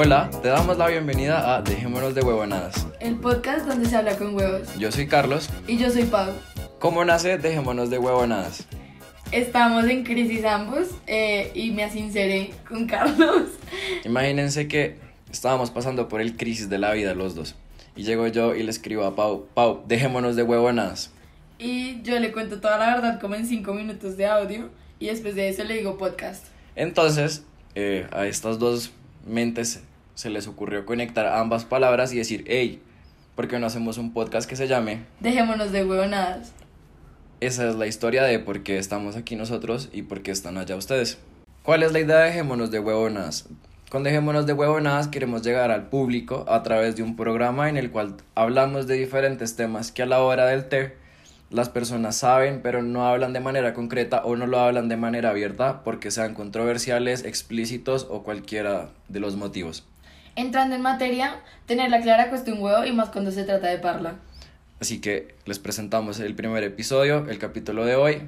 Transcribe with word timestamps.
Hola, 0.00 0.30
te 0.42 0.48
damos 0.48 0.76
la 0.76 0.86
bienvenida 0.88 1.56
a 1.56 1.62
Dejémonos 1.62 2.14
de 2.14 2.20
Huevonadas. 2.20 2.86
El 3.00 3.16
podcast 3.16 3.66
donde 3.66 3.88
se 3.88 3.96
habla 3.96 4.16
con 4.16 4.36
huevos. 4.36 4.68
Yo 4.78 4.92
soy 4.92 5.06
Carlos. 5.06 5.48
Y 5.66 5.78
yo 5.78 5.90
soy 5.90 6.04
Pau. 6.04 6.32
¿Cómo 6.78 7.04
nace 7.04 7.38
Dejémonos 7.38 7.90
de 7.90 7.98
Huevonadas? 7.98 8.66
Estamos 9.32 9.86
en 9.86 10.04
crisis 10.04 10.44
ambos 10.44 10.88
eh, 11.06 11.50
y 11.54 11.70
me 11.70 11.84
asinceré 11.84 12.52
con 12.68 12.86
Carlos. 12.86 13.48
Imagínense 14.04 14.68
que 14.68 15.07
estábamos 15.30 15.70
pasando 15.70 16.08
por 16.08 16.20
el 16.20 16.36
crisis 16.36 16.68
de 16.68 16.78
la 16.78 16.92
vida 16.92 17.14
los 17.14 17.34
dos. 17.34 17.54
Y 17.96 18.04
llego 18.04 18.26
yo 18.28 18.54
y 18.54 18.62
le 18.62 18.70
escribo 18.70 19.04
a 19.04 19.16
Pau, 19.16 19.46
Pau, 19.54 19.82
dejémonos 19.86 20.36
de 20.36 20.42
huevonadas. 20.42 21.10
Y 21.58 22.00
yo 22.02 22.18
le 22.20 22.32
cuento 22.32 22.60
toda 22.60 22.78
la 22.78 22.94
verdad 22.94 23.20
como 23.20 23.34
en 23.34 23.46
5 23.46 23.74
minutos 23.74 24.16
de 24.16 24.26
audio. 24.26 24.70
Y 25.00 25.06
después 25.06 25.34
de 25.34 25.48
eso 25.48 25.64
le 25.64 25.74
digo 25.74 25.98
podcast. 25.98 26.46
Entonces, 26.76 27.44
eh, 27.74 28.06
a 28.12 28.26
estas 28.26 28.58
dos 28.58 28.92
mentes 29.26 29.82
se 30.14 30.30
les 30.30 30.46
ocurrió 30.46 30.86
conectar 30.86 31.26
ambas 31.26 31.64
palabras 31.64 32.12
y 32.12 32.18
decir, 32.18 32.44
hey, 32.46 32.80
¿por 33.34 33.48
qué 33.48 33.58
no 33.58 33.66
hacemos 33.66 33.98
un 33.98 34.12
podcast 34.12 34.48
que 34.48 34.56
se 34.56 34.68
llame? 34.68 35.04
Dejémonos 35.20 35.72
de 35.72 35.84
huevonadas. 35.84 36.52
Esa 37.40 37.68
es 37.68 37.76
la 37.76 37.86
historia 37.86 38.24
de 38.24 38.40
por 38.40 38.64
qué 38.64 38.78
estamos 38.78 39.14
aquí 39.14 39.36
nosotros 39.36 39.88
y 39.92 40.02
por 40.02 40.22
qué 40.22 40.32
están 40.32 40.58
allá 40.58 40.74
ustedes. 40.74 41.18
¿Cuál 41.62 41.84
es 41.84 41.92
la 41.92 42.00
idea 42.00 42.18
de 42.18 42.26
Dejémonos 42.30 42.70
de 42.70 42.80
Huevonadas? 42.80 43.46
Con 43.90 44.02
Dejémonos 44.02 44.44
de 44.44 44.52
Huevonadas 44.52 45.08
queremos 45.08 45.42
llegar 45.42 45.70
al 45.70 45.88
público 45.88 46.44
a 46.46 46.62
través 46.62 46.94
de 46.94 47.02
un 47.02 47.16
programa 47.16 47.70
en 47.70 47.78
el 47.78 47.90
cual 47.90 48.16
hablamos 48.34 48.86
de 48.86 48.96
diferentes 48.96 49.56
temas 49.56 49.92
que 49.92 50.02
a 50.02 50.06
la 50.06 50.20
hora 50.20 50.44
del 50.44 50.68
té 50.68 50.96
las 51.48 51.70
personas 51.70 52.16
saben 52.16 52.60
pero 52.62 52.82
no 52.82 53.08
hablan 53.08 53.32
de 53.32 53.40
manera 53.40 53.72
concreta 53.72 54.22
o 54.26 54.36
no 54.36 54.46
lo 54.46 54.60
hablan 54.60 54.90
de 54.90 54.98
manera 54.98 55.30
abierta 55.30 55.84
porque 55.84 56.10
sean 56.10 56.34
controversiales, 56.34 57.24
explícitos 57.24 58.06
o 58.10 58.24
cualquiera 58.24 58.90
de 59.08 59.20
los 59.20 59.36
motivos. 59.36 59.86
Entrando 60.36 60.76
en 60.76 60.82
materia, 60.82 61.40
tener 61.64 61.88
la 61.88 62.02
clara 62.02 62.28
cuesta 62.28 62.52
un 62.52 62.60
huevo 62.60 62.84
y 62.84 62.92
más 62.92 63.08
cuando 63.08 63.30
se 63.30 63.44
trata 63.44 63.68
de 63.68 63.78
parla. 63.78 64.16
Así 64.80 65.00
que 65.00 65.34
les 65.46 65.58
presentamos 65.58 66.20
el 66.20 66.34
primer 66.34 66.62
episodio, 66.62 67.26
el 67.26 67.38
capítulo 67.38 67.86
de 67.86 67.96
hoy, 67.96 68.20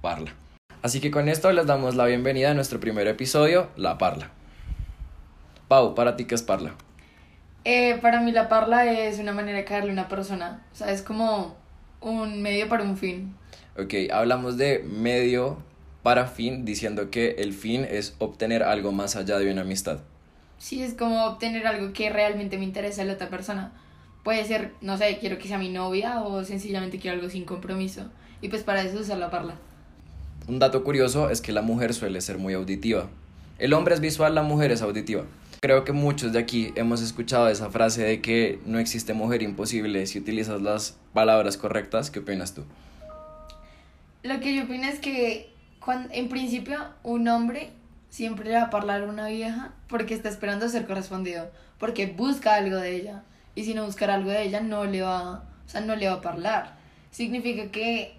Parla. 0.00 0.34
Así 0.82 1.00
que 1.00 1.12
con 1.12 1.28
esto 1.28 1.52
les 1.52 1.66
damos 1.66 1.94
la 1.94 2.04
bienvenida 2.04 2.50
a 2.50 2.54
nuestro 2.54 2.80
primer 2.80 3.06
episodio, 3.06 3.68
La 3.76 3.96
Parla. 3.96 4.32
Pau, 5.68 5.94
¿para 5.94 6.16
ti 6.16 6.24
qué 6.24 6.34
es 6.34 6.42
Parla? 6.42 6.74
Eh, 7.64 7.98
para 8.00 8.22
mí 8.22 8.32
la 8.32 8.48
parla 8.48 8.90
es 8.90 9.18
una 9.18 9.32
manera 9.32 9.58
de 9.58 9.64
caerle 9.64 9.90
a 9.90 9.92
una 9.92 10.08
persona. 10.08 10.64
O 10.72 10.74
sea, 10.74 10.90
es 10.90 11.02
como 11.02 11.56
un 12.00 12.40
medio 12.40 12.68
para 12.68 12.84
un 12.84 12.96
fin. 12.96 13.34
Ok, 13.78 14.10
hablamos 14.10 14.56
de 14.56 14.82
medio 14.82 15.58
para 16.02 16.26
fin, 16.26 16.64
diciendo 16.64 17.10
que 17.10 17.32
el 17.38 17.52
fin 17.52 17.86
es 17.88 18.14
obtener 18.18 18.62
algo 18.62 18.92
más 18.92 19.14
allá 19.16 19.38
de 19.38 19.52
una 19.52 19.60
amistad. 19.60 19.98
Sí, 20.56 20.82
es 20.82 20.94
como 20.94 21.26
obtener 21.26 21.66
algo 21.66 21.92
que 21.92 22.08
realmente 22.08 22.56
me 22.56 22.64
interesa 22.64 23.02
a 23.02 23.04
la 23.04 23.12
otra 23.12 23.28
persona. 23.28 23.72
Puede 24.24 24.46
ser, 24.46 24.72
no 24.80 24.96
sé, 24.96 25.18
quiero 25.20 25.36
que 25.36 25.48
sea 25.48 25.58
mi 25.58 25.68
novia 25.68 26.22
o 26.22 26.42
sencillamente 26.44 26.98
quiero 26.98 27.18
algo 27.18 27.28
sin 27.28 27.44
compromiso. 27.44 28.04
Y 28.40 28.48
pues 28.48 28.62
para 28.62 28.82
eso 28.82 29.00
usar 29.00 29.18
la 29.18 29.30
parla. 29.30 29.56
Un 30.48 30.58
dato 30.58 30.82
curioso 30.82 31.28
es 31.28 31.42
que 31.42 31.52
la 31.52 31.60
mujer 31.60 31.92
suele 31.92 32.22
ser 32.22 32.38
muy 32.38 32.54
auditiva. 32.54 33.08
El 33.58 33.74
hombre 33.74 33.94
es 33.94 34.00
visual, 34.00 34.34
la 34.34 34.42
mujer 34.42 34.72
es 34.72 34.80
auditiva. 34.80 35.24
Creo 35.60 35.82
que 35.82 35.92
muchos 35.92 36.32
de 36.32 36.38
aquí 36.38 36.72
hemos 36.76 37.02
escuchado 37.02 37.48
esa 37.48 37.68
frase 37.68 38.04
de 38.04 38.20
que 38.20 38.60
no 38.64 38.78
existe 38.78 39.12
mujer 39.12 39.42
imposible 39.42 40.06
si 40.06 40.20
utilizas 40.20 40.62
las 40.62 40.96
palabras 41.12 41.56
correctas. 41.56 42.12
¿Qué 42.12 42.20
opinas 42.20 42.54
tú? 42.54 42.64
Lo 44.22 44.38
que 44.38 44.54
yo 44.54 44.64
opino 44.64 44.86
es 44.86 45.00
que 45.00 45.52
cuando, 45.84 46.14
en 46.14 46.28
principio 46.28 46.78
un 47.02 47.26
hombre 47.26 47.70
siempre 48.08 48.48
le 48.48 48.54
va 48.54 48.62
a 48.62 48.76
hablar 48.76 49.02
a 49.02 49.06
una 49.06 49.26
vieja 49.26 49.72
porque 49.88 50.14
está 50.14 50.28
esperando 50.28 50.68
ser 50.68 50.86
correspondido, 50.86 51.50
porque 51.78 52.06
busca 52.06 52.54
algo 52.54 52.76
de 52.76 52.94
ella. 52.94 53.24
Y 53.56 53.64
si 53.64 53.74
no 53.74 53.84
buscar 53.84 54.10
algo 54.10 54.30
de 54.30 54.42
ella 54.42 54.60
no 54.60 54.84
le 54.84 55.02
va, 55.02 55.42
o 55.66 55.68
sea, 55.68 55.80
no 55.80 55.96
le 55.96 56.08
va 56.08 56.20
a 56.22 56.28
hablar. 56.28 56.76
Significa 57.10 57.72
que 57.72 58.14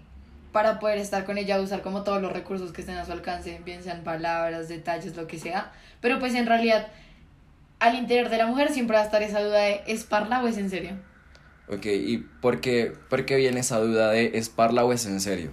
para 0.52 0.78
poder 0.78 0.98
estar 0.98 1.24
con 1.24 1.38
ella 1.38 1.58
usar 1.58 1.80
como 1.80 2.02
todos 2.02 2.20
los 2.20 2.32
recursos 2.32 2.72
que 2.72 2.82
estén 2.82 2.98
a 2.98 3.06
su 3.06 3.12
alcance, 3.12 3.62
bien 3.64 3.82
sean 3.82 4.04
palabras, 4.04 4.68
detalles, 4.68 5.16
lo 5.16 5.26
que 5.26 5.38
sea. 5.38 5.72
Pero 6.02 6.18
pues 6.18 6.34
en 6.34 6.44
realidad 6.44 6.88
al 7.80 7.94
interior 7.96 8.28
de 8.28 8.38
la 8.38 8.46
mujer 8.46 8.70
siempre 8.70 8.96
va 8.96 9.02
a 9.02 9.06
estar 9.06 9.22
esa 9.22 9.42
duda 9.42 9.58
de 9.58 9.82
¿es 9.86 10.04
parla 10.04 10.42
o 10.42 10.46
es 10.46 10.58
en 10.58 10.70
serio? 10.70 10.92
Ok, 11.68 11.86
¿y 11.86 12.18
por 12.18 12.60
qué, 12.60 12.92
por 13.08 13.24
qué 13.24 13.36
viene 13.36 13.60
esa 13.60 13.78
duda 13.78 14.10
de 14.10 14.32
¿es 14.34 14.48
parla 14.48 14.84
o 14.84 14.92
es 14.92 15.06
en 15.06 15.20
serio? 15.20 15.50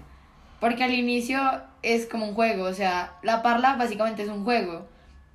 Porque 0.60 0.84
al 0.84 0.94
inicio 0.94 1.40
es 1.84 2.06
como 2.06 2.28
un 2.28 2.36
juego, 2.36 2.66
o 2.66 2.74
sea, 2.74 3.14
la 3.24 3.42
parla 3.42 3.76
básicamente 3.76 4.24
es 4.24 4.30
un 4.30 4.44
juego. 4.44 4.88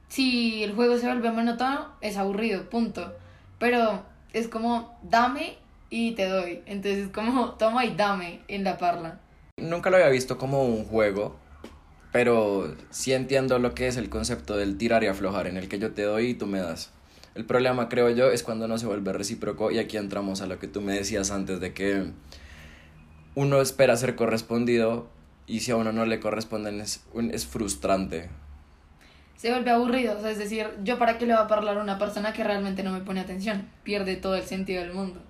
Si 0.09 0.63
el 0.63 0.75
juego 0.75 0.99
se 0.99 1.07
vuelve 1.07 1.31
monótono, 1.31 1.87
es 2.01 2.17
aburrido, 2.19 2.69
punto. 2.69 3.15
Pero 3.59 4.05
es 4.33 4.49
como 4.49 4.99
dame 5.03 5.57
y 5.89 6.13
te 6.13 6.27
doy. 6.27 6.63
Entonces 6.67 7.07
es 7.07 7.09
como 7.09 7.53
toma 7.53 7.85
y 7.85 7.95
dame 7.95 8.41
en 8.49 8.65
la 8.65 8.77
parla. 8.77 9.21
Nunca 9.57 9.89
lo 9.89 9.97
había 9.97 10.09
visto 10.09 10.37
como 10.37 10.65
un 10.65 10.85
juego, 10.85 11.37
pero 12.13 12.75
sí 12.91 13.13
entiendo 13.13 13.59
lo 13.59 13.75
que 13.75 13.89
es 13.89 13.97
el 13.97 14.09
concepto 14.11 14.57
del 14.57 14.77
tirar 14.77 15.03
y 15.03 15.07
aflojar, 15.09 15.47
en 15.47 15.57
el 15.57 15.69
que 15.69 15.79
yo 15.79 15.93
te 15.93 16.03
doy 16.03 16.27
y 16.29 16.35
tú 16.35 16.47
me 16.47 16.61
das. 16.61 16.91
El 17.35 17.47
problema, 17.47 17.89
creo 17.89 18.11
yo, 18.11 18.31
es 18.31 18.43
cuando 18.43 18.69
no 18.69 18.77
se 18.77 18.87
vuelve 18.87 19.13
recíproco 19.15 19.71
y 19.71 19.79
aquí 19.79 19.97
entramos 19.97 20.43
a 20.43 20.47
lo 20.47 20.59
que 20.59 20.69
tú 20.69 20.83
me 20.83 20.93
decías 20.93 21.31
antes 21.31 21.61
de 21.61 21.73
que 21.73 22.05
uno 23.35 23.61
espera 23.61 23.97
ser 23.97 24.15
correspondido 24.15 25.09
y 25.47 25.61
si 25.61 25.71
a 25.71 25.77
uno 25.77 25.93
no 25.93 26.05
le 26.05 26.21
corresponden 26.21 26.81
es, 26.81 27.03
un- 27.15 27.31
es 27.31 27.47
frustrante. 27.47 28.29
Se 29.37 29.51
vuelve 29.51 29.71
aburrido, 29.71 30.17
o 30.19 30.21
sea, 30.21 30.31
es 30.31 30.39
decir, 30.39 30.69
yo 30.85 30.99
para 30.99 31.19
qué 31.19 31.27
le 31.27 31.33
va 31.33 31.41
a 31.41 31.47
hablar 31.55 31.79
a 31.79 31.83
una 31.83 31.99
persona 31.99 32.33
que 32.33 32.45
realmente 32.45 32.83
no 32.83 32.93
me 32.93 33.01
pone 33.01 33.21
atención. 33.21 33.67
Pierde 33.83 34.17
todo 34.17 34.37
el 34.37 34.45
sentido 34.45 34.83
del 34.83 34.93
mundo. 34.93 35.21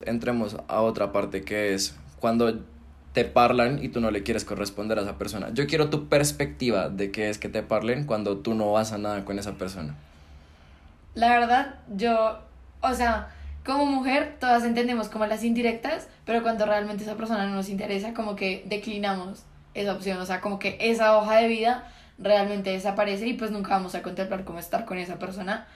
Entremos 0.00 0.56
a 0.66 0.80
otra 0.80 1.12
parte 1.12 1.42
que 1.42 1.74
es 1.74 1.94
cuando 2.18 2.64
te 3.12 3.24
parlan 3.24 3.82
y 3.82 3.88
tú 3.88 4.00
no 4.00 4.10
le 4.10 4.22
quieres 4.22 4.44
corresponder 4.44 4.98
a 4.98 5.02
esa 5.02 5.18
persona. 5.18 5.50
Yo 5.52 5.66
quiero 5.66 5.90
tu 5.90 6.08
perspectiva 6.08 6.88
de 6.88 7.10
qué 7.10 7.28
es 7.28 7.38
que 7.38 7.48
te 7.48 7.62
parlen 7.62 8.04
cuando 8.04 8.38
tú 8.38 8.54
no 8.54 8.72
vas 8.72 8.92
a 8.92 8.98
nada 8.98 9.24
con 9.24 9.38
esa 9.38 9.52
persona. 9.52 9.94
La 11.14 11.28
verdad, 11.38 11.74
yo, 11.94 12.40
o 12.80 12.94
sea, 12.94 13.28
como 13.66 13.84
mujer, 13.84 14.36
todas 14.40 14.64
entendemos 14.64 15.08
como 15.08 15.26
las 15.26 15.44
indirectas, 15.44 16.08
pero 16.24 16.42
cuando 16.42 16.64
realmente 16.64 17.04
esa 17.04 17.16
persona 17.16 17.46
no 17.46 17.54
nos 17.54 17.68
interesa, 17.68 18.14
como 18.14 18.34
que 18.34 18.64
declinamos 18.66 19.44
esa 19.74 19.92
opción, 19.92 20.18
o 20.18 20.26
sea, 20.26 20.40
como 20.40 20.58
que 20.58 20.78
esa 20.80 21.16
hoja 21.16 21.36
de 21.36 21.48
vida 21.48 21.84
realmente 22.18 22.70
desaparece 22.70 23.26
y 23.26 23.34
pues 23.34 23.50
nunca 23.50 23.70
vamos 23.70 23.94
a 23.94 24.02
contemplar 24.02 24.44
cómo 24.44 24.58
estar 24.58 24.86
con 24.86 24.98
esa 24.98 25.18
persona. 25.18 25.66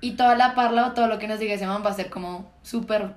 Y 0.00 0.12
toda 0.12 0.36
la 0.36 0.54
parla 0.54 0.86
o 0.86 0.92
todo 0.92 1.06
lo 1.08 1.18
que 1.18 1.28
nos 1.28 1.38
diga 1.38 1.54
ese 1.54 1.66
man 1.66 1.82
va 1.84 1.90
a 1.90 1.94
ser 1.94 2.08
como 2.08 2.50
súper... 2.62 3.14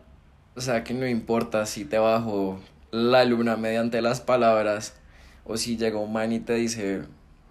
O 0.56 0.62
sea, 0.62 0.84
que 0.84 0.94
no 0.94 1.08
importa 1.08 1.66
si 1.66 1.86
te 1.86 1.98
bajo 1.98 2.60
la 2.92 3.26
luna 3.26 3.56
mediante 3.56 4.02
las 4.02 4.22
palabras 4.22 4.94
o 5.46 5.58
si 5.58 5.78
llega 5.78 5.98
un 5.98 6.14
man 6.14 6.32
y 6.32 6.40
te 6.40 6.56
dice, 6.56 7.02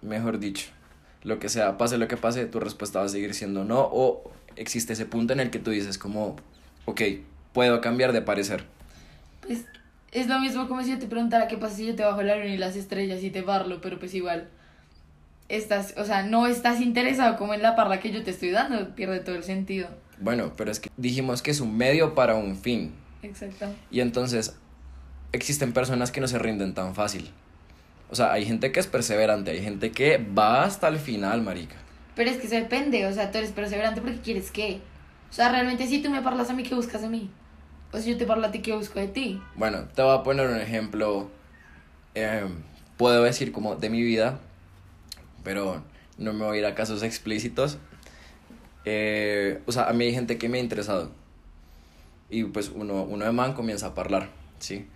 mejor 0.01 0.39
dicho, 0.39 0.69
lo 1.23 1.39
que 1.39 1.49
sea, 1.49 1.77
pase 1.77 1.97
lo 1.97 2.07
que 2.07 2.17
pase, 2.17 2.45
tu 2.45 2.59
respuesta 2.59 2.99
va 2.99 3.05
a 3.05 3.09
seguir 3.09 3.33
siendo 3.33 3.65
no 3.65 3.81
o 3.91 4.31
existe 4.55 4.93
ese 4.93 5.05
punto 5.05 5.33
en 5.33 5.39
el 5.39 5.49
que 5.49 5.59
tú 5.59 5.71
dices 5.71 5.97
como, 5.97 6.35
ok, 6.85 7.01
puedo 7.53 7.81
cambiar 7.81 8.13
de 8.13 8.21
parecer. 8.21 8.65
Pues 9.41 9.65
es 10.11 10.27
lo 10.27 10.39
mismo 10.39 10.67
como 10.67 10.83
si 10.83 10.91
yo 10.91 10.99
te 10.99 11.07
preguntara 11.07 11.47
qué 11.47 11.57
pasa 11.57 11.75
si 11.75 11.87
yo 11.87 11.95
te 11.95 12.03
bajo 12.03 12.21
la 12.21 12.35
luna 12.35 12.47
y 12.47 12.57
las 12.57 12.75
estrellas 12.75 13.23
y 13.23 13.29
te 13.29 13.43
parlo, 13.43 13.81
pero 13.81 13.99
pues 13.99 14.13
igual 14.13 14.47
estás, 15.49 15.95
o 15.97 16.05
sea, 16.05 16.23
no 16.23 16.47
estás 16.47 16.81
interesado 16.81 17.37
como 17.37 17.53
en 17.53 17.61
la 17.61 17.75
parla 17.75 17.99
que 17.99 18.11
yo 18.11 18.23
te 18.23 18.31
estoy 18.31 18.51
dando, 18.51 18.95
pierde 18.95 19.19
todo 19.19 19.35
el 19.35 19.43
sentido. 19.43 19.89
Bueno, 20.19 20.53
pero 20.55 20.71
es 20.71 20.79
que 20.79 20.89
dijimos 20.97 21.41
que 21.41 21.51
es 21.51 21.59
un 21.59 21.75
medio 21.75 22.13
para 22.13 22.35
un 22.35 22.55
fin. 22.55 22.93
Exacto. 23.23 23.67
Y 23.89 23.99
entonces 23.99 24.55
existen 25.31 25.73
personas 25.73 26.11
que 26.11 26.21
no 26.21 26.27
se 26.27 26.39
rinden 26.39 26.73
tan 26.73 26.95
fácil. 26.95 27.31
O 28.09 28.15
sea, 28.15 28.33
hay 28.33 28.45
gente 28.45 28.71
que 28.71 28.79
es 28.79 28.87
perseverante, 28.87 29.51
hay 29.51 29.63
gente 29.63 29.91
que 29.91 30.17
va 30.17 30.63
hasta 30.63 30.87
el 30.89 30.99
final, 30.99 31.41
marica. 31.41 31.77
Pero 32.15 32.29
es 32.29 32.37
que 32.37 32.47
eso 32.47 32.55
depende, 32.55 33.05
o 33.05 33.13
sea, 33.13 33.31
tú 33.31 33.37
eres 33.37 33.51
perseverante 33.51 34.01
porque 34.01 34.19
quieres 34.19 34.51
qué. 34.51 34.81
O 35.29 35.33
sea, 35.33 35.49
realmente 35.49 35.87
si 35.87 36.01
tú 36.01 36.09
me 36.09 36.21
parlas 36.21 36.49
a 36.49 36.53
mí, 36.53 36.63
¿qué 36.63 36.75
buscas 36.75 37.01
de 37.01 37.07
mí? 37.07 37.31
O 37.93 37.97
si 37.99 38.11
yo 38.11 38.17
te 38.17 38.25
parlo 38.25 38.47
a 38.47 38.51
ti, 38.51 38.59
¿qué 38.59 38.73
busco 38.73 38.99
de 38.99 39.07
ti? 39.07 39.41
Bueno, 39.55 39.85
te 39.95 40.01
voy 40.01 40.17
a 40.17 40.23
poner 40.23 40.49
un 40.49 40.59
ejemplo, 40.59 41.29
eh, 42.15 42.45
puedo 42.97 43.23
decir 43.23 43.53
como 43.53 43.75
de 43.75 43.89
mi 43.89 44.01
vida, 44.01 44.39
pero 45.43 45.81
no 46.17 46.33
me 46.33 46.45
voy 46.45 46.57
a 46.57 46.59
ir 46.59 46.65
a 46.65 46.75
casos 46.75 47.03
explícitos. 47.03 47.77
Eh, 48.83 49.61
o 49.65 49.71
sea, 49.71 49.85
a 49.85 49.93
mí 49.93 50.05
hay 50.05 50.13
gente 50.13 50.37
que 50.37 50.49
me 50.49 50.57
ha 50.57 50.61
interesado. 50.61 51.11
Y 52.29 52.43
pues 52.43 52.71
uno, 52.73 53.03
uno 53.03 53.25
de 53.25 53.31
man 53.31 53.53
comienza 53.53 53.87
a 53.87 54.01
hablar, 54.01 54.29
¿sí? 54.59 54.87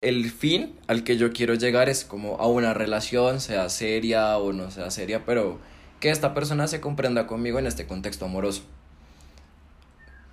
El 0.00 0.30
fin 0.30 0.76
al 0.86 1.02
que 1.02 1.16
yo 1.16 1.32
quiero 1.32 1.54
llegar 1.54 1.88
es 1.88 2.04
como 2.04 2.36
a 2.36 2.46
una 2.46 2.72
relación, 2.72 3.40
sea 3.40 3.68
seria 3.68 4.38
o 4.38 4.52
no 4.52 4.70
sea 4.70 4.92
seria, 4.92 5.24
pero 5.24 5.58
que 5.98 6.10
esta 6.10 6.34
persona 6.34 6.68
se 6.68 6.80
comprenda 6.80 7.26
conmigo 7.26 7.58
en 7.58 7.66
este 7.66 7.84
contexto 7.84 8.26
amoroso. 8.26 8.62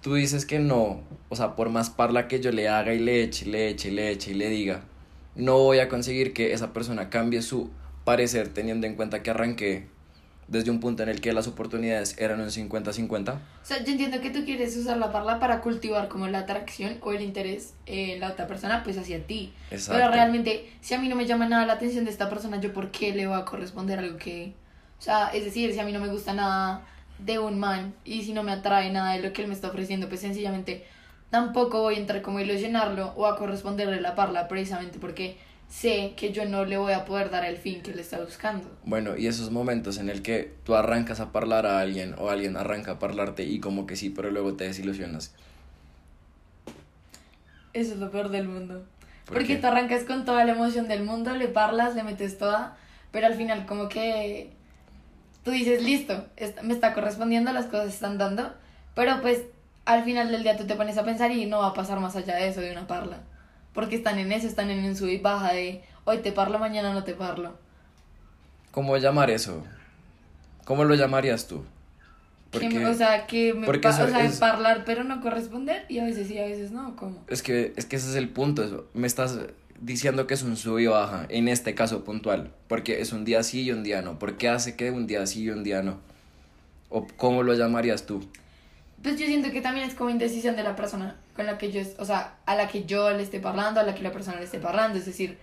tú 0.02 0.14
dices 0.14 0.46
que 0.46 0.60
no, 0.60 1.02
o 1.30 1.36
sea, 1.36 1.56
por 1.56 1.70
más 1.70 1.90
parla 1.90 2.28
que 2.28 2.40
yo 2.40 2.52
le 2.52 2.70
haga 2.70 2.94
y 2.94 3.00
le 3.00 3.24
eche, 3.24 3.48
le 3.48 3.70
eche, 3.70 3.90
le 3.90 4.12
eche 4.12 4.32
y 4.32 4.34
le 4.36 4.50
diga, 4.50 4.84
no 5.36 5.58
voy 5.58 5.80
a 5.80 5.90
conseguir 5.90 6.34
que 6.34 6.54
esa 6.54 6.72
persona 6.72 7.10
cambie 7.10 7.42
su 7.42 7.72
parecer 8.04 8.50
teniendo 8.50 8.86
en 8.86 8.96
cuenta 8.96 9.24
que 9.24 9.32
arranqué 9.32 9.88
desde 10.48 10.70
un 10.70 10.80
punto 10.80 11.04
en 11.04 11.10
el 11.10 11.22
que 11.22 11.34
las 11.34 11.48
oportunidades 11.48 12.18
eran 12.20 12.40
un 12.40 12.48
50-50. 12.48 13.34
O 13.34 13.40
sea, 13.64 13.84
yo 13.84 13.92
entiendo 13.92 14.22
que 14.22 14.30
tú 14.30 14.46
quieres 14.46 14.78
usar 14.78 14.98
la 14.98 15.12
parla 15.12 15.40
para 15.40 15.62
cultivar 15.62 16.08
como 16.08 16.28
la 16.28 16.40
atracción 16.40 16.98
o 17.02 17.12
el 17.12 17.22
interés 17.22 17.74
en 17.86 18.20
la 18.20 18.30
otra 18.30 18.46
persona, 18.48 18.84
pues 18.84 18.98
hacia 18.98 19.26
ti. 19.26 19.54
Exacto. 19.72 20.00
Pero 20.00 20.12
realmente, 20.12 20.72
si 20.82 20.94
a 20.94 21.00
mí 21.00 21.08
no 21.10 21.16
me 21.16 21.26
llama 21.26 21.48
nada 21.48 21.66
la 21.66 21.74
atención 21.74 22.06
de 22.06 22.12
esta 22.12 22.30
persona, 22.30 22.62
¿yo 22.62 22.74
por 22.74 22.92
qué 22.92 23.14
le 23.14 23.28
voy 23.28 23.38
a 23.38 23.46
corresponder 23.46 24.00
algo 24.00 24.18
que... 24.18 24.54
O 25.00 25.02
sea, 25.02 25.30
es 25.30 25.44
decir, 25.44 25.74
si 25.74 25.80
a 25.80 25.84
mí 25.84 25.92
no 25.92 26.00
me 26.00 26.08
gusta 26.08 26.34
nada 26.34 26.86
de 27.20 27.40
un 27.40 27.60
man 27.60 27.94
y 28.04 28.24
si 28.24 28.34
no 28.34 28.44
me 28.44 28.52
atrae 28.52 28.92
nada 28.92 29.14
de 29.14 29.22
lo 29.22 29.34
que 29.34 29.42
él 29.42 29.48
me 29.48 29.54
está 29.54 29.70
ofreciendo, 29.70 30.08
pues 30.10 30.22
sencillamente 30.22 30.86
tampoco 31.30 31.82
voy 31.82 31.96
a 31.96 31.98
entrar 31.98 32.22
como 32.22 32.38
a 32.38 32.44
ilusionarlo 32.44 33.14
o 33.16 33.26
a 33.26 33.38
corresponderle 33.38 34.00
la 34.00 34.16
parla 34.16 34.48
precisamente 34.48 35.00
porque 35.00 35.38
sé 35.70 36.14
que 36.18 36.32
yo 36.32 36.46
no 36.46 36.66
le 36.66 36.78
voy 36.78 36.94
a 36.94 37.06
poder 37.06 37.30
dar 37.30 37.46
el 37.46 37.58
fin 37.58 37.82
que 37.82 37.94
le 37.94 38.02
está 38.02 38.20
buscando. 38.20 38.70
Bueno, 38.84 39.18
y 39.18 39.28
esos 39.28 39.52
momentos 39.52 39.98
en 39.98 40.10
el 40.10 40.22
que 40.22 40.54
tú 40.64 40.76
arrancas 40.76 41.20
a 41.20 41.30
hablar 41.34 41.66
a 41.66 41.80
alguien 41.80 42.16
o 42.18 42.30
alguien 42.30 42.56
arranca 42.58 42.92
a 42.94 43.00
parlate 43.00 43.44
y 43.44 43.60
como 43.60 43.86
que 43.86 43.96
sí, 43.96 44.10
pero 44.10 44.32
luego 44.32 44.56
te 44.56 44.64
desilusionas. 44.66 45.34
Eso 47.74 47.94
es 47.94 48.00
lo 48.00 48.12
peor 48.12 48.30
del 48.30 48.48
mundo. 48.48 48.86
¿Por 49.26 49.34
Porque 49.34 49.48
qué? 49.48 49.58
tú 49.58 49.68
arrancas 49.68 50.04
con 50.04 50.24
toda 50.26 50.46
la 50.46 50.54
emoción 50.54 50.88
del 50.88 51.04
mundo, 51.04 51.36
le 51.36 51.48
parlas, 51.48 51.96
le 51.96 52.04
metes 52.04 52.38
toda, 52.38 52.78
pero 53.12 53.28
al 53.28 53.34
final 53.36 53.66
como 53.66 53.90
que 53.90 54.52
tú 55.44 55.52
dices, 55.52 55.84
listo, 55.84 56.26
me 56.64 56.74
está 56.74 56.94
correspondiendo, 56.94 57.52
las 57.54 57.66
cosas 57.66 57.90
están 57.94 58.18
dando, 58.18 58.54
pero 58.94 59.22
pues 59.22 59.44
al 59.86 60.04
final 60.04 60.32
del 60.32 60.44
día 60.44 60.58
tú 60.58 60.66
te 60.66 60.76
pones 60.76 60.98
a 60.98 61.06
pensar 61.06 61.32
y 61.32 61.46
no 61.46 61.60
va 61.60 61.68
a 61.68 61.74
pasar 61.74 62.00
más 62.00 62.16
allá 62.16 62.36
de 62.36 62.48
eso, 62.50 62.62
de 62.62 62.72
una 62.72 62.88
parla. 62.88 63.20
Porque 63.76 63.96
están 63.98 64.18
en 64.18 64.32
eso, 64.32 64.48
están 64.48 64.72
en 64.72 64.84
un 64.86 64.96
sub 64.96 65.10
y 65.10 65.18
baja 65.20 65.54
de 65.54 65.84
hoy 66.06 66.18
te 66.20 66.32
parlo, 66.32 66.58
mañana 66.58 66.94
no 66.94 67.04
te 67.04 67.14
parlo. 67.14 67.56
¿Cómo 68.72 68.98
llamar 68.98 69.30
eso? 69.30 69.64
¿Cómo 70.66 70.84
lo 70.84 70.96
llamarías 70.96 71.48
tú? 71.48 71.64
Que 72.52 72.70
me- 72.70 72.86
o 72.86 72.94
sea, 72.94 73.28
que 73.28 73.54
me 73.54 73.66
porque 73.66 73.82
pa- 73.90 74.04
o 74.04 74.08
sea, 74.08 74.24
es- 74.24 74.38
parlar 74.38 74.84
pero 74.86 75.04
no 75.04 75.20
corresponder 75.22 75.86
y 75.90 76.00
a 76.00 76.06
veces 76.06 76.28
sí, 76.30 76.40
a 76.40 76.46
veces 76.46 76.72
no, 76.72 76.96
¿cómo? 76.96 77.24
Es 77.28 77.42
que, 77.44 77.74
es 77.76 77.86
que 77.86 77.98
ese 77.98 78.10
es 78.10 78.16
el 78.16 78.30
punto. 78.30 78.64
eso. 78.64 78.88
Me 78.94 79.08
estás 79.08 79.38
diciendo 79.82 80.26
que 80.26 80.36
es 80.36 80.44
un 80.44 80.56
sub 80.56 80.80
y 80.80 80.88
baja, 80.88 81.26
en 81.28 81.50
este 81.50 81.76
caso 81.76 82.06
puntual. 82.06 82.52
Porque 82.70 83.02
es 83.02 83.12
un 83.12 83.26
día 83.26 83.44
sí 83.44 83.64
y 83.64 83.72
un 83.72 83.84
día 83.84 84.02
no. 84.02 84.18
¿Por 84.20 84.38
qué 84.38 84.48
hace 84.48 84.76
que 84.78 84.90
un 84.92 85.06
día 85.06 85.28
sí 85.28 85.44
y 85.44 85.50
un 85.50 85.64
día 85.66 85.82
no? 85.84 86.00
¿O 86.90 87.06
cómo 87.18 87.44
lo 87.44 87.54
llamarías 87.56 88.06
tú? 88.06 88.26
Pues 89.06 89.20
yo 89.20 89.28
siento 89.28 89.52
que 89.52 89.62
también 89.62 89.88
es 89.88 89.94
como 89.94 90.10
indecisión 90.10 90.56
de 90.56 90.64
la 90.64 90.76
persona 90.76 91.16
con 91.36 91.46
la 91.46 91.60
que 91.60 91.72
yo, 91.72 91.80
o 92.00 92.06
sea, 92.06 92.38
a 92.48 92.56
la 92.56 92.68
que 92.68 92.86
yo 92.86 93.12
le 93.12 93.22
esté 93.22 93.40
parlando, 93.40 93.80
a 93.80 93.84
la 93.84 93.94
que 93.94 94.02
la 94.02 94.12
persona 94.12 94.40
le 94.40 94.46
esté 94.46 94.58
parlando. 94.58 94.98
Es 94.98 95.06
decir, 95.06 95.38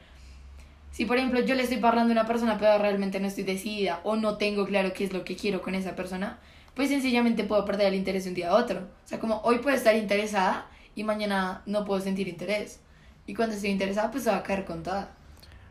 si 0.90 1.04
por 1.04 1.16
ejemplo 1.16 1.38
yo 1.38 1.54
le 1.54 1.62
estoy 1.62 1.78
parlando 1.78 2.10
a 2.10 2.18
una 2.18 2.26
persona 2.26 2.58
pero 2.58 2.76
realmente 2.78 3.20
no 3.20 3.28
estoy 3.28 3.44
decidida 3.44 4.00
o 4.02 4.16
no 4.16 4.36
tengo 4.36 4.66
claro 4.66 4.92
qué 4.92 5.04
es 5.04 5.12
lo 5.12 5.22
que 5.22 5.36
quiero 5.36 5.62
con 5.62 5.76
esa 5.76 5.94
persona, 5.94 6.40
pues 6.74 6.88
sencillamente 6.88 7.44
puedo 7.44 7.64
perder 7.64 7.86
el 7.86 7.94
interés 7.94 8.24
de 8.24 8.30
un 8.30 8.34
día 8.34 8.50
a 8.50 8.56
otro. 8.56 8.80
O 8.80 9.08
sea, 9.08 9.20
como 9.20 9.40
hoy 9.44 9.58
puedo 9.58 9.76
estar 9.76 9.94
interesada 9.94 10.66
y 10.96 11.04
mañana 11.04 11.62
no 11.64 11.84
puedo 11.84 12.00
sentir 12.00 12.26
interés. 12.26 12.80
Y 13.28 13.34
cuando 13.34 13.54
estoy 13.54 13.70
interesada, 13.70 14.10
pues 14.10 14.24
se 14.24 14.30
va 14.30 14.38
a 14.38 14.42
caer 14.42 14.64
contada. 14.64 15.14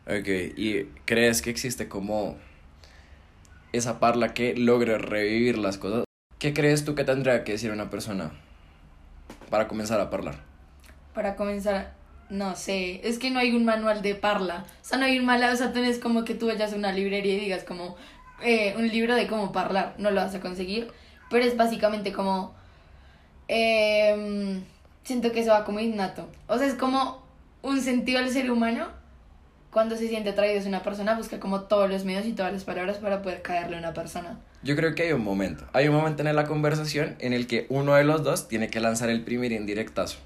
Ok, 0.06 0.56
¿y 0.56 0.84
crees 1.04 1.42
que 1.42 1.50
existe 1.50 1.88
como 1.88 2.38
esa 3.74 4.00
parla 4.00 4.32
que 4.32 4.56
logre 4.56 4.96
revivir 4.96 5.58
las 5.58 5.76
cosas? 5.76 6.04
¿Qué 6.42 6.52
crees 6.52 6.84
tú 6.84 6.96
que 6.96 7.04
tendría 7.04 7.44
que 7.44 7.52
decir 7.52 7.70
una 7.70 7.88
persona 7.88 8.32
para 9.48 9.68
comenzar 9.68 10.00
a 10.00 10.10
hablar? 10.12 10.34
Para 11.14 11.36
comenzar, 11.36 11.92
no 12.30 12.56
sé, 12.56 13.00
es 13.04 13.20
que 13.20 13.30
no 13.30 13.38
hay 13.38 13.54
un 13.54 13.64
manual 13.64 14.02
de 14.02 14.16
parla. 14.16 14.64
O 14.82 14.84
sea, 14.84 14.98
no 14.98 15.04
hay 15.04 15.20
un 15.20 15.24
manual, 15.24 15.54
o 15.54 15.56
sea, 15.56 15.72
tú 15.72 15.78
como 16.02 16.24
que 16.24 16.34
tú 16.34 16.48
vayas 16.48 16.72
a 16.72 16.76
una 16.76 16.90
librería 16.90 17.34
y 17.34 17.38
digas 17.38 17.62
como 17.62 17.94
eh, 18.42 18.74
un 18.76 18.88
libro 18.88 19.14
de 19.14 19.28
cómo 19.28 19.52
parlar, 19.52 19.94
no 19.98 20.10
lo 20.10 20.20
vas 20.20 20.34
a 20.34 20.40
conseguir. 20.40 20.90
Pero 21.30 21.44
es 21.44 21.56
básicamente 21.56 22.12
como, 22.12 22.52
em, 23.46 24.64
siento 25.04 25.30
que 25.30 25.42
eso 25.42 25.52
va 25.52 25.64
como 25.64 25.78
innato. 25.78 26.28
O 26.48 26.58
sea, 26.58 26.66
es 26.66 26.74
como 26.74 27.22
un 27.62 27.80
sentido 27.80 28.18
del 28.18 28.30
ser 28.30 28.50
humano. 28.50 28.88
Cuando 29.72 29.96
se 29.96 30.06
siente 30.06 30.28
atraído 30.30 30.58
hacia 30.58 30.68
una 30.68 30.82
persona, 30.82 31.16
busca 31.16 31.40
como 31.40 31.62
todos 31.62 31.88
los 31.88 32.04
medios 32.04 32.26
y 32.26 32.32
todas 32.34 32.52
las 32.52 32.64
palabras 32.64 32.98
para 32.98 33.22
poder 33.22 33.40
caerle 33.40 33.76
a 33.76 33.78
una 33.78 33.94
persona. 33.94 34.38
Yo 34.62 34.76
creo 34.76 34.94
que 34.94 35.04
hay 35.04 35.12
un 35.12 35.24
momento. 35.24 35.64
Hay 35.72 35.88
un 35.88 35.94
momento 35.94 36.22
en 36.22 36.36
la 36.36 36.44
conversación 36.44 37.16
en 37.20 37.32
el 37.32 37.46
que 37.46 37.66
uno 37.70 37.94
de 37.94 38.04
los 38.04 38.22
dos 38.22 38.48
tiene 38.48 38.68
que 38.68 38.80
lanzar 38.80 39.08
el 39.08 39.24
primer 39.24 39.50
indirectazo. 39.50 40.18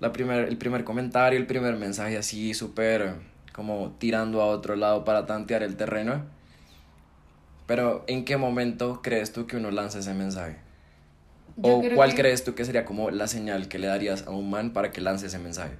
La 0.00 0.12
primer, 0.12 0.48
el 0.48 0.58
primer 0.58 0.82
comentario, 0.82 1.38
el 1.38 1.46
primer 1.46 1.76
mensaje 1.76 2.18
así 2.18 2.54
súper 2.54 3.14
como 3.52 3.92
tirando 3.98 4.42
a 4.42 4.46
otro 4.46 4.74
lado 4.74 5.04
para 5.04 5.26
tantear 5.26 5.62
el 5.62 5.76
terreno. 5.76 6.24
Pero 7.66 8.02
¿en 8.08 8.24
qué 8.24 8.36
momento 8.36 9.00
crees 9.00 9.32
tú 9.32 9.46
que 9.46 9.56
uno 9.56 9.70
lanza 9.70 10.00
ese 10.00 10.12
mensaje? 10.12 10.56
Yo 11.56 11.78
¿O 11.78 11.82
cuál 11.94 12.10
que- 12.10 12.16
crees 12.22 12.42
tú 12.42 12.56
que 12.56 12.64
sería 12.64 12.84
como 12.84 13.10
la 13.10 13.28
señal 13.28 13.68
que 13.68 13.78
le 13.78 13.86
darías 13.86 14.26
a 14.26 14.30
un 14.30 14.50
man 14.50 14.72
para 14.72 14.90
que 14.90 15.00
lance 15.00 15.26
ese 15.26 15.38
mensaje? 15.38 15.76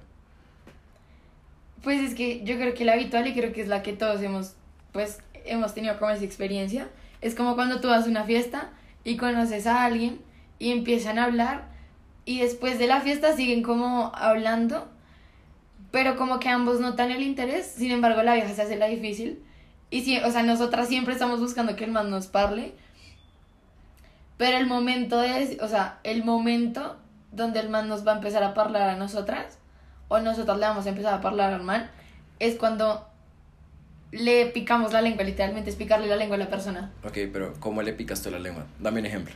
Pues 1.83 2.01
es 2.01 2.15
que 2.15 2.43
yo 2.43 2.55
creo 2.55 2.73
que 2.73 2.85
la 2.85 2.93
habitual 2.93 3.27
y 3.27 3.33
creo 3.33 3.53
que 3.53 3.61
es 3.61 3.67
la 3.67 3.83
que 3.83 3.93
todos 3.93 4.21
hemos, 4.21 4.55
pues, 4.91 5.19
hemos 5.45 5.73
tenido 5.73 5.97
como 5.97 6.11
esa 6.11 6.25
experiencia. 6.25 6.89
Es 7.21 7.35
como 7.35 7.55
cuando 7.55 7.79
tú 7.79 7.87
vas 7.87 8.05
a 8.05 8.09
una 8.09 8.23
fiesta 8.23 8.71
y 9.03 9.17
conoces 9.17 9.67
a 9.67 9.85
alguien 9.85 10.21
y 10.57 10.71
empiezan 10.71 11.19
a 11.19 11.25
hablar 11.25 11.69
y 12.25 12.39
después 12.39 12.77
de 12.79 12.87
la 12.87 13.01
fiesta 13.01 13.35
siguen 13.35 13.63
como 13.63 14.11
hablando, 14.13 14.87
pero 15.91 16.15
como 16.15 16.39
que 16.39 16.49
ambos 16.49 16.79
notan 16.79 17.11
el 17.11 17.23
interés, 17.23 17.65
sin 17.65 17.91
embargo 17.91 18.21
la 18.23 18.35
vieja 18.35 18.53
se 18.53 18.61
hace 18.61 18.75
la 18.75 18.87
difícil. 18.87 19.43
Y 19.89 20.01
si, 20.01 20.17
o 20.19 20.31
sea, 20.31 20.43
nosotras 20.43 20.87
siempre 20.87 21.13
estamos 21.13 21.39
buscando 21.39 21.75
que 21.75 21.85
el 21.85 21.91
man 21.91 22.11
nos 22.11 22.27
parle, 22.27 22.73
pero 24.37 24.57
el 24.57 24.67
momento 24.67 25.19
de, 25.19 25.57
o 25.61 25.67
sea, 25.67 25.99
el 26.03 26.23
momento 26.23 26.97
donde 27.31 27.59
el 27.59 27.69
man 27.69 27.87
nos 27.87 28.05
va 28.05 28.13
a 28.13 28.15
empezar 28.15 28.43
a 28.43 28.53
hablar 28.53 28.89
a 28.89 28.95
nosotras, 28.95 29.58
o 30.09 30.19
nosotros 30.19 30.59
le 30.59 30.65
vamos 30.65 30.85
a 30.85 30.89
empezar 30.89 31.13
a 31.13 31.27
hablar 31.27 31.53
al 31.53 31.63
man, 31.63 31.89
es 32.39 32.55
cuando 32.55 33.07
le 34.11 34.47
picamos 34.47 34.91
la 34.91 35.01
lengua, 35.01 35.23
literalmente 35.23 35.69
es 35.69 35.75
picarle 35.75 36.07
la 36.07 36.17
lengua 36.17 36.35
a 36.35 36.39
la 36.39 36.49
persona. 36.49 36.91
Ok, 37.03 37.17
pero 37.31 37.53
¿cómo 37.59 37.81
le 37.81 37.93
picas 37.93 38.21
tú 38.21 38.29
la 38.29 38.39
lengua? 38.39 38.65
Dame 38.79 38.99
un 38.99 39.05
ejemplo. 39.05 39.33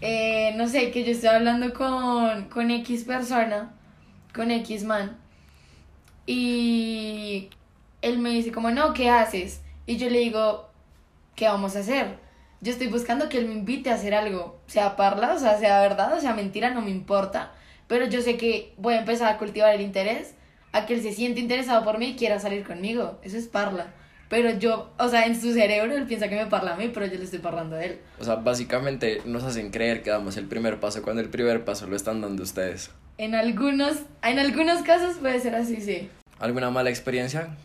Eh, 0.00 0.54
no 0.56 0.68
sé, 0.68 0.90
que 0.90 1.04
yo 1.04 1.12
estoy 1.12 1.30
hablando 1.30 1.72
con, 1.74 2.48
con 2.48 2.70
X 2.70 3.04
persona, 3.04 3.72
con 4.34 4.50
X 4.50 4.84
man, 4.84 5.16
y 6.26 7.50
él 8.02 8.18
me 8.18 8.30
dice 8.30 8.52
como, 8.52 8.70
no, 8.70 8.92
¿qué 8.92 9.10
haces? 9.10 9.62
Y 9.86 9.96
yo 9.96 10.10
le 10.10 10.18
digo, 10.20 10.70
¿qué 11.34 11.46
vamos 11.46 11.76
a 11.76 11.80
hacer? 11.80 12.18
Yo 12.60 12.72
estoy 12.72 12.88
buscando 12.88 13.28
que 13.28 13.38
él 13.38 13.46
me 13.46 13.54
invite 13.54 13.90
a 13.90 13.94
hacer 13.94 14.14
algo, 14.14 14.58
sea 14.66 14.96
parla, 14.96 15.34
o 15.34 15.38
sea, 15.38 15.58
sea 15.58 15.80
verdad, 15.80 16.12
o 16.14 16.20
sea 16.20 16.34
mentira, 16.34 16.70
no 16.70 16.82
me 16.82 16.90
importa, 16.90 17.52
pero 17.88 18.06
yo 18.06 18.20
sé 18.22 18.36
que 18.36 18.72
voy 18.76 18.94
a 18.94 19.00
empezar 19.00 19.32
a 19.32 19.38
cultivar 19.38 19.74
el 19.74 19.80
interés, 19.80 20.34
a 20.72 20.86
que 20.86 20.94
él 20.94 21.02
se 21.02 21.12
siente 21.12 21.40
interesado 21.40 21.84
por 21.84 21.98
mí 21.98 22.10
y 22.10 22.16
quiera 22.16 22.38
salir 22.38 22.64
conmigo, 22.64 23.18
eso 23.22 23.36
es 23.36 23.46
parla. 23.46 23.92
Pero 24.28 24.50
yo, 24.58 24.90
o 24.98 25.08
sea, 25.08 25.26
en 25.26 25.40
su 25.40 25.52
cerebro 25.52 25.94
él 25.94 26.06
piensa 26.06 26.28
que 26.28 26.34
me 26.34 26.46
parla 26.46 26.74
a 26.74 26.76
mí, 26.76 26.90
pero 26.92 27.06
yo 27.06 27.16
le 27.16 27.24
estoy 27.24 27.38
parlando 27.38 27.76
a 27.76 27.84
él. 27.84 28.00
O 28.18 28.24
sea, 28.24 28.34
básicamente 28.36 29.22
nos 29.24 29.44
hacen 29.44 29.70
creer 29.70 30.02
que 30.02 30.10
damos 30.10 30.36
el 30.36 30.46
primer 30.46 30.80
paso 30.80 31.02
cuando 31.02 31.22
el 31.22 31.28
primer 31.28 31.64
paso 31.64 31.86
lo 31.86 31.94
están 31.94 32.20
dando 32.20 32.42
ustedes. 32.42 32.90
En 33.18 33.34
algunos, 33.34 33.98
en 34.24 34.38
algunos 34.38 34.82
casos 34.82 35.16
puede 35.18 35.38
ser 35.38 35.54
así, 35.54 35.80
sí. 35.80 36.10
¿Alguna 36.40 36.70
mala 36.70 36.90
experiencia? 36.90 37.56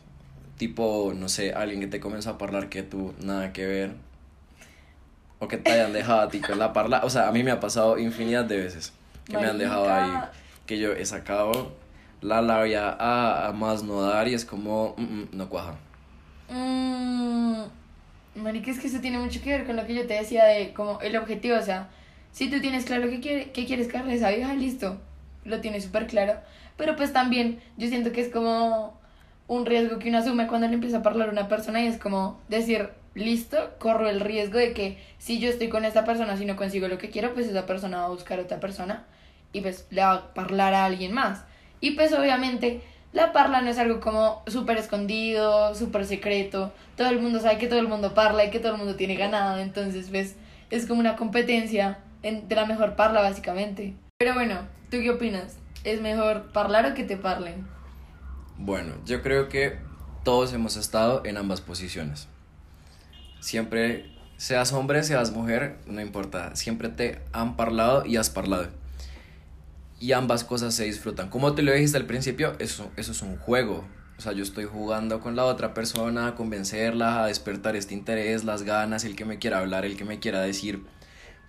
Tipo, 0.57 1.13
no 1.15 1.29
sé, 1.29 1.53
alguien 1.53 1.79
que 1.79 1.87
te 1.87 1.99
comenzó 1.99 2.29
a 2.29 2.37
hablar 2.39 2.69
que 2.69 2.83
tú 2.83 3.13
nada 3.19 3.51
que 3.53 3.65
ver. 3.65 3.91
O 5.39 5.47
que 5.47 5.57
te 5.57 5.71
hayan 5.71 5.91
dejado 5.93 6.21
a 6.21 6.29
ti 6.29 6.39
con 6.39 6.59
la 6.59 6.71
parla. 6.73 7.01
O 7.03 7.09
sea, 7.09 7.27
a 7.27 7.31
mí 7.31 7.41
me 7.41 7.49
ha 7.49 7.59
pasado 7.59 7.97
infinidad 7.97 8.45
de 8.45 8.57
veces. 8.57 8.93
Que 9.31 9.38
me 9.38 9.50
han 9.50 9.57
dejado 9.57 9.91
ahí. 9.91 10.11
Que 10.65 10.77
yo 10.77 10.93
he 10.93 11.05
sacado 11.05 11.71
la 12.21 12.41
labia 12.41 12.89
a, 12.89 13.47
a 13.47 13.51
más 13.53 13.83
no 13.83 14.01
dar 14.01 14.27
y 14.27 14.33
es 14.33 14.45
como, 14.45 14.93
mm, 14.97 15.01
mm, 15.01 15.29
no 15.33 15.50
cuaja. 15.50 15.75
Mmm. 16.50 17.63
Marica, 18.35 18.71
es 18.71 18.79
que 18.79 18.88
eso 18.88 19.00
tiene 19.01 19.17
mucho 19.17 19.41
que 19.41 19.50
ver 19.50 19.65
con 19.65 19.75
lo 19.75 19.85
que 19.85 19.93
yo 19.93 20.07
te 20.07 20.13
decía 20.13 20.45
de 20.45 20.73
como 20.73 21.00
el 21.01 21.15
objetivo. 21.17 21.57
O 21.57 21.61
sea, 21.61 21.89
si 22.31 22.50
tú 22.50 22.61
tienes 22.61 22.85
claro 22.85 23.09
que, 23.09 23.19
quiere, 23.19 23.51
que 23.51 23.65
quieres 23.65 23.88
carne 23.88 24.13
a 24.13 24.15
esa 24.15 24.29
vieja, 24.29 24.53
listo. 24.53 25.00
Lo 25.43 25.59
tienes 25.59 25.83
súper 25.83 26.07
claro. 26.07 26.39
Pero 26.77 26.95
pues 26.95 27.13
también 27.13 27.59
yo 27.77 27.88
siento 27.88 28.11
que 28.11 28.21
es 28.21 28.29
como 28.29 29.00
un 29.47 29.65
riesgo 29.65 30.00
que 30.00 30.09
uno 30.09 30.19
asume 30.19 30.47
cuando 30.47 30.67
le 30.67 30.75
empieza 30.75 30.97
a 30.97 31.01
hablar 31.01 31.29
a 31.29 31.31
una 31.31 31.47
persona 31.47 31.81
y 31.81 31.88
es 31.88 31.97
como 31.97 32.39
decir, 32.47 32.89
listo, 33.15 33.71
corro 33.79 34.07
el 34.07 34.21
riesgo 34.21 34.57
de 34.57 34.73
que 34.73 34.97
si 35.17 35.39
yo 35.39 35.50
estoy 35.50 35.67
con 35.67 35.83
esta 35.83 36.05
persona, 36.05 36.38
si 36.38 36.45
no 36.45 36.55
consigo 36.55 36.88
lo 36.88 36.97
que 36.97 37.09
quiero, 37.09 37.33
pues 37.33 37.47
esa 37.47 37.65
persona 37.65 37.97
va 37.97 38.05
a 38.05 38.09
buscar 38.09 38.39
a 38.39 38.43
otra 38.43 38.59
persona 38.59 39.05
y 39.53 39.62
pues 39.62 39.86
le 39.89 40.01
va 40.01 40.31
a 40.36 40.41
hablar 40.41 40.74
a 40.74 40.86
alguien 40.86 41.13
más. 41.13 41.43
Y 41.79 41.91
pues 41.91 42.13
obviamente 42.13 42.81
la 43.13 43.34
parla 43.34 43.62
no 43.62 43.70
es 43.70 43.77
algo 43.77 44.00
como 44.00 44.43
súper 44.48 44.77
escondido, 44.77 45.75
súper 45.75 46.05
secreto. 46.05 46.72
Todo 46.96 47.10
el 47.10 47.20
mundo 47.20 47.39
sabe 47.39 47.58
que 47.58 47.67
todo 47.67 47.79
el 47.79 47.88
mundo 47.88 48.13
parla 48.13 48.46
y 48.46 48.51
que 48.51 48.60
todo 48.60 48.74
el 48.74 48.77
mundo 48.77 48.96
tiene 48.96 49.15
ganado. 49.15 49.60
Entonces, 49.60 50.08
pues, 50.10 50.36
es 50.70 50.86
como 50.86 51.00
una 51.01 51.15
competencia 51.17 52.00
en- 52.24 52.48
de 52.48 52.55
la 52.55 52.65
mejor 52.65 52.96
parla, 52.96 53.22
básicamente. 53.22 53.96
Pero 54.17 54.34
bueno, 54.36 54.60
¿tú 54.89 54.98
qué 55.01 55.10
opinas? 55.10 55.58
¿Es 55.84 56.00
mejor 56.01 56.50
hablar 56.53 56.86
o 56.86 56.93
que 56.93 57.03
te 57.03 57.17
parlen? 57.17 57.67
Bueno, 58.58 58.93
yo 59.05 59.22
creo 59.22 59.50
que 59.50 59.77
todos 60.24 60.53
hemos 60.53 60.77
estado 60.77 61.24
en 61.25 61.36
ambas 61.38 61.60
posiciones. 61.62 62.27
Siempre, 63.39 64.05
seas 64.38 64.72
hombre, 64.72 65.03
seas 65.03 65.31
mujer, 65.31 65.79
no 65.88 66.00
importa, 66.00 66.55
siempre 66.55 66.89
te 66.89 67.20
han 67.34 67.55
parlado 67.55 68.05
y 68.05 68.17
has 68.17 68.29
parlado. 68.29 68.67
Y 70.01 70.12
ambas 70.12 70.43
cosas 70.43 70.74
se 70.74 70.84
disfrutan. 70.84 71.29
Como 71.29 71.53
te 71.53 71.62
lo 71.62 71.72
dijiste 71.72 71.96
al 71.96 72.08
principio, 72.08 72.55
eso, 72.60 72.91
eso 72.98 73.13
es 73.13 73.22
un 73.22 73.38
juego. 73.38 73.86
O 74.17 74.22
sea, 74.22 74.34
yo 74.34 74.43
estoy 74.43 74.65
jugando 74.65 75.20
con 75.20 75.36
la 75.36 75.46
otra 75.46 75.74
persona, 75.74 76.27
a 76.27 76.36
convencerla, 76.36 77.24
a 77.24 77.27
despertar 77.27 77.75
este 77.75 77.93
interés, 77.93 78.43
las 78.43 78.63
ganas, 78.63 79.03
el 79.03 79.15
que 79.15 79.25
me 79.25 79.38
quiera 79.38 79.60
hablar, 79.60 79.86
el 79.86 79.96
que 79.96 80.03
me 80.03 80.20
quiera 80.20 80.41
decir. 80.41 80.84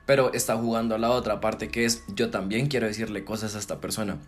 Pero 0.07 0.33
está 0.35 0.57
jugando 0.57 0.99
la 0.99 1.11
otra 1.11 1.41
parte 1.41 1.69
que 1.69 1.85
es 1.87 2.05
yo 2.15 2.31
también 2.31 2.69
quiero 2.69 2.87
decirle 2.87 3.25
cosas 3.25 3.57
a 3.57 3.59
esta 3.59 3.81
persona. 3.81 4.19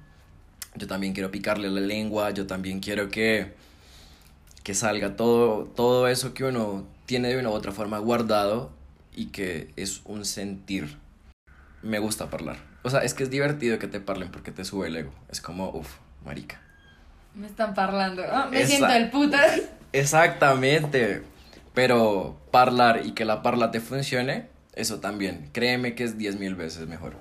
Yo 0.75 0.87
también 0.87 1.12
quiero 1.12 1.31
picarle 1.31 1.71
la 1.71 1.81
lengua, 1.81 2.31
yo 2.31 2.47
también 2.47 2.81
quiero 2.81 3.09
que, 3.09 3.54
que 4.62 4.75
salga 4.75 5.16
todo, 5.16 5.64
todo 5.64 6.09
eso 6.09 6.35
que 6.35 6.45
uno 6.45 6.87
tiene 7.07 7.28
de 7.28 7.38
una 7.38 7.50
u 7.50 7.52
otra 7.52 7.73
forma 7.73 7.99
guardado 7.99 8.73
y 9.14 9.26
que 9.26 9.71
es 9.76 10.00
un 10.04 10.25
sentir. 10.25 10.99
Me 11.83 11.99
gusta 11.99 12.28
hablar. 12.31 12.74
O 12.85 12.91
sea, 12.91 13.00
es 13.00 13.14
que 13.14 13.25
es 13.25 13.31
divertido 13.31 13.79
que 13.81 13.88
te 13.88 13.99
parlen 13.99 14.31
porque 14.31 14.53
te 14.53 14.64
sube 14.64 14.87
el 14.87 14.97
ego. 14.97 15.12
Es 15.31 15.41
como, 15.41 15.71
uff, 15.71 15.97
marica. 16.25 16.61
Me 17.35 17.47
están 17.49 17.75
parlando. 17.75 18.23
Ah, 18.31 18.47
me 18.50 18.59
Esa- 18.61 18.69
siento 18.69 18.93
el 18.95 19.11
putas. 19.11 19.62
Exactamente. 19.93 21.23
Pero 21.75 22.37
parlar 22.53 23.00
y 23.05 23.12
que 23.12 23.25
la 23.25 23.43
parla 23.43 23.71
te 23.73 23.81
funcione, 23.81 24.47
eso 24.75 25.00
también. 25.00 25.49
Créeme 25.53 25.95
que 25.95 26.05
es 26.05 26.17
10 26.19 26.38
mil 26.38 26.55
veces 26.55 26.87
mejor. 26.87 27.14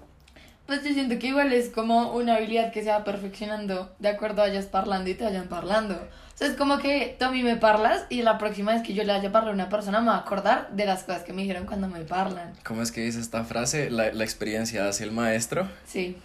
Pues 0.68 0.84
yo 0.84 0.94
siento 0.94 1.18
que 1.20 1.28
igual 1.28 1.52
es 1.54 1.70
como 1.70 2.14
una 2.14 2.36
habilidad 2.36 2.72
que 2.72 2.84
se 2.84 2.90
va 2.90 3.04
perfeccionando 3.04 3.94
de 4.00 4.10
acuerdo 4.10 4.42
a 4.42 4.46
vayas 4.48 4.66
parlando 4.66 5.10
y 5.10 5.16
te 5.16 5.24
vayan 5.24 5.48
parlando. 5.48 6.08
O 6.34 6.38
sea, 6.38 6.48
es 6.48 6.56
como 6.56 6.80
que 6.80 7.16
mí 7.32 7.44
me 7.44 7.58
parlas 7.58 8.06
y 8.10 8.24
la 8.24 8.38
próxima 8.38 8.74
vez 8.74 8.82
que 8.82 8.94
yo 8.94 9.04
le 9.04 9.14
vaya 9.14 9.30
a 9.30 9.32
parlar 9.32 9.52
a 9.52 9.54
una 9.54 9.70
persona 9.70 10.02
me 10.02 10.08
va 10.08 10.16
a 10.16 10.20
acordar 10.20 10.70
de 10.72 10.86
las 10.86 11.04
cosas 11.04 11.24
que 11.24 11.32
me 11.32 11.44
dijeron 11.44 11.66
cuando 11.66 11.88
me 11.88 12.02
parlan. 12.02 12.54
¿Cómo 12.64 12.82
es 12.82 12.92
que 12.92 13.02
dice 13.02 13.20
esta 13.20 13.44
frase? 13.44 13.92
La, 13.92 14.12
la 14.12 14.24
experiencia 14.24 14.88
hace 14.88 15.04
el 15.04 15.12
maestro. 15.12 15.70
Sí. 15.86 16.18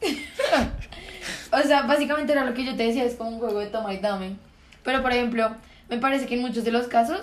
o 1.52 1.58
sea, 1.66 1.82
básicamente 1.82 2.32
era 2.32 2.44
lo 2.44 2.52
que 2.52 2.64
yo 2.64 2.76
te 2.76 2.84
decía, 2.84 3.04
es 3.04 3.14
como 3.14 3.30
un 3.30 3.38
juego 3.38 3.60
de 3.60 3.66
toma 3.66 3.94
y 3.94 3.98
dame. 3.98 4.36
Pero, 4.84 5.02
por 5.02 5.12
ejemplo, 5.12 5.56
me 5.88 5.98
parece 5.98 6.26
que 6.26 6.34
en 6.34 6.42
muchos 6.42 6.64
de 6.64 6.70
los 6.70 6.86
casos, 6.86 7.22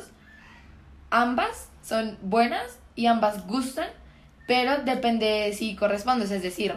ambas 1.09 1.69
son 1.83 2.17
buenas 2.21 2.79
y 2.95 3.05
ambas 3.05 3.45
gustan, 3.45 3.87
pero 4.47 4.79
depende 4.83 5.25
de 5.25 5.53
si 5.53 5.75
correspondes. 5.75 6.31
Es 6.31 6.43
decir, 6.43 6.73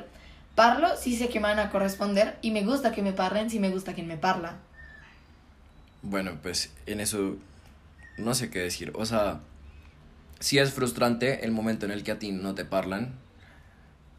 parlo 0.55 0.97
si 0.97 1.17
sé 1.17 1.29
que 1.29 1.41
me 1.41 1.49
van 1.49 1.59
a 1.59 1.71
corresponder 1.71 2.37
y 2.43 2.51
me 2.51 2.63
gusta 2.63 2.93
que 2.93 3.03
me 3.03 3.13
parlen 3.13 3.51
si 3.51 3.59
me 3.59 3.71
gusta 3.71 3.95
quien 3.95 4.07
me 4.07 4.17
parla. 4.17 4.57
Bueno, 6.09 6.39
pues 6.41 6.73
en 6.87 7.01
eso 7.01 7.37
no 8.17 8.35
sé 8.35 8.49
qué 8.49 8.61
decir. 8.61 8.93
O 8.95 9.05
sea, 9.05 9.41
sí 10.39 10.59
es 10.59 10.73
frustrante 10.73 11.45
el 11.45 11.51
momento 11.51 11.85
en 11.85 11.91
el 11.91 12.05
que 12.05 12.13
a 12.13 12.19
ti 12.21 12.31
no 12.31 12.55
te 12.55 12.65
parlan. 12.65 13.17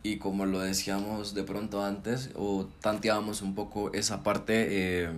Y 0.03 0.17
como 0.17 0.45
lo 0.45 0.59
decíamos 0.59 1.33
de 1.33 1.43
pronto 1.43 1.85
antes, 1.85 2.31
o 2.35 2.67
tanteábamos 2.81 3.41
un 3.41 3.55
poco 3.55 3.93
esa 3.93 4.21
parte, 4.21 5.05
eh, 5.05 5.09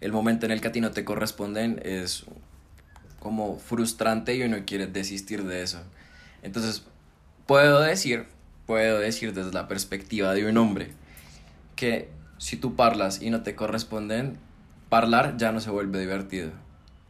el 0.00 0.12
momento 0.12 0.46
en 0.46 0.52
el 0.52 0.62
que 0.62 0.68
a 0.68 0.72
ti 0.72 0.80
no 0.80 0.92
te 0.92 1.04
corresponden 1.04 1.78
es 1.84 2.24
como 3.20 3.58
frustrante 3.58 4.34
y 4.34 4.42
uno 4.44 4.56
quiere 4.64 4.86
desistir 4.86 5.44
de 5.44 5.62
eso. 5.62 5.82
Entonces, 6.42 6.84
puedo 7.46 7.80
decir, 7.80 8.24
puedo 8.64 8.98
decir 8.98 9.34
desde 9.34 9.52
la 9.52 9.68
perspectiva 9.68 10.32
de 10.32 10.46
un 10.46 10.56
hombre, 10.56 10.92
que 11.76 12.08
si 12.38 12.56
tú 12.56 12.76
parlas 12.76 13.20
y 13.20 13.28
no 13.28 13.42
te 13.42 13.54
corresponden, 13.54 14.38
parlar 14.92 15.38
ya 15.38 15.52
no 15.52 15.60
se 15.60 15.70
vuelve 15.70 15.98
divertido. 15.98 16.50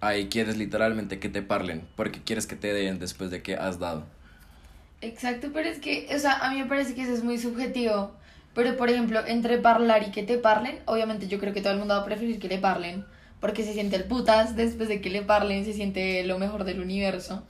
Ahí 0.00 0.28
quieres 0.28 0.56
literalmente 0.56 1.18
que 1.18 1.28
te 1.28 1.42
parlen, 1.42 1.84
porque 1.96 2.22
quieres 2.22 2.46
que 2.46 2.54
te 2.54 2.72
den 2.72 3.00
después 3.00 3.32
de 3.32 3.42
que 3.42 3.56
has 3.56 3.80
dado. 3.80 4.04
Exacto, 5.00 5.48
pero 5.52 5.68
es 5.68 5.80
que, 5.80 6.06
o 6.14 6.18
sea, 6.20 6.34
a 6.34 6.50
mí 6.50 6.62
me 6.62 6.66
parece 6.66 6.94
que 6.94 7.02
eso 7.02 7.12
es 7.12 7.24
muy 7.24 7.38
subjetivo. 7.38 8.12
Pero, 8.54 8.76
por 8.76 8.88
ejemplo, 8.88 9.26
entre 9.26 9.58
parlar 9.58 10.04
y 10.04 10.12
que 10.12 10.22
te 10.22 10.38
parlen, 10.38 10.78
obviamente 10.84 11.26
yo 11.26 11.40
creo 11.40 11.52
que 11.52 11.60
todo 11.60 11.72
el 11.72 11.80
mundo 11.80 11.94
va 11.94 12.02
a 12.02 12.04
preferir 12.04 12.38
que 12.38 12.46
le 12.46 12.58
parlen. 12.58 13.04
Porque 13.40 13.64
se 13.64 13.72
siente 13.72 13.96
el 13.96 14.04
putas, 14.04 14.54
después 14.54 14.88
de 14.88 15.00
que 15.00 15.10
le 15.10 15.22
parlen, 15.22 15.64
se 15.64 15.72
siente 15.72 16.22
lo 16.22 16.38
mejor 16.38 16.62
del 16.62 16.78
universo. 16.78 17.42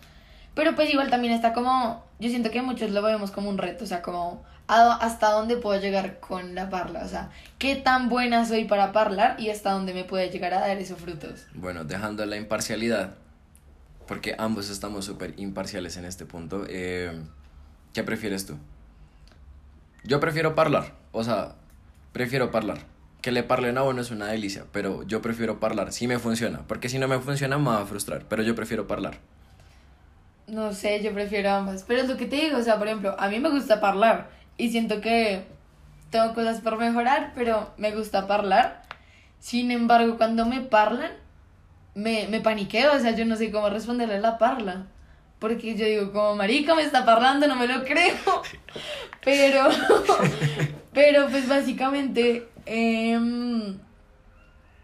Pero 0.55 0.75
pues 0.75 0.91
igual 0.91 1.11
también 1.11 1.35
está 1.35 1.53
como, 1.53 2.07
yo 2.21 2.31
siento 2.31 2.51
que 2.51 2.63
muchos 2.63 2.91
lo 2.91 3.03
vemos 3.03 3.33
como 3.33 3.51
un 3.51 3.59
reto, 3.59 3.85
o 3.85 3.87
sea, 3.87 4.01
como 4.01 4.45
a- 4.69 4.95
hasta 4.97 5.31
dónde 5.31 5.57
puedo 5.57 5.81
llegar 5.81 6.21
con 6.21 6.55
la 6.55 6.71
parla, 6.71 7.03
o 7.05 7.09
sea, 7.09 7.31
qué 7.59 7.77
tan 7.77 8.09
buena 8.09 8.45
soy 8.47 8.65
para 8.65 8.93
parlar 8.93 9.39
y 9.39 9.51
hasta 9.51 9.73
dónde 9.73 9.93
me 9.95 10.05
puede 10.05 10.31
llegar 10.31 10.55
a 10.55 10.61
dar 10.61 10.77
esos 10.79 10.99
frutos. 10.99 11.47
Bueno, 11.55 11.85
dejando 11.85 12.25
la 12.27 12.37
imparcialidad, 12.37 13.15
porque 14.07 14.35
ambos 14.39 14.71
estamos 14.71 15.05
súper 15.05 15.35
imparciales 15.39 15.97
en 15.97 16.05
este 16.05 16.27
punto, 16.27 16.65
eh, 16.69 17.13
¿qué 17.93 18.03
prefieres 18.03 18.47
tú? 18.47 18.57
Yo 20.05 20.21
prefiero 20.21 20.55
parlar, 20.55 20.95
o 21.13 21.23
sea, 21.25 21.55
prefiero 22.13 22.51
parlar. 22.51 22.79
Que 23.21 23.31
le 23.31 23.45
parlen 23.45 23.79
a 23.79 23.85
uno 23.85 24.03
es 24.03 24.11
una 24.11 24.27
delicia, 24.27 24.65
pero 24.73 25.05
yo 25.05 25.23
prefiero 25.23 25.61
parlar, 25.61 25.93
si 25.93 26.09
me 26.09 26.19
funciona, 26.19 26.63
porque 26.67 26.89
si 26.89 26.99
no 26.99 27.07
me 27.07 27.21
funciona 27.21 27.57
me 27.57 27.67
va 27.71 27.83
a 27.83 27.87
frustrar, 27.87 28.25
pero 28.29 28.43
yo 28.43 28.57
prefiero 28.57 28.89
parlar. 28.89 29.19
No 30.49 30.73
sé, 30.73 31.03
yo 31.03 31.13
prefiero 31.15 31.51
ambas. 31.51 31.85
Pero 31.87 32.03
es 32.03 32.09
lo 32.09 32.17
que 32.17 32.27
te 32.27 32.37
digo, 32.37 32.59
o 32.59 32.63
sea, 32.63 32.79
por 32.79 32.89
ejemplo, 32.89 33.15
a 33.19 33.29
mí 33.29 33.39
me 33.39 33.49
gusta 33.49 33.75
hablar 33.75 34.29
y 34.57 34.71
siento 34.71 35.01
que 35.01 35.45
tengo 36.11 36.35
cosas 36.35 36.61
por 36.61 36.79
mejorar, 36.79 37.33
pero 37.35 37.73
me 37.77 37.91
gusta 37.91 38.19
hablar. 38.29 38.83
Sin 39.39 39.71
embargo, 39.71 40.17
cuando 40.17 40.47
me 40.47 40.61
parlan, 40.61 41.13
me, 41.95 42.29
me 42.29 42.41
paniqueo, 42.41 42.95
o 42.95 42.99
sea, 42.99 43.13
yo 43.13 43.25
no 43.25 43.37
sé 43.37 43.51
cómo 43.51 43.71
responderle 43.71 44.17
a 44.17 44.21
la 44.21 44.39
parla. 44.39 44.87
Porque 45.39 45.75
yo 45.75 45.85
digo, 45.85 46.13
como 46.13 46.37
marica 46.37 46.75
me 46.75 46.83
está 46.83 47.05
parlando, 47.05 47.49
no 47.49 47.57
me 47.57 47.67
lo 47.67 47.83
creo. 47.83 48.15
Pero, 49.25 49.69
pero 50.93 51.29
pues 51.29 51.49
básicamente, 51.49 52.49
em, 52.67 53.79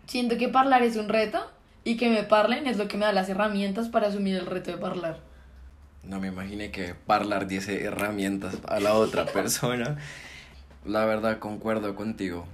siento 0.07 0.39
que 0.39 0.49
hablar 0.55 0.85
es 0.85 0.97
un 0.97 1.09
reto 1.09 1.45
y 1.83 1.97
que 1.97 2.09
me 2.09 2.23
parlen 2.23 2.69
es 2.69 2.77
lo 2.77 2.87
que 2.87 2.97
me 2.97 3.05
da 3.05 3.13
las 3.13 3.29
herramientas 3.29 3.89
para 3.89 4.07
asumir 4.07 4.37
el 4.37 4.47
reto 4.47 4.77
de 4.77 4.87
hablar. 4.87 5.28
No 6.09 6.21
me 6.21 6.29
imaginé 6.29 6.71
que 6.71 6.95
parlar 6.95 7.47
diese 7.47 7.85
herramientas 7.85 8.57
a 8.67 8.81
la 8.81 8.95
otra 8.95 9.27
persona. 9.33 9.99
La 10.87 11.05
verdad 11.05 11.38
concuerdo 11.38 11.95
contigo 11.95 12.47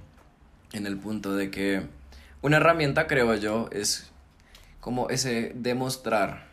en 0.73 0.85
el 0.85 0.97
punto 0.97 1.37
de 1.37 1.49
que 1.49 1.83
una 2.41 2.57
herramienta, 2.57 3.07
creo 3.07 3.33
yo, 3.35 3.69
es 3.71 4.11
como 4.81 5.09
ese 5.09 5.53
demostrar 5.55 6.47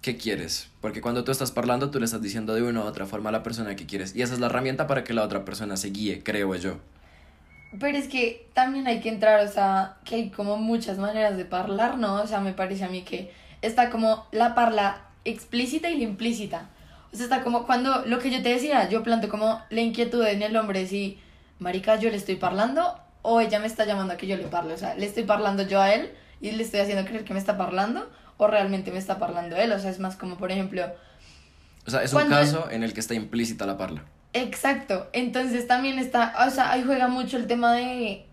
qué 0.00 0.16
quieres. 0.16 0.70
Porque 0.80 1.02
cuando 1.02 1.24
tú 1.24 1.30
estás 1.30 1.52
parlando, 1.52 1.90
tú 1.90 1.98
le 1.98 2.06
estás 2.06 2.22
diciendo 2.22 2.54
de 2.54 2.62
una 2.62 2.80
u 2.80 2.84
otra 2.84 3.04
forma 3.04 3.28
a 3.28 3.32
la 3.32 3.42
persona 3.42 3.76
que 3.76 3.84
quieres. 3.84 4.16
Y 4.16 4.22
esa 4.22 4.32
es 4.32 4.40
la 4.40 4.46
herramienta 4.46 4.86
para 4.86 5.04
que 5.04 5.12
la 5.12 5.22
otra 5.22 5.44
persona 5.44 5.76
se 5.76 5.90
guíe, 5.90 6.22
creo 6.22 6.54
yo. 6.54 6.78
Pero 7.78 7.98
es 7.98 8.08
que 8.08 8.48
también 8.54 8.86
hay 8.86 9.00
que 9.00 9.10
entrar, 9.10 9.46
o 9.46 9.52
sea, 9.52 9.98
que 10.06 10.14
hay 10.14 10.30
como 10.30 10.56
muchas 10.56 10.96
maneras 10.96 11.36
de 11.36 11.46
hablar, 11.50 11.98
¿no? 11.98 12.14
O 12.22 12.26
sea, 12.26 12.40
me 12.40 12.54
parece 12.54 12.84
a 12.84 12.88
mí 12.88 13.02
que 13.02 13.30
está 13.60 13.90
como 13.90 14.26
la 14.32 14.54
parla 14.54 15.07
explícita 15.24 15.90
y 15.90 15.98
la 15.98 16.04
implícita. 16.04 16.68
O 17.12 17.16
sea, 17.16 17.24
está 17.24 17.42
como 17.42 17.66
cuando 17.66 18.04
lo 18.06 18.18
que 18.18 18.30
yo 18.30 18.42
te 18.42 18.50
decía, 18.50 18.88
yo 18.88 19.02
planto 19.02 19.28
como 19.28 19.62
la 19.70 19.80
inquietud 19.80 20.24
en 20.26 20.42
el 20.42 20.56
hombre, 20.56 20.86
si, 20.86 21.18
marica, 21.58 21.96
yo 21.96 22.10
le 22.10 22.16
estoy 22.16 22.36
parlando 22.36 22.98
o 23.22 23.40
ella 23.40 23.58
me 23.58 23.66
está 23.66 23.84
llamando 23.84 24.14
a 24.14 24.16
que 24.16 24.26
yo 24.26 24.36
le 24.36 24.44
parle. 24.44 24.74
O 24.74 24.78
sea, 24.78 24.94
le 24.94 25.06
estoy 25.06 25.24
parlando 25.24 25.62
yo 25.62 25.80
a 25.80 25.92
él 25.94 26.12
y 26.40 26.50
le 26.52 26.62
estoy 26.62 26.80
haciendo 26.80 27.04
creer 27.04 27.24
que 27.24 27.32
me 27.32 27.40
está 27.40 27.56
parlando 27.56 28.10
o 28.36 28.46
realmente 28.46 28.90
me 28.90 28.98
está 28.98 29.18
parlando 29.18 29.56
él. 29.56 29.72
O 29.72 29.78
sea, 29.78 29.90
es 29.90 29.98
más 29.98 30.16
como, 30.16 30.36
por 30.36 30.52
ejemplo, 30.52 30.82
O 31.86 31.90
sea, 31.90 32.02
es 32.02 32.12
un 32.12 32.28
caso 32.28 32.70
en 32.70 32.82
el 32.82 32.92
que 32.92 33.00
está 33.00 33.14
implícita 33.14 33.66
la 33.66 33.76
parla. 33.76 34.04
Exacto, 34.34 35.08
entonces 35.12 35.66
también 35.66 35.98
está, 35.98 36.34
o 36.46 36.50
sea, 36.50 36.70
ahí 36.70 36.82
juega 36.84 37.08
mucho 37.08 37.38
el 37.38 37.46
tema 37.46 37.72
de, 37.72 38.26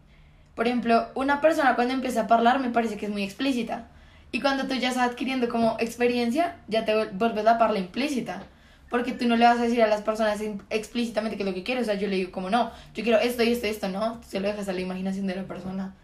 por 0.54 0.68
ejemplo, 0.68 1.08
una 1.15 1.39
persona 1.39 1.75
cuando 1.75 1.94
empieza 1.94 2.27
a 2.30 2.34
hablar 2.34 2.60
me 2.60 2.70
parece 2.70 2.98
que 2.98 3.06
es 3.06 3.12
muy 3.12 3.24
explícita. 3.24 3.88
Y 4.36 4.42
cuando 4.42 4.68
tú 4.68 4.75
ya 4.75 4.89
estás 4.89 5.12
adquiriendo 5.12 5.48
como 5.48 5.77
experiencia, 5.80 6.58
ya 6.68 6.84
te 6.84 6.94
vuel- 6.94 7.12
vuelves 7.13 7.46
la 7.46 7.58
parla 7.58 7.80
implícita. 7.80 8.44
Porque 8.89 9.13
tú 9.13 9.30
no 9.30 9.38
le 9.38 9.46
vas 9.46 9.60
a 9.60 9.63
decir 9.63 9.82
a 9.82 9.88
las 9.88 10.01
personas 10.01 10.42
explícitamente 10.70 11.38
qué 11.38 11.44
es 11.44 11.48
lo 11.48 11.56
que 11.56 11.63
quieres. 11.63 11.84
O 11.84 11.86
sea, 11.86 11.94
yo 11.96 12.10
le 12.10 12.18
digo 12.18 12.32
como 12.34 12.50
no, 12.50 12.70
yo 12.94 13.04
quiero 13.06 13.18
esto 13.18 13.44
y 13.44 13.54
esto 13.54 13.68
y 13.68 13.70
esto, 13.70 13.88
no. 13.88 14.22
Se 14.27 14.42
lo 14.42 14.50
dejas 14.50 14.68
a 14.68 14.74
la 14.74 14.82
imaginación 14.82 15.25
de 15.25 15.36
la 15.36 15.44
persona. 15.44 15.96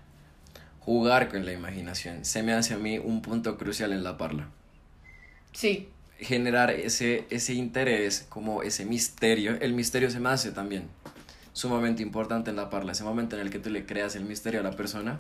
Jugar 0.80 1.28
con 1.28 1.46
la 1.46 1.52
imaginación 1.52 2.24
se 2.24 2.42
me 2.42 2.54
hace 2.54 2.74
a 2.74 2.78
mí 2.78 3.00
un 3.00 3.22
punto 3.22 3.58
crucial 3.58 3.92
en 3.92 4.02
la 4.06 4.18
parla. 4.18 4.48
Sí, 5.52 5.90
generar 6.18 6.72
ese, 6.72 7.26
ese 7.32 7.54
interés, 7.54 8.26
como 8.30 8.64
ese 8.64 8.86
misterio. 8.86 9.58
El 9.60 9.74
misterio 9.74 10.10
se 10.10 10.22
me 10.22 10.30
hace 10.30 10.54
también 10.54 10.84
sumamente 11.52 12.02
importante 12.02 12.50
en 12.50 12.56
la 12.56 12.70
parla, 12.70 12.94
ese 12.94 13.04
momento 13.04 13.36
en 13.36 13.42
el 13.42 13.50
que 13.50 13.60
tú 13.60 13.70
le 13.70 13.86
creas 13.86 14.16
el 14.16 14.24
misterio 14.24 14.62
a 14.62 14.64
la 14.64 14.72
persona 14.72 15.20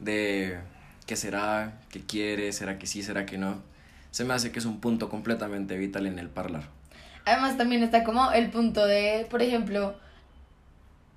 de 0.00 0.58
qué 1.06 1.16
será, 1.16 1.80
qué 1.90 2.04
quiere, 2.04 2.52
será 2.52 2.78
que 2.78 2.86
sí, 2.86 3.02
será 3.02 3.24
que 3.26 3.38
no. 3.38 3.62
Se 4.10 4.24
me 4.24 4.34
hace 4.34 4.50
que 4.52 4.58
es 4.58 4.64
un 4.64 4.80
punto 4.80 5.08
completamente 5.08 5.76
vital 5.76 6.06
en 6.06 6.18
el 6.18 6.28
parlar. 6.28 6.64
Además 7.24 7.56
también 7.56 7.82
está 7.82 8.04
como 8.04 8.30
el 8.32 8.50
punto 8.50 8.86
de, 8.86 9.26
por 9.30 9.42
ejemplo, 9.42 9.96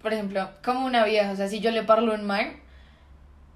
por 0.01 0.13
ejemplo, 0.13 0.49
como 0.63 0.85
una 0.85 1.03
vieja, 1.05 1.31
o 1.31 1.35
sea, 1.35 1.47
si 1.47 1.59
yo 1.59 1.71
le 1.71 1.83
parlo 1.83 2.13
un 2.13 2.25
man, 2.25 2.53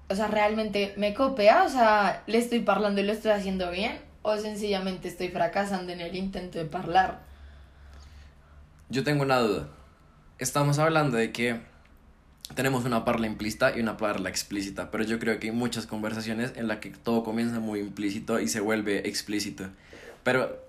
o 0.08 0.14
sea, 0.14 0.28
realmente 0.28 0.94
me 0.96 1.14
copia, 1.14 1.64
o 1.64 1.68
sea, 1.68 2.22
le 2.26 2.38
estoy 2.38 2.60
parlando 2.60 3.00
y 3.00 3.04
lo 3.04 3.12
estoy 3.12 3.32
haciendo 3.32 3.70
bien, 3.70 3.98
o 4.22 4.36
sencillamente 4.36 5.08
estoy 5.08 5.28
fracasando 5.28 5.92
en 5.92 6.00
el 6.00 6.14
intento 6.14 6.58
de 6.58 6.66
parlar. 6.66 7.20
Yo 8.88 9.02
tengo 9.02 9.22
una 9.22 9.38
duda. 9.38 9.68
Estamos 10.38 10.78
hablando 10.78 11.16
de 11.16 11.32
que 11.32 11.60
tenemos 12.54 12.84
una 12.84 13.04
parla 13.04 13.26
implícita 13.26 13.76
y 13.76 13.80
una 13.80 13.96
parla 13.96 14.28
explícita, 14.28 14.90
pero 14.90 15.04
yo 15.04 15.18
creo 15.18 15.40
que 15.40 15.48
hay 15.48 15.52
muchas 15.52 15.86
conversaciones 15.86 16.52
en 16.56 16.68
las 16.68 16.78
que 16.78 16.90
todo 16.90 17.24
comienza 17.24 17.58
muy 17.58 17.80
implícito 17.80 18.38
y 18.38 18.48
se 18.48 18.60
vuelve 18.60 19.08
explícito. 19.08 19.70
Pero 20.22 20.62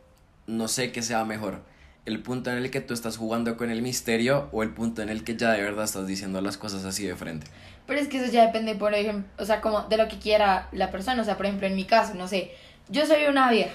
no 0.48 0.68
sé 0.68 0.92
qué 0.92 1.02
sea 1.02 1.26
mejor, 1.26 1.62
el 2.06 2.22
punto 2.22 2.52
en 2.52 2.58
el 2.58 2.72
que 2.72 2.82
tú 2.82 2.94
estás 2.94 3.18
jugando 3.18 3.58
con 3.58 3.72
el 3.72 3.82
misterio 3.82 4.48
o 4.52 4.64
el 4.64 4.70
punto 4.70 5.02
en 5.02 5.10
el 5.10 5.24
que 5.24 5.36
ya 5.36 5.52
de 5.52 5.62
verdad 5.62 5.86
estás 5.86 6.08
diciendo 6.08 6.40
las 6.42 6.58
cosas 6.58 6.86
así 6.86 7.06
de 7.06 7.16
frente. 7.16 7.48
Pero 7.88 8.00
es 8.00 8.08
que 8.08 8.24
eso 8.24 8.32
ya 8.32 8.46
depende, 8.46 8.76
por 8.76 8.94
ejemplo, 8.94 9.30
o 9.38 9.46
sea, 9.46 9.62
como 9.62 9.82
de 9.84 9.98
lo 9.98 10.08
que 10.08 10.18
quiera 10.18 10.70
la 10.72 10.92
persona. 10.92 11.22
O 11.22 11.26
sea, 11.26 11.38
por 11.38 11.46
ejemplo, 11.46 11.68
en 11.68 11.76
mi 11.76 11.86
caso, 11.86 12.14
no 12.16 12.28
sé, 12.28 12.52
yo 12.90 13.06
soy 13.06 13.26
una 13.26 13.52
vieja, 13.52 13.74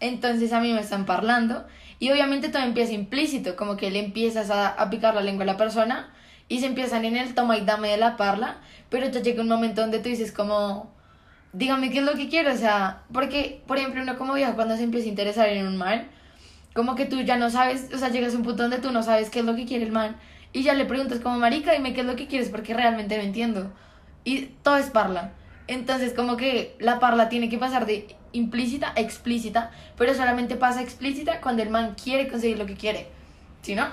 entonces 0.00 0.52
a 0.52 0.60
mí 0.60 0.72
me 0.72 0.80
están 0.80 1.04
parlando 1.04 1.66
y 1.98 2.10
obviamente 2.10 2.48
todo 2.48 2.62
empieza 2.62 2.92
implícito, 2.92 3.56
como 3.56 3.76
que 3.76 3.90
le 3.90 3.98
empiezas 3.98 4.50
a, 4.50 4.68
a 4.68 4.88
picar 4.88 5.14
la 5.14 5.20
lengua 5.22 5.44
a 5.44 5.46
la 5.46 5.56
persona 5.56 6.14
y 6.50 6.58
se 6.58 6.66
empiezan 6.66 7.04
en 7.06 7.16
el 7.16 7.34
toma 7.34 7.56
y 7.56 7.64
dame 7.64 7.88
de 7.88 7.96
la 7.96 8.16
parla, 8.16 8.58
pero 8.90 9.08
ya 9.08 9.20
llega 9.20 9.40
un 9.40 9.48
momento 9.48 9.80
donde 9.80 10.00
tú 10.00 10.08
dices 10.08 10.32
como, 10.32 10.92
dígame 11.52 11.90
qué 11.90 12.00
es 12.00 12.04
lo 12.04 12.14
que 12.14 12.28
quiero, 12.28 12.52
o 12.52 12.56
sea, 12.56 13.04
porque, 13.12 13.62
por 13.68 13.78
ejemplo, 13.78 14.02
uno 14.02 14.18
como 14.18 14.34
vieja 14.34 14.56
cuando 14.56 14.76
se 14.76 14.82
empieza 14.82 15.06
a 15.06 15.10
interesar 15.10 15.48
en 15.48 15.64
un 15.64 15.76
man, 15.76 16.08
como 16.74 16.96
que 16.96 17.06
tú 17.06 17.20
ya 17.22 17.36
no 17.36 17.50
sabes, 17.50 17.88
o 17.94 17.98
sea, 17.98 18.08
llegas 18.08 18.34
a 18.34 18.36
un 18.36 18.42
punto 18.42 18.64
donde 18.64 18.78
tú 18.78 18.90
no 18.90 19.04
sabes 19.04 19.30
qué 19.30 19.38
es 19.38 19.44
lo 19.44 19.54
que 19.54 19.64
quiere 19.64 19.84
el 19.84 19.92
man 19.92 20.16
y 20.52 20.64
ya 20.64 20.74
le 20.74 20.86
preguntas 20.86 21.20
como, 21.20 21.38
marica, 21.38 21.72
dime 21.72 21.94
qué 21.94 22.00
es 22.00 22.06
lo 22.06 22.16
que 22.16 22.26
quieres 22.26 22.48
porque 22.48 22.74
realmente 22.74 23.16
no 23.16 23.22
entiendo. 23.22 23.72
Y 24.24 24.46
todo 24.64 24.76
es 24.76 24.90
parla. 24.90 25.32
Entonces, 25.68 26.14
como 26.14 26.36
que 26.36 26.74
la 26.80 26.98
parla 26.98 27.28
tiene 27.28 27.48
que 27.48 27.58
pasar 27.58 27.86
de 27.86 28.16
implícita 28.32 28.92
a 28.96 29.00
explícita, 29.00 29.70
pero 29.96 30.14
solamente 30.14 30.56
pasa 30.56 30.82
explícita 30.82 31.40
cuando 31.40 31.62
el 31.62 31.70
man 31.70 31.94
quiere 31.94 32.26
conseguir 32.26 32.58
lo 32.58 32.66
que 32.66 32.74
quiere. 32.74 33.06
Si 33.62 33.76
no, 33.76 33.86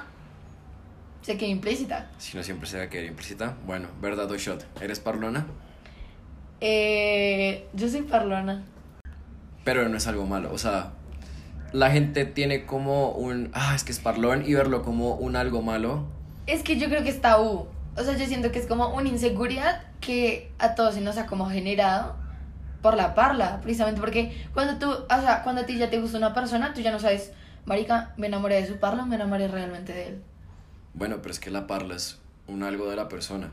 se 1.22 1.38
queda 1.38 1.50
implícita. 1.50 2.10
Si 2.18 2.38
no 2.38 2.44
siempre 2.44 2.68
se 2.68 2.78
va 2.78 2.84
a 2.84 2.90
quedar 2.90 3.06
implícita. 3.06 3.56
Bueno, 3.66 3.88
verdad 4.02 4.30
o 4.32 4.38
shot. 4.38 4.66
¿Eres 4.82 5.00
parlona? 5.00 5.46
Eh, 6.62 7.68
yo 7.74 7.90
soy 7.90 8.02
parlona. 8.04 8.64
Pero 9.64 9.88
no 9.90 9.98
es 9.98 10.08
algo 10.08 10.26
malo. 10.26 10.52
O 10.54 10.58
sea, 10.58 10.94
la 11.74 11.92
gente 11.92 12.26
tiene 12.26 12.66
como 12.66 13.12
un. 13.12 13.52
Ah, 13.54 13.74
es 13.76 13.84
que 13.84 13.92
es 13.92 14.00
parlón 14.00 14.44
y 14.46 14.54
verlo 14.54 14.84
como 14.84 15.16
un 15.16 15.36
algo 15.36 15.62
malo. 15.62 16.06
Es 16.46 16.64
que 16.64 16.78
yo 16.78 16.88
creo 16.88 17.04
que 17.04 17.10
es 17.10 17.22
tabú. 17.22 17.68
O 17.98 18.04
sea, 18.04 18.16
yo 18.16 18.26
siento 18.26 18.52
que 18.52 18.60
es 18.60 18.68
como 18.68 18.90
una 18.96 19.10
inseguridad 19.10 19.82
que 20.00 20.52
a 20.60 20.76
todos 20.76 20.94
se 20.94 21.02
nos 21.02 21.18
ha 21.18 21.26
como 21.26 21.50
generado 21.50 22.16
por 22.82 22.96
la 22.96 23.16
parla, 23.16 23.60
precisamente 23.62 24.00
porque 24.00 24.46
cuando 24.54 24.78
tú, 24.78 24.92
o 24.92 25.22
sea, 25.22 25.42
cuando 25.44 25.62
a 25.62 25.66
ti 25.66 25.78
ya 25.78 25.90
te 25.90 26.00
gusta 26.00 26.18
una 26.18 26.34
persona, 26.34 26.74
tú 26.74 26.82
ya 26.82 26.92
no 26.92 27.00
sabes, 27.00 27.34
marica, 27.66 28.14
me 28.18 28.28
enamoré 28.28 28.62
de 28.62 28.68
su 28.68 28.78
parla 28.78 29.04
o 29.04 29.06
me 29.08 29.16
enamoré 29.16 29.48
realmente 29.48 29.94
de 29.94 30.08
él. 30.10 30.24
Bueno, 30.98 31.18
pero 31.22 31.32
es 31.32 31.39
que 31.39 31.51
la 31.51 31.68
parla 31.68 31.96
es 31.96 32.18
un 32.48 32.63
algo 32.63 32.89
de 32.89 32.96
la 32.96 33.08
persona. 33.08 33.51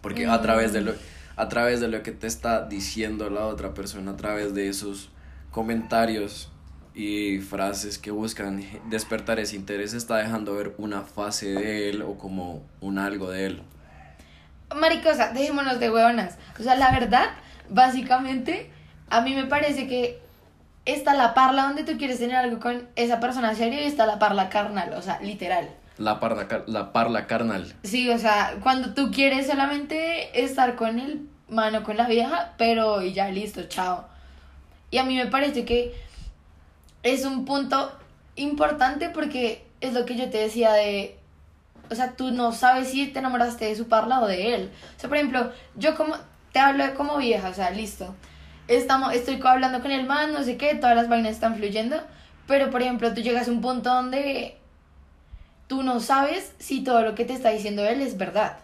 Porque 0.00 0.26
a 0.26 0.40
través 0.40 0.72
de 0.72 0.80
lo 0.80 0.94
a 1.36 1.48
través 1.48 1.78
de 1.80 1.86
lo 1.86 2.02
que 2.02 2.10
te 2.10 2.26
está 2.26 2.66
diciendo 2.66 3.30
la 3.30 3.46
otra 3.46 3.72
persona, 3.72 4.12
a 4.12 4.16
través 4.16 4.54
de 4.54 4.68
esos 4.68 5.10
comentarios 5.52 6.50
y 6.94 7.38
frases 7.38 7.96
que 7.96 8.10
buscan 8.10 8.64
despertar 8.90 9.38
ese 9.38 9.54
interés, 9.54 9.94
está 9.94 10.16
dejando 10.16 10.54
ver 10.54 10.74
una 10.78 11.02
fase 11.02 11.50
de 11.50 11.90
él 11.90 12.02
o 12.02 12.16
como 12.18 12.62
un 12.80 12.98
algo 12.98 13.30
de 13.30 13.46
él. 13.46 13.62
Maricosa, 14.74 15.32
dejémonos 15.32 15.78
de 15.78 15.90
huevonas. 15.90 16.38
O 16.58 16.62
sea, 16.64 16.74
la 16.74 16.90
verdad, 16.90 17.26
básicamente, 17.68 18.70
a 19.08 19.20
mí 19.20 19.34
me 19.34 19.44
parece 19.44 19.86
que 19.86 20.18
está 20.86 21.14
la 21.14 21.34
parla 21.34 21.64
donde 21.64 21.84
tú 21.84 21.98
quieres 21.98 22.18
tener 22.18 22.36
algo 22.36 22.58
con 22.58 22.88
esa 22.96 23.20
persona 23.20 23.54
serio 23.54 23.80
y 23.80 23.84
está 23.84 24.06
la 24.06 24.18
parla 24.18 24.48
carnal, 24.48 24.92
o 24.94 25.02
sea, 25.02 25.20
literal. 25.20 25.68
La 25.98 26.20
parla, 26.20 26.46
la 26.66 26.92
parla 26.92 27.26
carnal. 27.26 27.74
Sí, 27.82 28.08
o 28.08 28.18
sea, 28.18 28.56
cuando 28.62 28.94
tú 28.94 29.10
quieres 29.10 29.48
solamente 29.48 30.44
estar 30.44 30.76
con 30.76 30.98
el 30.98 31.28
mano 31.48 31.82
con 31.82 31.96
la 31.96 32.06
vieja, 32.06 32.54
pero 32.56 33.02
y 33.02 33.12
ya 33.12 33.28
listo, 33.30 33.64
chao. 33.64 34.06
Y 34.90 34.98
a 34.98 35.04
mí 35.04 35.16
me 35.16 35.26
parece 35.26 35.64
que 35.64 35.94
es 37.02 37.24
un 37.24 37.44
punto 37.44 37.92
importante 38.36 39.10
porque 39.10 39.64
es 39.80 39.92
lo 39.92 40.04
que 40.04 40.16
yo 40.16 40.30
te 40.30 40.38
decía 40.38 40.72
de, 40.72 41.18
o 41.90 41.94
sea, 41.94 42.12
tú 42.12 42.30
no 42.30 42.52
sabes 42.52 42.90
si 42.90 43.06
te 43.08 43.18
enamoraste 43.18 43.66
de 43.66 43.76
su 43.76 43.88
parla 43.88 44.20
o 44.20 44.26
de 44.26 44.54
él. 44.54 44.70
O 44.96 45.00
sea, 45.00 45.08
por 45.08 45.16
ejemplo, 45.16 45.52
yo 45.76 45.96
como, 45.96 46.14
te 46.52 46.58
hablo 46.58 46.84
de 46.84 46.94
como 46.94 47.16
vieja, 47.16 47.48
o 47.48 47.54
sea, 47.54 47.70
listo. 47.70 48.14
Estamos, 48.66 49.14
estoy 49.14 49.40
hablando 49.44 49.80
con 49.80 49.90
el 49.90 50.06
man, 50.06 50.32
no 50.32 50.42
sé 50.42 50.56
qué, 50.56 50.74
todas 50.74 50.94
las 50.94 51.08
vainas 51.08 51.32
están 51.32 51.56
fluyendo, 51.56 51.96
pero 52.46 52.70
por 52.70 52.82
ejemplo, 52.82 53.14
tú 53.14 53.22
llegas 53.22 53.48
a 53.48 53.50
un 53.50 53.62
punto 53.62 53.90
donde 53.90 54.57
tú 55.68 55.82
no 55.84 56.00
sabes 56.00 56.52
si 56.58 56.82
todo 56.82 57.02
lo 57.02 57.14
que 57.14 57.24
te 57.24 57.32
está 57.34 57.50
diciendo 57.50 57.84
él 57.84 58.00
es 58.02 58.16
verdad. 58.18 58.58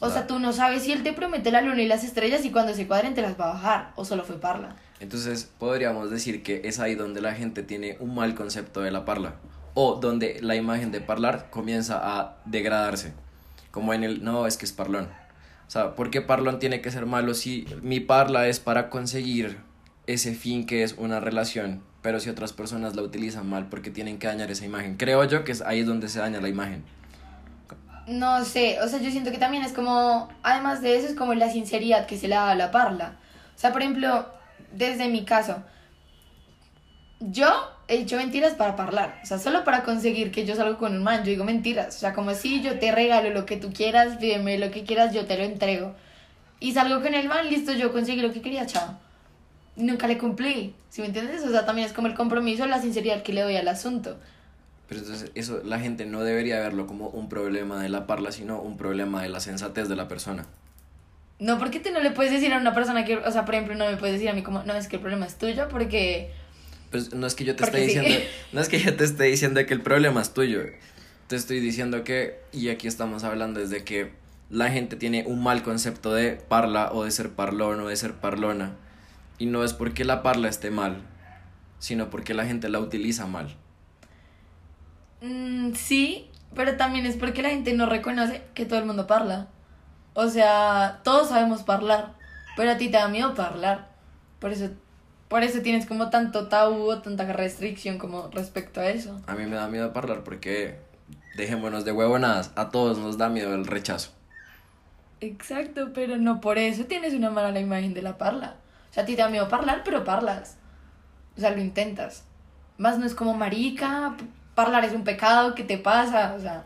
O 0.00 0.06
sea, 0.06 0.22
Claro. 0.22 0.26
tú 0.26 0.38
no 0.38 0.52
sabes 0.52 0.82
si 0.82 0.92
él 0.92 1.02
te 1.02 1.12
promete 1.12 1.50
la 1.50 1.60
luna 1.62 1.80
y 1.82 1.86
las 1.88 2.04
estrellas 2.04 2.44
y 2.44 2.50
cuando 2.50 2.74
se 2.74 2.86
cuadren 2.86 3.14
te 3.14 3.22
las 3.22 3.38
va 3.40 3.50
a 3.50 3.54
bajar, 3.54 3.92
o 3.96 4.04
solo 4.04 4.24
fue 4.24 4.38
parla. 4.40 4.76
Entonces 5.00 5.50
podríamos 5.58 6.10
decir 6.10 6.42
que 6.42 6.62
es 6.64 6.78
ahí 6.78 6.94
donde 6.94 7.20
la 7.20 7.34
gente 7.34 7.62
tiene 7.62 7.96
un 8.00 8.14
mal 8.14 8.34
concepto 8.34 8.80
de 8.80 8.90
la 8.90 9.04
parla 9.04 9.34
o 9.74 9.96
donde 9.96 10.38
la 10.40 10.54
imagen 10.56 10.92
de 10.92 11.00
parlar 11.00 11.48
comienza 11.50 12.00
a 12.02 12.36
degradarse, 12.44 13.12
como 13.70 13.92
en 13.92 14.04
el 14.04 14.22
no, 14.24 14.46
es 14.46 14.56
que 14.56 14.64
es 14.66 14.72
parlón. 14.72 15.08
O 15.66 15.70
sea, 15.70 15.94
¿por 15.96 16.10
qué 16.10 16.20
parlón 16.20 16.58
tiene 16.58 16.80
que 16.80 16.90
ser 16.90 17.06
malo 17.06 17.34
si 17.34 17.66
mi 17.82 17.98
parla 18.00 18.46
es 18.46 18.60
para 18.60 18.90
conseguir 18.90 19.58
ese 20.06 20.34
fin 20.34 20.66
que 20.66 20.82
es 20.82 20.94
una 20.98 21.18
relación, 21.20 21.82
pero 22.04 22.20
si 22.20 22.28
otras 22.28 22.52
personas 22.52 22.96
la 22.96 23.00
utilizan 23.00 23.48
mal 23.48 23.70
porque 23.70 23.90
tienen 23.90 24.18
que 24.18 24.26
dañar 24.26 24.50
esa 24.50 24.66
imagen? 24.66 24.98
Creo 24.98 25.24
yo 25.24 25.42
que 25.42 25.52
es 25.52 25.62
ahí 25.62 25.84
donde 25.84 26.10
se 26.10 26.18
daña 26.18 26.38
la 26.38 26.50
imagen. 26.50 26.84
No 28.06 28.44
sé, 28.44 28.78
o 28.82 28.88
sea, 28.88 29.00
yo 29.00 29.10
siento 29.10 29.30
que 29.30 29.38
también 29.38 29.64
es 29.64 29.72
como, 29.72 30.28
además 30.42 30.82
de 30.82 30.98
eso, 30.98 31.08
es 31.08 31.14
como 31.14 31.32
la 31.32 31.48
sinceridad 31.48 32.04
que 32.04 32.18
se 32.18 32.28
le 32.28 32.34
da 32.34 32.50
a 32.50 32.54
la 32.56 32.70
parla. 32.70 33.16
O 33.56 33.58
sea, 33.58 33.72
por 33.72 33.80
ejemplo, 33.80 34.26
desde 34.70 35.08
mi 35.08 35.24
caso, 35.24 35.62
yo 37.20 37.48
he 37.88 37.96
dicho 37.96 38.18
mentiras 38.18 38.52
para 38.52 38.76
parlar, 38.76 39.18
o 39.22 39.26
sea, 39.26 39.38
solo 39.38 39.64
para 39.64 39.82
conseguir 39.82 40.30
que 40.30 40.44
yo 40.44 40.56
salga 40.56 40.76
con 40.76 40.94
un 40.94 41.02
man, 41.02 41.20
yo 41.20 41.30
digo 41.30 41.44
mentiras, 41.44 41.96
o 41.96 41.98
sea, 42.00 42.12
como 42.12 42.34
si 42.34 42.60
yo 42.60 42.78
te 42.78 42.92
regalo 42.92 43.30
lo 43.30 43.46
que 43.46 43.56
tú 43.56 43.72
quieras, 43.72 44.18
pídeme 44.18 44.58
lo 44.58 44.70
que 44.70 44.84
quieras, 44.84 45.14
yo 45.14 45.24
te 45.24 45.38
lo 45.38 45.44
entrego. 45.44 45.94
Y 46.60 46.74
salgo 46.74 47.00
con 47.00 47.14
el 47.14 47.28
man, 47.28 47.48
listo, 47.48 47.72
yo 47.72 47.92
conseguí 47.92 48.20
lo 48.20 48.30
que 48.30 48.42
quería, 48.42 48.66
chao. 48.66 49.03
Nunca 49.76 50.06
le 50.06 50.18
cumplí, 50.18 50.74
¿sí 50.88 51.00
me 51.00 51.08
entiendes? 51.08 51.42
O 51.42 51.50
sea, 51.50 51.66
también 51.66 51.86
es 51.86 51.92
como 51.92 52.06
el 52.06 52.14
compromiso, 52.14 52.66
la 52.66 52.80
sinceridad 52.80 53.22
que 53.22 53.32
le 53.32 53.42
doy 53.42 53.56
al 53.56 53.66
asunto. 53.68 54.16
Pero 54.88 55.00
entonces 55.00 55.30
eso 55.34 55.62
la 55.64 55.80
gente 55.80 56.06
no 56.06 56.22
debería 56.22 56.60
verlo 56.60 56.86
como 56.86 57.08
un 57.08 57.28
problema 57.28 57.82
de 57.82 57.88
la 57.88 58.06
parla, 58.06 58.32
sino 58.32 58.60
un 58.60 58.76
problema 58.76 59.22
de 59.22 59.28
la 59.28 59.40
sensatez 59.40 59.88
de 59.88 59.96
la 59.96 60.08
persona. 60.08 60.46
No, 61.38 61.58
porque 61.58 61.80
tú 61.80 61.90
no 61.90 62.00
le 62.00 62.10
puedes 62.10 62.32
decir 62.32 62.52
a 62.52 62.58
una 62.58 62.74
persona 62.74 63.04
que, 63.04 63.16
o 63.16 63.30
sea, 63.32 63.44
por 63.44 63.54
ejemplo, 63.54 63.74
no 63.74 63.90
me 63.90 63.96
puedes 63.96 64.14
decir 64.14 64.28
a 64.28 64.34
mí 64.34 64.42
como, 64.42 64.62
no, 64.62 64.74
es 64.74 64.86
que 64.86 64.96
el 64.96 65.02
problema 65.02 65.26
es 65.26 65.36
tuyo 65.36 65.68
porque... 65.68 66.30
Pues 66.90 67.12
no 67.12 67.26
es 67.26 67.34
que 67.34 67.44
yo 67.44 67.56
te 67.56 67.64
esté 67.64 67.78
sí. 67.78 67.86
diciendo, 67.86 68.24
no 68.52 68.60
es 68.60 68.68
que 68.68 68.78
yo 68.78 68.94
te 68.94 69.04
esté 69.04 69.24
diciendo 69.24 69.66
que 69.66 69.74
el 69.74 69.80
problema 69.80 70.22
es 70.22 70.32
tuyo. 70.32 70.62
Te 71.26 71.36
estoy 71.36 71.58
diciendo 71.58 72.04
que, 72.04 72.38
y 72.52 72.68
aquí 72.68 72.86
estamos 72.86 73.24
hablando 73.24 73.58
desde 73.58 73.82
que 73.82 74.12
la 74.50 74.70
gente 74.70 74.94
tiene 74.94 75.24
un 75.26 75.42
mal 75.42 75.62
concepto 75.62 76.14
de 76.14 76.32
parla 76.32 76.92
o 76.92 77.04
de 77.04 77.10
ser 77.10 77.30
parlón 77.30 77.80
o 77.80 77.88
de 77.88 77.96
ser 77.96 78.12
parlona. 78.12 78.76
Y 79.38 79.46
no 79.46 79.64
es 79.64 79.72
porque 79.72 80.04
la 80.04 80.22
parla 80.22 80.48
esté 80.48 80.70
mal, 80.70 81.02
sino 81.78 82.10
porque 82.10 82.34
la 82.34 82.46
gente 82.46 82.68
la 82.68 82.78
utiliza 82.78 83.26
mal. 83.26 83.56
Mm, 85.20 85.72
sí, 85.74 86.30
pero 86.54 86.76
también 86.76 87.06
es 87.06 87.16
porque 87.16 87.42
la 87.42 87.50
gente 87.50 87.72
no 87.72 87.86
reconoce 87.86 88.42
que 88.54 88.66
todo 88.66 88.78
el 88.78 88.84
mundo 88.84 89.06
parla. 89.06 89.48
O 90.14 90.28
sea, 90.28 91.00
todos 91.02 91.28
sabemos 91.28 91.68
hablar, 91.68 92.14
pero 92.56 92.70
a 92.70 92.76
ti 92.76 92.86
te 92.88 92.96
da 92.96 93.08
miedo 93.08 93.34
hablar. 93.42 93.88
Por 94.38 94.52
eso, 94.52 94.70
por 95.28 95.42
eso 95.42 95.60
tienes 95.62 95.86
como 95.86 96.10
tanto 96.10 96.48
tabú 96.48 96.90
o 96.90 96.98
tanta 97.02 97.24
restricción 97.32 97.98
como 97.98 98.28
respecto 98.28 98.80
a 98.80 98.88
eso. 98.88 99.20
A 99.26 99.34
mí 99.34 99.46
me 99.46 99.56
da 99.56 99.66
miedo 99.68 99.90
hablar 99.94 100.22
porque, 100.22 100.78
dejémonos 101.36 101.84
de 101.84 101.92
huevonadas, 101.92 102.52
a 102.54 102.70
todos 102.70 102.98
nos 102.98 103.18
da 103.18 103.28
miedo 103.28 103.54
el 103.54 103.66
rechazo. 103.66 104.12
Exacto, 105.20 105.92
pero 105.94 106.18
no 106.18 106.40
por 106.40 106.58
eso 106.58 106.84
tienes 106.84 107.14
una 107.14 107.30
mala 107.30 107.58
imagen 107.58 107.94
de 107.94 108.02
la 108.02 108.18
parla. 108.18 108.56
O 108.94 108.96
sea, 108.96 109.02
a 109.02 109.06
ti 109.06 109.16
te 109.16 109.22
da 109.22 109.28
miedo 109.28 109.48
hablar, 109.50 109.82
pero 109.84 110.04
parlas. 110.04 110.56
O 111.36 111.40
sea, 111.40 111.50
lo 111.50 111.60
intentas. 111.60 112.22
Más 112.78 112.96
no 112.96 113.06
es 113.06 113.14
como 113.16 113.34
marica, 113.34 114.16
parlar 114.54 114.84
es 114.84 114.92
un 114.92 115.02
pecado, 115.02 115.56
¿qué 115.56 115.64
te 115.64 115.78
pasa? 115.78 116.34
O 116.38 116.40
sea, 116.40 116.64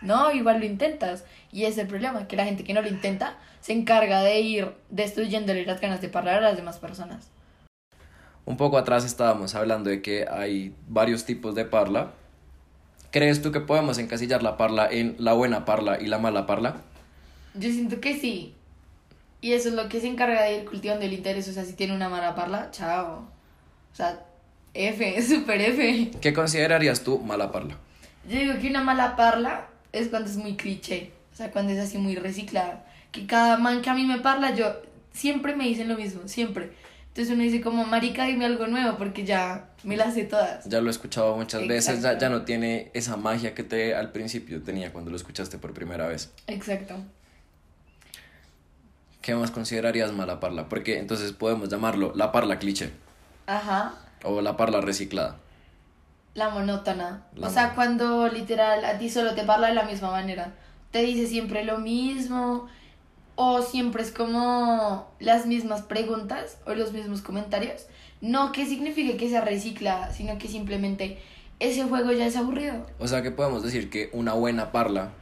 no, 0.00 0.30
igual 0.30 0.60
lo 0.60 0.66
intentas. 0.66 1.24
Y 1.50 1.64
ese 1.64 1.72
es 1.72 1.78
el 1.78 1.86
problema, 1.88 2.28
que 2.28 2.36
la 2.36 2.44
gente 2.44 2.62
que 2.62 2.74
no 2.74 2.80
lo 2.80 2.88
intenta 2.88 3.36
se 3.60 3.72
encarga 3.72 4.22
de 4.22 4.38
ir 4.40 4.72
destruyéndole 4.90 5.66
las 5.66 5.80
ganas 5.80 6.00
de 6.00 6.08
parlar 6.08 6.36
a 6.36 6.42
las 6.42 6.56
demás 6.56 6.78
personas. 6.78 7.28
Un 8.44 8.56
poco 8.56 8.78
atrás 8.78 9.04
estábamos 9.04 9.56
hablando 9.56 9.90
de 9.90 10.00
que 10.00 10.28
hay 10.30 10.74
varios 10.86 11.24
tipos 11.24 11.56
de 11.56 11.64
parla, 11.64 12.12
¿Crees 13.14 13.40
tú 13.40 13.52
que 13.52 13.60
podemos 13.60 13.98
encasillar 13.98 14.42
la 14.42 14.56
parla 14.56 14.88
en 14.90 15.14
la 15.20 15.34
buena 15.34 15.64
parla 15.64 16.00
y 16.00 16.06
la 16.08 16.18
mala 16.18 16.46
parla? 16.46 16.82
Yo 17.54 17.70
siento 17.70 18.00
que 18.00 18.18
sí. 18.18 18.54
Y 19.44 19.52
eso 19.52 19.68
es 19.68 19.74
lo 19.74 19.90
que 19.90 20.00
se 20.00 20.06
encarga 20.06 20.42
de 20.44 20.60
ir 20.60 20.64
cultivando 20.64 21.04
el 21.04 21.12
interés. 21.12 21.46
O 21.48 21.52
sea, 21.52 21.66
si 21.66 21.74
tiene 21.74 21.94
una 21.94 22.08
mala 22.08 22.34
parla, 22.34 22.70
chao. 22.70 23.28
O 23.92 23.94
sea, 23.94 24.24
F, 24.72 25.20
super 25.28 25.60
F. 25.60 26.12
¿Qué 26.18 26.32
considerarías 26.32 27.02
tú 27.02 27.18
mala 27.18 27.52
parla? 27.52 27.76
Yo 28.26 28.38
digo 28.38 28.54
que 28.58 28.70
una 28.70 28.82
mala 28.82 29.16
parla 29.16 29.66
es 29.92 30.08
cuando 30.08 30.30
es 30.30 30.38
muy 30.38 30.56
cliché. 30.56 31.12
O 31.30 31.36
sea, 31.36 31.50
cuando 31.50 31.74
es 31.74 31.78
así 31.78 31.98
muy 31.98 32.16
reciclada. 32.16 32.86
Que 33.12 33.26
cada 33.26 33.58
man 33.58 33.82
que 33.82 33.90
a 33.90 33.94
mí 33.94 34.06
me 34.06 34.16
parla, 34.16 34.54
yo 34.54 34.76
siempre 35.12 35.54
me 35.54 35.64
dicen 35.64 35.88
lo 35.88 35.98
mismo, 35.98 36.26
siempre. 36.26 36.70
Entonces 37.08 37.34
uno 37.34 37.42
dice 37.42 37.60
como, 37.60 37.84
marica, 37.84 38.24
dime 38.24 38.46
algo 38.46 38.66
nuevo 38.66 38.96
porque 38.96 39.26
ya 39.26 39.68
me 39.82 39.98
las 39.98 40.14
sé 40.14 40.24
todas. 40.24 40.64
Ya 40.64 40.80
lo 40.80 40.86
he 40.86 40.90
escuchado 40.90 41.36
muchas 41.36 41.68
veces, 41.68 42.00
ya, 42.00 42.16
ya 42.16 42.30
no 42.30 42.46
tiene 42.46 42.90
esa 42.94 43.18
magia 43.18 43.54
que 43.54 43.62
te 43.62 43.94
al 43.94 44.10
principio 44.10 44.62
tenía 44.62 44.90
cuando 44.90 45.10
lo 45.10 45.18
escuchaste 45.18 45.58
por 45.58 45.74
primera 45.74 46.06
vez. 46.06 46.32
Exacto. 46.46 46.96
¿Qué 49.24 49.34
más 49.34 49.50
considerarías 49.50 50.12
mala 50.12 50.38
parla? 50.38 50.68
Porque 50.68 50.98
entonces 50.98 51.32
podemos 51.32 51.70
llamarlo 51.70 52.12
la 52.14 52.30
parla 52.30 52.58
cliché 52.58 52.90
Ajá. 53.46 53.94
o 54.22 54.42
la 54.42 54.58
parla 54.58 54.82
reciclada. 54.82 55.38
La 56.34 56.50
monótona. 56.50 57.22
La 57.34 57.46
o 57.46 57.50
sea, 57.50 57.68
mon- 57.68 57.74
cuando 57.74 58.28
literal 58.28 58.84
a 58.84 58.98
ti 58.98 59.08
solo 59.08 59.34
te 59.34 59.44
parla 59.44 59.68
de 59.68 59.74
la 59.74 59.84
misma 59.84 60.10
manera. 60.10 60.52
Te 60.90 61.00
dice 61.00 61.26
siempre 61.26 61.64
lo 61.64 61.78
mismo. 61.78 62.66
O 63.36 63.62
siempre 63.62 64.02
es 64.02 64.12
como 64.12 65.10
las 65.20 65.46
mismas 65.46 65.80
preguntas 65.80 66.58
o 66.66 66.74
los 66.74 66.92
mismos 66.92 67.22
comentarios. 67.22 67.86
No 68.20 68.52
que 68.52 68.66
signifique 68.66 69.16
que 69.16 69.30
sea 69.30 69.40
reciclada, 69.40 70.12
sino 70.12 70.36
que 70.36 70.48
simplemente 70.48 71.18
ese 71.60 71.84
juego 71.84 72.12
ya 72.12 72.26
es 72.26 72.36
aburrido. 72.36 72.84
O 72.98 73.08
sea 73.08 73.22
que 73.22 73.30
podemos 73.30 73.62
decir 73.62 73.88
que 73.88 74.10
una 74.12 74.34
buena 74.34 74.70
parla, 74.70 75.12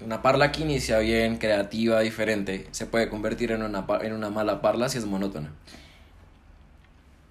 una 0.00 0.22
parla 0.22 0.52
que 0.52 0.62
inicia 0.62 0.98
bien, 0.98 1.38
creativa, 1.38 2.00
diferente, 2.00 2.68
se 2.70 2.86
puede 2.86 3.08
convertir 3.08 3.52
en 3.52 3.62
una, 3.62 3.86
en 4.02 4.12
una 4.12 4.30
mala 4.30 4.60
parla 4.60 4.88
si 4.88 4.98
es 4.98 5.06
monótona. 5.06 5.50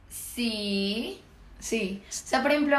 Sí, 0.10 1.22
sí. 1.60 2.04
O 2.08 2.12
sea, 2.12 2.42
por 2.42 2.52
ejemplo, 2.52 2.78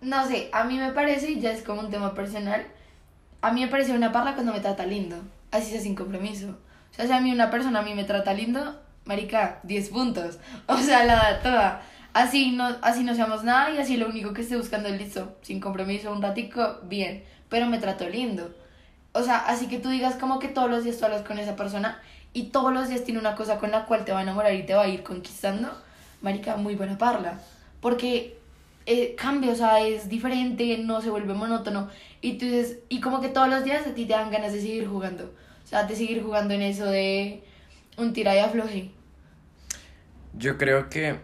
no 0.00 0.26
sé, 0.26 0.48
a 0.52 0.64
mí 0.64 0.78
me 0.78 0.92
parece, 0.92 1.32
y 1.32 1.40
ya 1.40 1.52
es 1.52 1.62
como 1.62 1.80
un 1.80 1.90
tema 1.90 2.14
personal, 2.14 2.66
a 3.42 3.52
mí 3.52 3.60
me 3.60 3.68
parece 3.68 3.92
una 3.92 4.12
parla 4.12 4.34
cuando 4.34 4.52
me 4.52 4.60
trata 4.60 4.86
lindo, 4.86 5.16
así 5.50 5.70
sea 5.70 5.80
sin 5.80 5.94
compromiso. 5.94 6.56
O 6.92 6.94
sea, 6.94 7.06
si 7.06 7.12
a 7.12 7.20
mí 7.20 7.32
una 7.32 7.50
persona 7.50 7.80
a 7.80 7.82
mí 7.82 7.94
me 7.94 8.04
trata 8.04 8.32
lindo, 8.32 8.80
marica, 9.04 9.60
10 9.64 9.88
puntos. 9.90 10.38
O 10.66 10.78
sea, 10.78 11.04
la 11.04 11.16
da 11.16 11.42
toda. 11.42 11.82
Así 12.12 12.52
no, 12.52 12.76
así 12.82 13.02
no 13.02 13.14
seamos 13.14 13.42
nada 13.42 13.70
y 13.72 13.78
así 13.78 13.96
lo 13.96 14.06
único 14.08 14.32
que 14.32 14.42
esté 14.42 14.56
buscando 14.56 14.88
es 14.88 14.98
listo, 15.00 15.36
sin 15.42 15.60
compromiso, 15.60 16.12
un 16.12 16.22
ratico, 16.22 16.78
bien, 16.84 17.24
pero 17.48 17.66
me 17.66 17.78
trató 17.78 18.08
lindo. 18.08 18.54
O 19.14 19.22
sea, 19.22 19.38
así 19.38 19.68
que 19.68 19.78
tú 19.78 19.88
digas 19.88 20.16
como 20.16 20.38
que 20.40 20.48
todos 20.48 20.68
los 20.68 20.84
días 20.84 20.98
tú 20.98 21.04
hablas 21.04 21.22
con 21.22 21.38
esa 21.38 21.54
persona 21.56 22.02
y 22.32 22.46
todos 22.46 22.72
los 22.72 22.88
días 22.88 23.04
tiene 23.04 23.20
una 23.20 23.36
cosa 23.36 23.58
con 23.58 23.70
la 23.70 23.86
cual 23.86 24.04
te 24.04 24.12
va 24.12 24.18
a 24.18 24.22
enamorar 24.22 24.52
y 24.54 24.66
te 24.66 24.74
va 24.74 24.82
a 24.82 24.88
ir 24.88 25.04
conquistando, 25.04 25.70
marica, 26.20 26.56
muy 26.56 26.74
buena 26.74 26.98
parla. 26.98 27.40
Porque 27.80 28.36
eh, 28.86 29.14
cambia, 29.16 29.52
o 29.52 29.54
sea, 29.54 29.80
es 29.80 30.08
diferente, 30.08 30.78
no 30.78 31.00
se 31.00 31.10
vuelve 31.10 31.32
monótono. 31.32 31.88
Y 32.20 32.38
tú 32.38 32.44
dices, 32.46 32.78
y 32.88 33.00
como 33.00 33.20
que 33.20 33.28
todos 33.28 33.48
los 33.48 33.62
días 33.62 33.86
a 33.86 33.94
ti 33.94 34.04
te 34.04 34.14
dan 34.14 34.32
ganas 34.32 34.52
de 34.52 34.60
seguir 34.60 34.88
jugando. 34.88 35.32
O 35.64 35.66
sea, 35.66 35.84
de 35.84 35.94
seguir 35.94 36.22
jugando 36.22 36.52
en 36.52 36.62
eso 36.62 36.86
de 36.86 37.44
un 37.96 38.12
tira 38.12 38.34
y 38.34 38.40
afloje. 38.40 38.90
Yo 40.36 40.58
creo 40.58 40.88
que 40.90 41.20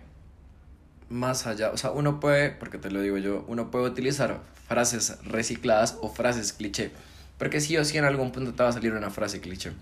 más 1.09 1.47
allá, 1.47 1.73
o 1.73 1.77
sea, 1.77 1.91
uno 1.91 2.21
puede, 2.21 2.51
porque 2.51 2.79
te 2.79 2.91
lo 2.91 3.01
digo 3.01 3.19
yo, 3.19 3.45
uno 3.49 3.71
puede 3.73 3.87
utilizar 3.87 4.41
frases 4.69 5.19
recicladas 5.25 5.99
o 6.01 6.09
frases 6.09 6.53
cliché, 6.53 6.93
porque 7.41 7.61
sí 7.61 7.79
o 7.79 7.85
sí 7.87 7.99
en 7.99 8.07
algún 8.07 8.33
punto 8.33 8.55
te 8.55 8.63
va 8.65 8.71
a 8.71 8.75
salir 8.75 8.95
una 8.95 9.11
frase 9.11 9.43
cliché. 9.43 9.73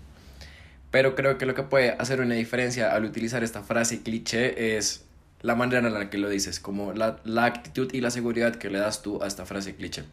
Pero 0.91 1.15
creo 1.15 1.37
que 1.37 1.45
lo 1.45 1.53
que 1.55 1.63
puede 1.63 1.91
hacer 1.91 2.19
una 2.21 2.35
diferencia 2.35 2.93
al 2.93 3.05
utilizar 3.05 3.43
esta 3.43 3.61
frase 3.63 4.01
cliché 4.01 4.77
es 4.77 5.05
la 5.41 5.55
manera 5.55 5.87
en 5.87 5.93
la 5.93 6.09
que 6.09 6.17
lo 6.17 6.29
dices, 6.29 6.59
como 6.59 6.93
la, 6.93 7.19
la 7.25 7.45
actitud 7.45 7.93
y 7.93 8.01
la 8.01 8.11
seguridad 8.11 8.55
que 8.55 8.69
le 8.69 8.79
das 8.79 9.01
tú 9.03 9.21
a 9.23 9.27
esta 9.27 9.45
frase 9.45 9.75
cliché. 9.75 10.03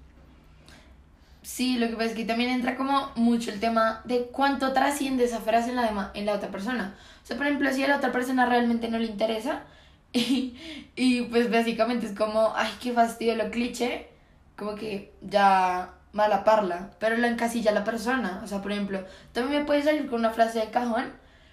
Sí, 1.42 1.78
lo 1.78 1.86
que 1.88 1.94
pasa 1.94 2.06
es 2.10 2.14
que 2.16 2.24
también 2.24 2.50
entra 2.50 2.76
como 2.76 3.12
mucho 3.14 3.52
el 3.52 3.60
tema 3.60 4.02
de 4.04 4.26
cuánto 4.32 4.72
trasciende 4.72 5.24
esa 5.24 5.40
frase 5.40 5.70
en 5.70 5.76
la, 5.76 5.88
dema- 5.88 6.10
en 6.14 6.26
la 6.26 6.34
otra 6.34 6.50
persona. 6.50 6.96
O 7.22 7.26
sea, 7.26 7.36
por 7.36 7.46
ejemplo, 7.46 7.72
si 7.72 7.84
a 7.84 7.88
la 7.88 7.96
otra 7.98 8.10
persona 8.12 8.46
realmente 8.46 8.88
no 8.88 8.98
le 8.98 9.06
interesa 9.06 9.62
y, 10.12 10.56
y 10.96 11.22
pues 11.22 11.50
básicamente 11.50 12.06
es 12.06 12.12
como, 12.16 12.52
ay, 12.56 12.70
qué 12.82 12.92
fastidio 12.92 13.36
lo 13.36 13.50
cliché, 13.50 14.08
como 14.56 14.74
que 14.74 15.14
ya 15.22 15.94
mala 16.16 16.44
parla, 16.44 16.90
pero 16.98 17.16
lo 17.16 17.26
encasilla 17.26 17.70
la 17.72 17.84
persona. 17.84 18.40
O 18.42 18.46
sea, 18.46 18.62
por 18.62 18.72
ejemplo, 18.72 19.04
también 19.32 19.60
me 19.60 19.66
puedes 19.66 19.84
salir 19.84 20.08
con 20.08 20.20
una 20.20 20.30
frase 20.30 20.58
de 20.60 20.70
cajón, 20.70 21.12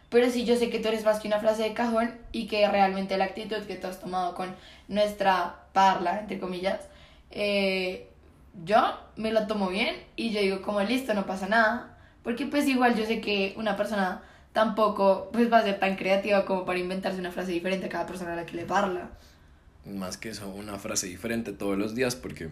pero 0.10 0.30
si 0.30 0.46
yo 0.46 0.56
sé 0.56 0.70
que 0.70 0.80
tú 0.80 0.88
eres 0.88 1.04
más 1.04 1.20
que 1.20 1.28
una 1.28 1.40
frase 1.40 1.64
de 1.64 1.74
cajón 1.74 2.18
y 2.32 2.48
que 2.48 2.68
realmente 2.68 3.18
la 3.18 3.26
actitud 3.26 3.58
que 3.68 3.76
tú 3.76 3.88
has 3.88 4.00
tomado 4.00 4.34
con 4.34 4.56
nuestra 4.88 5.66
parla, 5.74 6.22
entre 6.22 6.40
comillas, 6.40 6.80
eh, 7.30 8.08
yo 8.64 8.98
me 9.18 9.32
lo 9.32 9.48
tomo 9.48 9.70
bien 9.70 9.96
y 10.16 10.32
yo 10.32 10.40
digo 10.40 10.62
como 10.62 10.82
listo, 10.82 11.14
no 11.14 11.26
pasa 11.26 11.48
nada, 11.48 11.98
porque 12.24 12.46
pues 12.46 12.68
igual 12.68 12.96
yo 12.96 13.06
sé 13.06 13.20
que 13.20 13.54
una 13.58 13.76
persona 13.76 14.22
tampoco 14.54 15.30
pues 15.34 15.52
va 15.52 15.58
a 15.58 15.64
ser 15.64 15.80
tan 15.80 15.96
creativa 15.96 16.46
como 16.46 16.64
para 16.64 16.80
inventarse 16.80 17.20
una 17.20 17.32
frase 17.32 17.52
diferente 17.52 17.88
a 17.88 17.90
cada 17.90 18.06
persona 18.06 18.34
a 18.34 18.36
la 18.36 18.46
que 18.46 18.56
le 18.56 18.66
parla. 18.66 19.10
Más 19.86 20.18
que 20.18 20.30
eso, 20.30 20.48
una 20.48 20.78
frase 20.80 21.08
diferente 21.08 21.52
todos 21.52 21.78
los 21.78 21.96
días, 21.96 22.16
porque 22.16 22.50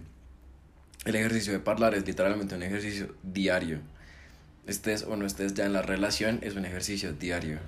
el 1.06 1.16
ejercicio 1.16 1.58
de 1.58 1.72
hablar 1.72 1.96
es 1.96 2.06
literalmente 2.06 2.56
un 2.56 2.64
ejercicio 2.64 3.16
diario. 3.24 3.80
Estés 4.68 5.04
o 5.04 5.16
no 5.16 5.26
estés 5.26 5.56
ya 5.56 5.66
en 5.66 5.74
la 5.74 5.82
relación, 5.82 6.40
es 6.44 6.56
un 6.56 6.66
ejercicio 6.66 7.14
diario. 7.14 7.60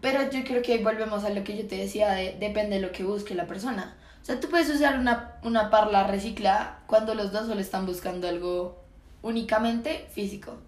Pero 0.00 0.28
yo 0.30 0.42
creo 0.44 0.62
que 0.62 0.72
ahí 0.72 0.82
volvemos 0.82 1.24
a 1.24 1.30
lo 1.30 1.44
que 1.44 1.56
yo 1.56 1.66
te 1.68 1.76
decía, 1.76 2.10
de, 2.10 2.36
depende 2.40 2.76
de 2.76 2.82
lo 2.82 2.90
que 2.90 3.04
busque 3.04 3.34
la 3.34 3.46
persona. 3.46 3.96
O 4.20 4.24
sea, 4.24 4.40
tú 4.40 4.48
puedes 4.48 4.68
usar 4.70 4.98
una, 4.98 5.36
una 5.44 5.70
parla 5.70 6.06
reciclada 6.06 6.80
cuando 6.86 7.14
los 7.14 7.32
dos 7.32 7.46
solo 7.46 7.60
están 7.60 7.86
buscando 7.86 8.28
algo 8.28 8.82
únicamente 9.22 10.06
físico. 10.12 10.58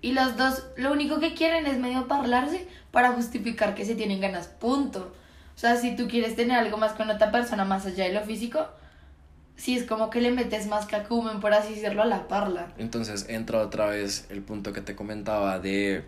Y 0.00 0.12
los 0.12 0.36
dos 0.36 0.64
lo 0.76 0.92
único 0.92 1.20
que 1.20 1.34
quieren 1.34 1.66
es 1.66 1.78
medio 1.78 2.08
parlarse 2.08 2.66
para 2.90 3.12
justificar 3.12 3.74
que 3.74 3.84
se 3.84 3.94
tienen 3.94 4.20
ganas, 4.20 4.48
punto. 4.48 5.14
O 5.54 5.58
sea, 5.58 5.76
si 5.76 5.96
tú 5.96 6.08
quieres 6.08 6.34
tener 6.34 6.58
algo 6.58 6.76
más 6.76 6.92
con 6.92 7.08
otra 7.08 7.30
persona 7.30 7.64
más 7.64 7.86
allá 7.86 8.04
de 8.04 8.12
lo 8.12 8.22
físico, 8.22 8.68
si 9.56 9.76
es 9.76 9.84
como 9.84 10.10
que 10.10 10.20
le 10.20 10.30
metes 10.30 10.66
más 10.66 10.86
cacumen, 10.86 11.40
por 11.40 11.54
así 11.54 11.74
decirlo, 11.74 12.02
a 12.02 12.06
la 12.06 12.28
parla. 12.28 12.72
Entonces 12.78 13.26
entra 13.28 13.60
otra 13.60 13.86
vez 13.86 14.26
el 14.30 14.42
punto 14.42 14.72
que 14.72 14.82
te 14.82 14.94
comentaba 14.94 15.58
de 15.58 16.04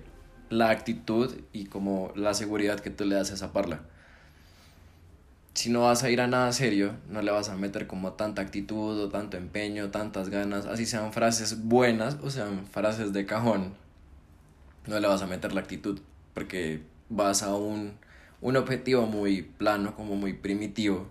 la 0.51 0.71
actitud 0.71 1.35
y 1.53 1.67
como 1.67 2.13
la 2.15 2.35
seguridad 2.35 2.81
que 2.81 2.91
tú 2.91 3.05
le 3.05 3.17
das 3.17 3.31
a 3.31 3.35
esa 3.35 3.53
parla. 3.53 3.81
Si 5.55 5.71
no 5.71 5.83
vas 5.83 6.05
a 6.05 6.11
ir 6.11 6.21
a 6.21 6.29
nada 6.29 6.53
serio, 6.53 6.93
no 7.09 7.21
le 7.21 7.33
vas 7.33 7.49
a 7.49 7.57
meter 7.57 7.87
como 7.87 8.13
tanta 8.13 8.43
actitud 8.43 9.01
o 9.01 9.09
tanto 9.09 9.37
empeño, 9.37 9.91
tantas 9.91 10.29
ganas, 10.29 10.67
así 10.67 10.87
sean 10.87 11.13
frases 11.13 11.65
buenas 11.65 12.17
o 12.23 12.31
sean 12.31 12.65
frases 12.67 13.13
de 13.13 13.27
cajón, 13.27 13.75
no 14.87 15.01
le 15.01 15.09
vas 15.09 15.23
a 15.23 15.27
meter 15.27 15.53
la 15.53 15.61
actitud 15.61 16.01
porque 16.33 16.83
vas 17.09 17.43
a 17.43 17.55
un, 17.57 17.95
un 18.41 18.57
objetivo 18.57 19.07
muy 19.07 19.43
plano, 19.43 19.97
como 19.97 20.15
muy 20.15 20.35
primitivo 20.35 21.09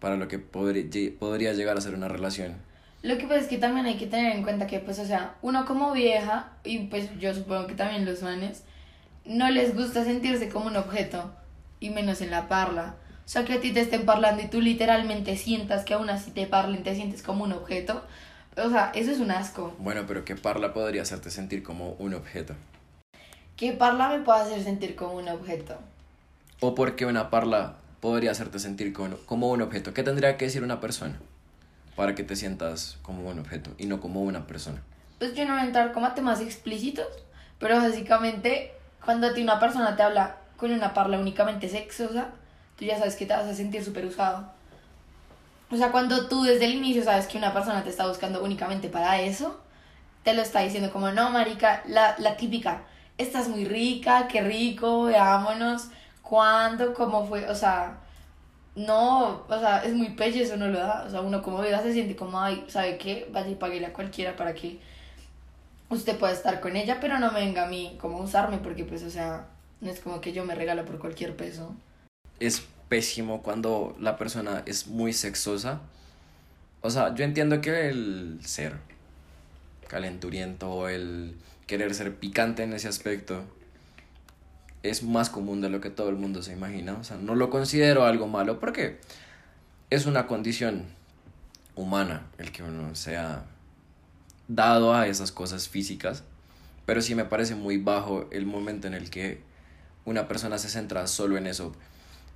para 0.00 0.16
lo 0.16 0.28
que 0.28 0.38
podría 0.38 1.52
llegar 1.52 1.76
a 1.76 1.80
ser 1.80 1.94
una 1.94 2.08
relación. 2.08 2.56
Lo 3.02 3.16
que 3.16 3.26
pasa 3.26 3.40
es 3.40 3.46
que 3.46 3.58
también 3.58 3.86
hay 3.86 3.96
que 3.96 4.06
tener 4.06 4.34
en 4.34 4.42
cuenta 4.42 4.66
que, 4.66 4.80
pues, 4.80 4.98
o 4.98 5.04
sea, 5.04 5.36
uno 5.42 5.64
como 5.64 5.92
vieja, 5.92 6.52
y 6.64 6.78
pues 6.86 7.08
yo 7.18 7.32
supongo 7.34 7.66
que 7.66 7.74
también 7.74 8.04
los 8.04 8.22
manes, 8.22 8.64
no 9.24 9.50
les 9.50 9.74
gusta 9.76 10.04
sentirse 10.04 10.48
como 10.48 10.66
un 10.66 10.76
objeto, 10.76 11.32
y 11.80 11.90
menos 11.90 12.20
en 12.20 12.30
la 12.30 12.48
parla. 12.48 12.96
O 13.24 13.28
sea, 13.28 13.44
que 13.44 13.54
a 13.54 13.60
ti 13.60 13.72
te 13.72 13.80
estén 13.80 14.06
parlando 14.06 14.42
y 14.42 14.48
tú 14.48 14.60
literalmente 14.60 15.36
sientas 15.36 15.84
que 15.84 15.94
aún 15.94 16.08
así 16.10 16.30
te 16.30 16.46
parlen, 16.46 16.82
te 16.82 16.94
sientes 16.94 17.22
como 17.22 17.44
un 17.44 17.52
objeto. 17.52 18.02
O 18.56 18.70
sea, 18.70 18.90
eso 18.94 19.12
es 19.12 19.20
un 19.20 19.30
asco. 19.30 19.74
Bueno, 19.78 20.04
pero 20.08 20.24
que 20.24 20.34
parla 20.34 20.72
podría 20.72 21.02
hacerte 21.02 21.30
sentir 21.30 21.62
como 21.62 21.90
un 21.98 22.14
objeto. 22.14 22.54
Que 23.56 23.72
parla 23.72 24.08
me 24.08 24.20
puede 24.20 24.40
hacer 24.40 24.62
sentir 24.64 24.96
como 24.96 25.14
un 25.14 25.28
objeto. 25.28 25.76
O 26.60 26.74
porque 26.74 27.06
una 27.06 27.30
parla 27.30 27.76
podría 28.00 28.30
hacerte 28.30 28.58
sentir 28.58 28.92
como, 28.92 29.50
un 29.50 29.62
objeto. 29.62 29.94
¿Qué 29.94 30.02
tendría 30.02 30.36
que 30.36 30.46
decir 30.46 30.62
una 30.62 30.80
persona 30.80 31.18
para 31.96 32.14
que 32.14 32.22
te 32.22 32.36
sientas 32.36 32.98
como 33.02 33.28
un 33.28 33.38
objeto 33.38 33.70
y 33.78 33.86
no 33.86 34.00
como 34.00 34.22
una 34.22 34.46
persona? 34.46 34.82
Pues 35.18 35.34
yo 35.34 35.44
no 35.44 35.54
voy 35.54 35.62
a 35.62 35.66
entrar 35.66 35.92
como 35.92 36.06
a 36.06 36.14
temas 36.14 36.40
explícitos, 36.40 37.08
pero 37.58 37.76
básicamente 37.76 38.72
cuando 39.04 39.26
a 39.26 39.34
ti 39.34 39.42
una 39.42 39.58
persona 39.58 39.96
te 39.96 40.02
habla 40.02 40.36
con 40.56 40.70
una 40.72 40.94
parla 40.94 41.18
únicamente 41.18 41.68
sexosa, 41.68 42.28
tú 42.78 42.84
ya 42.84 42.98
sabes 42.98 43.16
que 43.16 43.26
te 43.26 43.34
vas 43.34 43.46
a 43.46 43.54
sentir 43.54 43.84
súper 43.84 44.06
usado. 44.06 44.52
O 45.70 45.76
sea, 45.76 45.90
cuando 45.90 46.28
tú 46.28 46.44
desde 46.44 46.64
el 46.64 46.74
inicio 46.74 47.04
sabes 47.04 47.26
que 47.26 47.36
una 47.36 47.52
persona 47.52 47.84
te 47.84 47.90
está 47.90 48.06
buscando 48.06 48.42
únicamente 48.42 48.88
para 48.88 49.20
eso, 49.20 49.60
te 50.22 50.34
lo 50.34 50.42
está 50.42 50.60
diciendo 50.60 50.90
como, 50.90 51.10
no, 51.10 51.30
marica, 51.30 51.82
la, 51.86 52.14
la 52.18 52.36
típica, 52.36 52.82
estás 53.18 53.48
muy 53.48 53.64
rica, 53.64 54.28
qué 54.28 54.40
rico, 54.40 55.04
veámonos, 55.04 55.88
cuándo, 56.28 56.94
cómo 56.94 57.26
fue, 57.26 57.48
o 57.48 57.54
sea, 57.54 58.00
No, 58.76 59.44
o 59.48 59.58
sea, 59.60 59.84
es 59.84 59.94
muy 59.94 60.10
pelle, 60.10 60.42
eso 60.42 60.56
no 60.56 60.68
lo 60.68 60.78
da. 60.78 61.04
O 61.06 61.10
sea, 61.10 61.20
uno 61.22 61.42
como 61.42 61.60
vida 61.62 61.82
se 61.82 61.92
siente 61.92 62.16
como, 62.16 62.40
ay, 62.40 62.64
¿sabe 62.68 62.98
qué? 62.98 63.28
Vaya 63.32 63.50
y 63.50 63.56
paguele 63.56 63.86
a 63.86 63.92
cualquiera 63.92 64.36
para 64.36 64.54
que 64.54 64.80
usted 65.90 66.18
pueda 66.18 66.32
estar 66.32 66.60
con 66.60 66.76
ella, 66.76 66.98
pero 67.00 67.18
no 67.18 67.32
venga 67.32 67.64
a 67.64 67.68
mí 67.68 67.96
como 68.00 68.18
usarme, 68.20 68.58
porque 68.58 68.84
pues, 68.84 69.02
o 69.02 69.10
sea, 69.10 69.46
no 69.80 69.90
es 69.90 70.00
como 70.00 70.20
que 70.20 70.32
yo 70.32 70.44
me 70.44 70.54
regalo 70.54 70.84
por 70.84 70.98
cualquier 70.98 71.36
peso. 71.36 71.74
Es 72.40 72.62
pésimo 72.88 73.42
cuando 73.42 73.96
la 74.00 74.16
persona 74.16 74.62
es 74.66 74.86
muy 74.86 75.12
sexosa. 75.12 75.80
O 76.82 76.90
sea, 76.90 77.14
yo 77.14 77.24
entiendo 77.24 77.60
que 77.60 77.88
el 77.88 78.38
ser 78.44 78.78
calenturiento 79.88 80.70
o 80.70 80.88
el 80.88 81.36
querer 81.66 81.94
ser 81.94 82.16
picante 82.16 82.62
en 82.62 82.72
ese 82.72 82.88
aspecto 82.88 83.42
es 84.82 85.02
más 85.02 85.30
común 85.30 85.60
de 85.60 85.68
lo 85.68 85.80
que 85.80 85.90
todo 85.90 86.08
el 86.08 86.16
mundo 86.16 86.42
se 86.42 86.52
imagina. 86.52 86.94
O 86.94 87.04
sea, 87.04 87.16
no 87.16 87.34
lo 87.34 87.50
considero 87.50 88.04
algo 88.04 88.26
malo 88.26 88.60
porque 88.60 88.98
es 89.90 90.06
una 90.06 90.26
condición 90.26 90.86
humana 91.74 92.26
el 92.38 92.52
que 92.52 92.62
uno 92.62 92.94
sea 92.94 93.44
dado 94.48 94.94
a 94.94 95.06
esas 95.06 95.32
cosas 95.32 95.68
físicas. 95.68 96.24
Pero 96.86 97.02
sí 97.02 97.14
me 97.14 97.24
parece 97.24 97.54
muy 97.54 97.76
bajo 97.76 98.28
el 98.30 98.46
momento 98.46 98.86
en 98.86 98.94
el 98.94 99.10
que 99.10 99.42
una 100.04 100.26
persona 100.26 100.58
se 100.58 100.68
centra 100.68 101.06
solo 101.06 101.36
en 101.36 101.46
eso. 101.46 101.74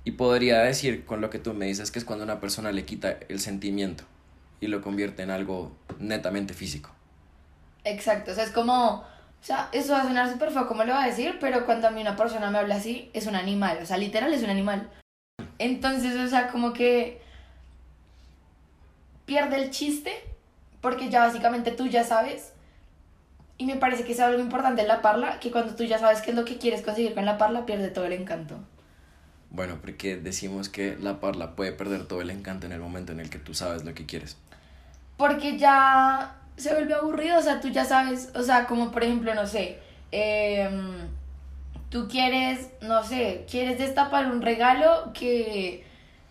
Y 0.03 0.11
podría 0.11 0.59
decir 0.59 1.05
con 1.05 1.21
lo 1.21 1.29
que 1.29 1.39
tú 1.39 1.53
me 1.53 1.65
dices 1.65 1.89
que 1.89 1.99
es 1.99 2.05
cuando 2.05 2.23
una 2.23 2.39
persona 2.39 2.71
le 2.71 2.85
quita 2.85 3.17
el 3.29 3.39
sentimiento 3.39 4.03
y 4.59 4.67
lo 4.67 4.81
convierte 4.81 5.23
en 5.23 5.31
algo 5.31 5.75
netamente 5.99 6.53
físico. 6.53 6.91
Exacto, 7.83 8.31
o 8.31 8.35
sea, 8.35 8.43
es 8.45 8.51
como, 8.51 9.03
o 9.43 9.45
sea, 9.45 9.67
eso 9.73 9.91
va 9.91 10.03
a 10.03 10.03
sonar 10.05 10.31
súper 10.31 10.51
feo, 10.51 10.65
como 10.69 10.85
lo 10.85 10.93
va 10.93 11.03
a 11.03 11.07
decir? 11.07 11.37
Pero 11.41 11.65
cuando 11.65 11.89
a 11.89 11.91
mí 11.91 11.99
una 11.99 12.15
persona 12.15 12.49
me 12.49 12.59
habla 12.59 12.75
así, 12.75 13.09
es 13.11 13.27
un 13.27 13.35
animal, 13.35 13.77
o 13.81 13.85
sea, 13.85 13.97
literal 13.97 14.33
es 14.33 14.41
un 14.41 14.49
animal. 14.49 14.89
Entonces, 15.59 16.15
o 16.15 16.29
sea, 16.29 16.47
como 16.47 16.71
que 16.71 17.21
pierde 19.25 19.61
el 19.61 19.69
chiste, 19.69 20.13
porque 20.79 21.09
ya 21.09 21.19
básicamente 21.19 21.71
tú 21.71 21.87
ya 21.87 22.05
sabes. 22.05 22.53
Y 23.57 23.65
me 23.65 23.75
parece 23.75 24.05
que 24.05 24.13
es 24.13 24.21
algo 24.21 24.41
importante 24.41 24.81
en 24.81 24.87
la 24.87 25.01
parla, 25.01 25.41
que 25.41 25.51
cuando 25.51 25.75
tú 25.75 25.83
ya 25.83 25.99
sabes 25.99 26.21
qué 26.21 26.31
es 26.31 26.37
lo 26.37 26.45
que 26.45 26.57
quieres 26.57 26.81
conseguir 26.81 27.13
con 27.13 27.25
la 27.25 27.37
parla, 27.37 27.65
pierde 27.65 27.89
todo 27.89 28.05
el 28.05 28.13
encanto. 28.13 28.57
Bueno, 29.49 29.77
porque 29.81 30.15
decimos 30.15 30.69
que 30.69 30.95
la 31.01 31.19
parla 31.19 31.57
puede 31.57 31.73
perder 31.73 32.07
todo 32.07 32.21
el 32.21 32.29
encanto 32.29 32.65
en 32.65 32.71
el 32.71 32.79
momento 32.79 33.11
en 33.11 33.19
el 33.19 33.29
que 33.29 33.39
tú 33.39 33.53
sabes 33.53 33.83
lo 33.83 33.93
que 33.93 34.05
quieres. 34.05 34.37
Porque 35.17 35.57
ya 35.57 36.37
se 36.57 36.73
vuelve 36.73 36.93
aburrido, 36.93 37.39
o 37.39 37.41
sea, 37.41 37.59
tú 37.59 37.69
ya 37.69 37.85
sabes, 37.85 38.31
o 38.35 38.43
sea, 38.43 38.65
como 38.65 38.91
por 38.91 39.03
ejemplo, 39.03 39.33
no 39.33 39.47
sé, 39.47 39.79
em, 40.11 41.07
tú 41.89 42.07
quieres, 42.07 42.69
no 42.81 43.03
sé, 43.03 43.45
quieres 43.49 43.77
destapar 43.77 44.31
un 44.31 44.41
regalo 44.41 45.11
que, 45.13 45.83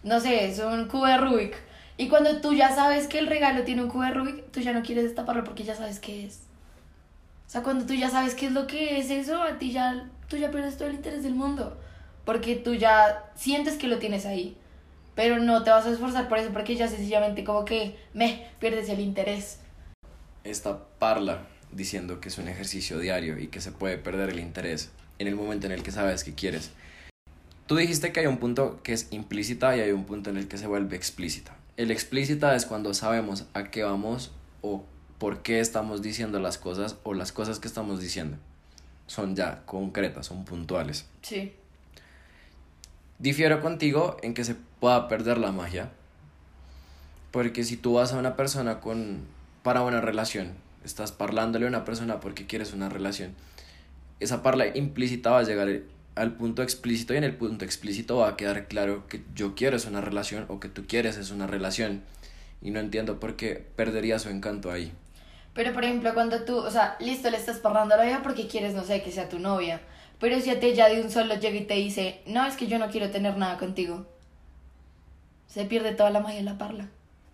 no 0.02 0.20
sé, 0.20 0.46
es 0.46 0.58
un 0.58 0.86
cubo 0.88 1.06
de 1.06 1.18
Rubik. 1.18 1.54
Y 1.96 2.08
cuando 2.08 2.40
tú 2.40 2.52
ya 2.54 2.74
sabes 2.74 3.06
que 3.06 3.18
el 3.18 3.26
regalo 3.26 3.62
tiene 3.64 3.82
un 3.84 3.88
cubo 3.88 4.02
de 4.02 4.10
Rubik, 4.12 4.50
tú 4.50 4.60
ya 4.60 4.72
no 4.72 4.82
quieres 4.82 5.04
destaparlo 5.04 5.44
porque 5.44 5.64
ya 5.64 5.74
sabes 5.74 6.00
qué 6.00 6.26
es. 6.26 6.44
O 7.46 7.50
sea, 7.52 7.62
cuando 7.62 7.84
tú 7.86 7.94
ya 7.94 8.08
sabes 8.08 8.34
qué 8.34 8.46
es 8.46 8.52
lo 8.52 8.66
que 8.66 8.98
es 8.98 9.10
eso, 9.10 9.42
a 9.42 9.58
ti 9.58 9.72
ya, 9.72 10.08
tú 10.28 10.36
ya 10.36 10.50
pierdes 10.50 10.78
todo 10.78 10.88
el 10.88 10.94
interés 10.94 11.22
del 11.22 11.34
mundo. 11.34 11.78
Porque 12.24 12.56
tú 12.56 12.74
ya 12.74 13.30
sientes 13.34 13.76
que 13.76 13.88
lo 13.88 13.98
tienes 13.98 14.26
ahí. 14.26 14.56
Pero 15.14 15.38
no 15.38 15.62
te 15.62 15.70
vas 15.70 15.84
a 15.84 15.90
esforzar 15.90 16.28
por 16.28 16.38
eso 16.38 16.50
porque 16.52 16.76
ya 16.76 16.88
sencillamente 16.88 17.44
como 17.44 17.64
que 17.64 17.96
me 18.14 18.48
pierdes 18.58 18.88
el 18.88 19.00
interés. 19.00 19.61
Esta 20.44 20.84
parla 20.98 21.46
diciendo 21.70 22.20
que 22.20 22.28
es 22.28 22.38
un 22.38 22.48
ejercicio 22.48 22.98
diario 22.98 23.38
y 23.38 23.48
que 23.48 23.60
se 23.60 23.72
puede 23.72 23.98
perder 23.98 24.30
el 24.30 24.40
interés 24.40 24.90
en 25.18 25.28
el 25.28 25.36
momento 25.36 25.66
en 25.66 25.72
el 25.72 25.82
que 25.82 25.92
sabes 25.92 26.24
que 26.24 26.34
quieres. 26.34 26.70
Tú 27.66 27.76
dijiste 27.76 28.12
que 28.12 28.20
hay 28.20 28.26
un 28.26 28.38
punto 28.38 28.80
que 28.82 28.92
es 28.92 29.08
implícita 29.12 29.76
y 29.76 29.80
hay 29.80 29.92
un 29.92 30.04
punto 30.04 30.30
en 30.30 30.36
el 30.36 30.48
que 30.48 30.58
se 30.58 30.66
vuelve 30.66 30.96
explícita. 30.96 31.56
El 31.76 31.90
explícita 31.90 32.54
es 32.54 32.66
cuando 32.66 32.92
sabemos 32.92 33.46
a 33.54 33.70
qué 33.70 33.82
vamos 33.82 34.32
o 34.60 34.84
por 35.18 35.42
qué 35.42 35.60
estamos 35.60 36.02
diciendo 36.02 36.40
las 36.40 36.58
cosas 36.58 36.96
o 37.04 37.14
las 37.14 37.32
cosas 37.32 37.60
que 37.60 37.68
estamos 37.68 38.00
diciendo. 38.00 38.36
Son 39.06 39.36
ya 39.36 39.62
concretas, 39.64 40.26
son 40.26 40.44
puntuales. 40.44 41.06
Sí. 41.22 41.54
Difiero 43.18 43.60
contigo 43.60 44.16
en 44.22 44.34
que 44.34 44.44
se 44.44 44.56
pueda 44.80 45.06
perder 45.08 45.38
la 45.38 45.52
magia. 45.52 45.92
Porque 47.30 47.64
si 47.64 47.76
tú 47.76 47.94
vas 47.94 48.12
a 48.12 48.18
una 48.18 48.36
persona 48.36 48.80
con 48.80 49.22
para 49.62 49.82
una 49.82 50.00
relación, 50.00 50.54
estás 50.84 51.12
parlándole 51.12 51.66
a 51.66 51.68
una 51.68 51.84
persona 51.84 52.20
porque 52.20 52.46
quieres 52.46 52.72
una 52.72 52.88
relación, 52.88 53.34
esa 54.22 54.42
parla 54.42 54.66
implícita 54.76 55.30
va 55.30 55.40
a 55.40 55.42
llegar 55.42 55.68
al 56.14 56.34
punto 56.34 56.62
explícito 56.62 57.14
y 57.14 57.16
en 57.16 57.24
el 57.24 57.34
punto 57.34 57.64
explícito 57.64 58.18
va 58.18 58.28
a 58.28 58.36
quedar 58.36 58.68
claro 58.68 59.06
que 59.08 59.22
yo 59.34 59.54
quiero 59.54 59.76
es 59.76 59.86
una 59.86 60.00
relación 60.00 60.44
o 60.48 60.60
que 60.60 60.68
tú 60.68 60.86
quieres 60.86 61.16
es 61.16 61.30
una 61.30 61.46
relación. 61.46 62.02
Y 62.60 62.70
no 62.70 62.78
entiendo 62.78 63.18
por 63.18 63.34
qué 63.34 63.66
perdería 63.74 64.20
su 64.20 64.28
encanto 64.28 64.70
ahí. 64.70 64.92
Pero 65.54 65.72
por 65.72 65.84
ejemplo, 65.84 66.14
cuando 66.14 66.44
tú, 66.44 66.58
o 66.58 66.70
sea, 66.70 66.96
listo, 67.00 67.28
le 67.30 67.36
estás 67.36 67.58
parlando 67.58 67.94
a 67.94 67.98
la 67.98 68.04
vieja 68.04 68.22
porque 68.22 68.46
quieres, 68.46 68.74
no 68.74 68.84
sé, 68.84 69.02
que 69.02 69.10
sea 69.10 69.28
tu 69.28 69.38
novia. 69.38 69.80
Pero 70.20 70.40
si 70.40 70.50
a 70.50 70.60
ti 70.60 70.72
ya 70.72 70.88
de 70.88 71.02
un 71.02 71.10
solo 71.10 71.34
llega 71.34 71.56
y 71.56 71.64
te 71.64 71.74
dice, 71.74 72.20
no, 72.26 72.46
es 72.46 72.54
que 72.54 72.68
yo 72.68 72.78
no 72.78 72.88
quiero 72.88 73.10
tener 73.10 73.36
nada 73.36 73.58
contigo. 73.58 74.06
Se 75.48 75.64
pierde 75.64 75.92
toda 75.92 76.10
la 76.10 76.20
magia 76.20 76.38
de 76.38 76.44
la 76.44 76.58
parla. 76.58 76.88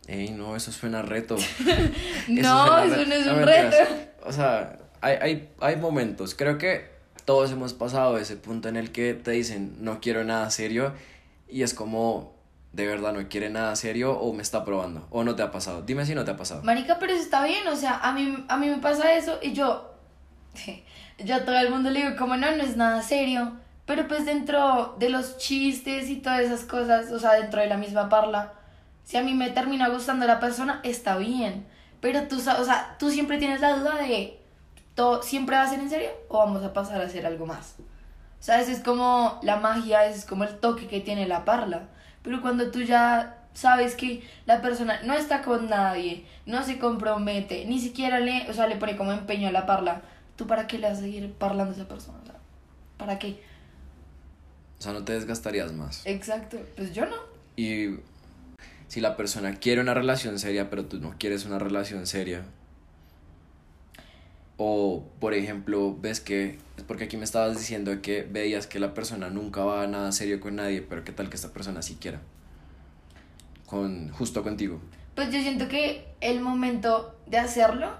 Ey, 0.09 0.31
no, 0.31 0.57
eso 0.57 0.73
suena 0.73 1.01
a 1.01 1.03
reto. 1.03 1.37
no, 2.29 2.79
suena 2.79 2.85
eso 2.85 3.05
no 3.07 3.15
es 3.15 3.27
un 3.27 3.43
reto. 3.45 3.77
O 4.25 4.33
sea, 4.33 4.79
hay, 5.01 5.17
hay, 5.21 5.49
hay 5.61 5.77
momentos, 5.77 6.35
creo 6.35 6.59
que 6.59 6.99
todos 7.25 7.53
hemos 7.53 7.75
pasado 7.75 8.17
ese 8.17 8.37
punto 8.37 8.71
en 8.71 8.77
el 8.77 8.91
que 8.91 9.13
te 9.13 9.33
dicen 9.33 9.77
no 9.81 10.01
quiero 10.01 10.25
nada 10.25 10.51
serio 10.51 10.95
y 11.47 11.63
es 11.63 11.75
como 11.75 12.33
de 12.73 12.87
verdad 12.87 13.13
no 13.13 13.29
quiere 13.29 13.51
nada 13.51 13.77
serio 13.77 14.19
o 14.19 14.33
me 14.33 14.43
está 14.43 14.65
probando 14.65 15.07
o 15.11 15.25
no 15.25 15.37
te 15.37 15.43
ha 15.43 15.51
pasado. 15.51 15.83
Dime 15.83 16.07
si 16.07 16.15
no 16.15 16.25
te 16.25 16.31
ha 16.31 16.37
pasado. 16.39 16.63
Marica, 16.63 16.99
pero 16.99 17.13
eso 17.13 17.23
está 17.23 17.45
bien, 17.45 17.69
o 17.69 17.77
sea, 17.77 17.99
a 17.99 18.13
mí, 18.13 18.47
a 18.49 18.57
mí 18.57 18.69
me 18.69 18.79
pasa 18.79 19.13
eso 19.13 19.39
y 19.43 19.53
yo, 19.53 19.95
yo 21.19 21.35
a 21.37 21.45
todo 21.45 21.59
el 21.59 21.69
mundo 21.69 21.91
le 21.91 22.01
digo, 22.03 22.17
como 22.17 22.37
no, 22.39 22.51
no 22.57 22.63
es 22.63 22.79
nada 22.79 23.03
serio, 23.03 23.53
pero 23.85 24.09
pues 24.09 24.25
dentro 24.25 24.97
de 24.99 25.11
los 25.11 25.37
chistes 25.37 26.09
y 26.09 26.17
todas 26.17 26.41
esas 26.41 26.65
cosas, 26.65 27.13
o 27.13 27.19
sea, 27.19 27.35
dentro 27.35 27.61
de 27.61 27.67
la 27.67 27.77
misma 27.77 28.09
parla, 28.09 28.55
si 29.09 29.17
a 29.17 29.23
mí 29.23 29.33
me 29.33 29.49
termina 29.49 29.89
gustando 29.89 30.27
la 30.27 30.39
persona, 30.39 30.81
está 30.83 31.17
bien, 31.17 31.65
pero 31.99 32.29
tú, 32.29 32.37
o 32.37 32.65
sea, 32.65 32.95
tú 32.99 33.09
siempre 33.11 33.39
tienes 33.39 33.63
la 33.63 33.79
duda 33.79 33.97
de, 33.97 34.39
¿todo 34.95 35.23
siempre 35.23 35.57
va 35.57 35.63
a 35.63 35.67
ser 35.71 35.81
en 35.81 35.89
serio 35.89 36.11
o 36.29 36.37
vamos 36.37 36.63
a 36.63 36.75
pasar 36.75 37.01
a 37.01 37.07
hacer 37.07 37.25
algo 37.25 37.47
más? 37.47 37.77
O 37.79 38.43
sea, 38.43 38.61
es 38.61 38.81
como 38.81 39.41
la 39.43 39.57
magia, 39.57 40.05
es 40.05 40.27
como 40.27 40.45
el 40.45 40.59
toque 40.59 40.89
que 40.89 41.01
tiene 41.01 41.27
la 41.27 41.47
parla. 41.47 41.89
Pero 42.21 42.43
cuando 42.43 42.71
tú 42.71 42.83
ya 42.83 43.47
sabes 43.55 43.95
que 43.95 44.29
la 44.45 44.61
persona 44.61 45.01
no 45.03 45.15
está 45.15 45.41
con 45.41 45.71
nadie, 45.71 46.27
no 46.45 46.63
se 46.63 46.79
compromete, 46.79 47.65
ni 47.65 47.81
siquiera 47.81 48.21
le, 48.21 48.51
o 48.51 48.53
sea, 48.53 48.67
le 48.67 48.77
pone 48.77 48.99
como 48.99 49.13
empeño 49.13 49.49
a 49.49 49.53
la 49.53 49.65
parla, 49.65 50.03
¿tú 50.37 50.47
para 50.47 50.67
qué 50.67 50.77
le 50.77 50.87
vas 50.87 50.99
a 50.99 51.01
seguir 51.01 51.33
parlando 51.33 51.73
a 51.73 51.77
esa 51.77 51.89
persona? 51.89 52.19
O 52.23 52.27
sea, 52.27 52.37
¿para 52.99 53.19
qué? 53.19 53.43
O 54.79 54.83
sea, 54.83 54.93
no 54.93 55.03
te 55.03 55.15
desgastarías 55.15 55.73
más. 55.73 56.05
Exacto, 56.05 56.59
pues 56.77 56.93
yo 56.93 57.07
no. 57.07 57.17
Y 57.57 57.97
si 58.89 59.01
la 59.01 59.17
persona 59.17 59.55
quiere 59.55 59.81
una 59.81 59.95
relación 59.95 60.39
seria, 60.39 60.71
pero 60.71 60.87
tú 60.87 60.99
no 60.99 61.15
quieres 61.19 61.45
una 61.45 61.59
relación 61.59 62.07
seria. 62.07 62.45
O, 64.57 65.05
por 65.21 65.35
ejemplo, 65.35 65.97
ves 66.01 66.21
que, 66.21 66.59
porque 66.89 67.05
aquí 67.05 67.17
me 67.17 67.25
estabas 67.25 67.57
diciendo 67.57 68.03
que 68.03 68.23
veías 68.23 68.67
que 68.67 68.81
la 68.81 68.95
persona 68.95 69.31
nunca 69.31 69.63
va 69.63 69.85
a 69.85 69.87
nada 69.87 70.11
serio 70.11 70.41
con 70.41 70.57
nadie, 70.57 70.83
pero 70.83 71.05
qué 71.05 71.13
tal 71.13 71.29
que 71.29 71.37
esta 71.37 71.53
persona 71.53 71.83
sí 71.83 71.97
quiera. 72.01 72.21
Con, 73.67 74.09
justo 74.09 74.43
contigo. 74.43 74.81
Pues 75.15 75.33
yo 75.33 75.41
siento 75.41 75.69
que 75.69 76.09
el 76.21 76.41
momento 76.41 77.15
de 77.27 77.39
hacerlo 77.39 77.91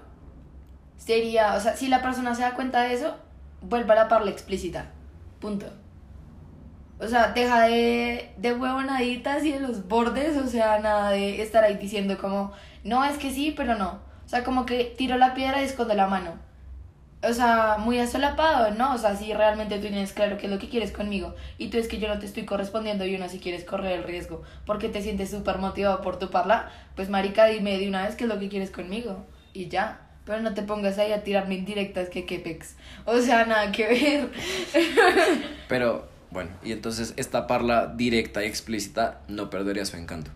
sería, 0.97 1.53
o 1.55 1.61
sea, 1.61 1.77
si 1.77 1.87
la 1.87 2.01
persona 2.01 2.33
se 2.33 2.41
da 2.41 2.55
cuenta 2.55 2.81
de 2.81 2.93
eso, 2.93 3.15
vuelva 3.61 3.93
a 3.93 3.97
la 3.97 4.07
parla 4.07 4.31
explícita. 4.31 4.91
Punto. 5.39 5.71
O 6.99 7.07
sea, 7.07 7.31
deja 7.31 7.61
de, 7.67 8.31
de 8.37 8.53
huevonaditas 8.53 9.45
y 9.45 9.53
de 9.53 9.61
los 9.61 9.87
bordes, 9.87 10.37
o 10.37 10.47
sea, 10.47 10.79
nada 10.79 11.11
de 11.11 11.41
estar 11.41 11.63
ahí 11.63 11.77
diciendo 11.77 12.17
como, 12.17 12.51
no, 12.83 13.05
es 13.05 13.17
que 13.17 13.31
sí, 13.31 13.53
pero 13.55 13.75
no. 13.75 13.99
O 14.25 14.29
sea, 14.29 14.43
como 14.43 14.65
que 14.65 14.93
tiro 14.97 15.17
la 15.17 15.33
piedra 15.33 15.61
y 15.61 15.65
escondo 15.65 15.93
la 15.93 16.07
mano. 16.07 16.33
O 17.21 17.33
sea, 17.33 17.77
muy 17.79 17.99
asolapado, 17.99 18.71
¿no? 18.71 18.93
O 18.93 18.97
sea, 18.97 19.15
si 19.15 19.33
realmente 19.33 19.75
tú 19.75 19.81
tienes 19.81 20.13
claro 20.13 20.37
qué 20.37 20.45
es 20.45 20.51
lo 20.51 20.59
que 20.59 20.69
quieres 20.69 20.91
conmigo 20.91 21.35
y 21.57 21.69
tú 21.69 21.77
es 21.77 21.87
que 21.87 21.99
yo 21.99 22.07
no 22.07 22.19
te 22.19 22.25
estoy 22.25 22.45
correspondiendo 22.45 23.05
y 23.05 23.15
uno 23.15 23.27
si 23.27 23.39
quieres 23.39 23.65
correr 23.65 23.99
el 23.99 24.03
riesgo 24.03 24.43
porque 24.65 24.87
te 24.87 25.01
sientes 25.01 25.31
súper 25.31 25.57
motivado 25.57 26.01
por 26.01 26.17
tu 26.17 26.29
parla, 26.29 26.71
pues 26.95 27.09
marica, 27.09 27.47
dime 27.47 27.77
de 27.77 27.89
una 27.89 28.03
vez 28.05 28.15
qué 28.15 28.23
es 28.23 28.29
lo 28.29 28.39
que 28.39 28.47
quieres 28.47 28.71
conmigo 28.71 29.25
y 29.53 29.67
ya. 29.67 30.01
Pero 30.25 30.41
no 30.41 30.53
te 30.53 30.61
pongas 30.61 30.97
ahí 30.97 31.11
a 31.11 31.23
tirarme 31.23 31.55
indirectas 31.55 32.09
que 32.09 32.25
quepex. 32.25 32.75
O 33.05 33.19
sea, 33.19 33.45
nada 33.45 33.71
que 33.71 33.87
ver. 33.87 34.29
Pero, 35.67 36.07
bueno, 36.31 36.51
y 36.63 36.71
entonces 36.71 37.13
esta 37.17 37.47
parla 37.47 37.87
directa 37.87 38.43
y 38.43 38.47
explícita 38.47 39.21
no 39.27 39.49
perdería 39.49 39.85
su 39.85 39.97
encanto. 39.97 40.31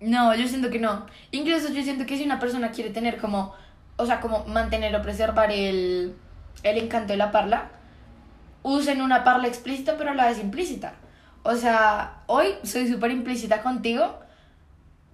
No, 0.00 0.34
yo 0.34 0.46
siento 0.48 0.70
que 0.70 0.78
no. 0.78 1.06
Incluso 1.30 1.72
yo 1.72 1.82
siento 1.82 2.06
que 2.06 2.16
si 2.16 2.24
una 2.24 2.38
persona 2.38 2.70
quiere 2.70 2.90
tener 2.90 3.18
como, 3.18 3.54
o 3.96 4.06
sea, 4.06 4.20
como 4.20 4.44
mantener 4.44 4.94
o 4.94 5.02
preservar 5.02 5.50
el, 5.50 6.14
el 6.62 6.78
encanto 6.78 7.12
de 7.12 7.16
la 7.16 7.30
parla, 7.30 7.70
usen 8.62 9.00
una 9.00 9.24
parla 9.24 9.48
explícita 9.48 9.96
pero 9.96 10.10
a 10.10 10.14
la 10.14 10.26
vez 10.26 10.38
implícita. 10.38 10.94
O 11.42 11.54
sea, 11.54 12.22
hoy 12.26 12.54
soy 12.62 12.88
súper 12.88 13.10
implícita 13.10 13.62
contigo, 13.62 14.20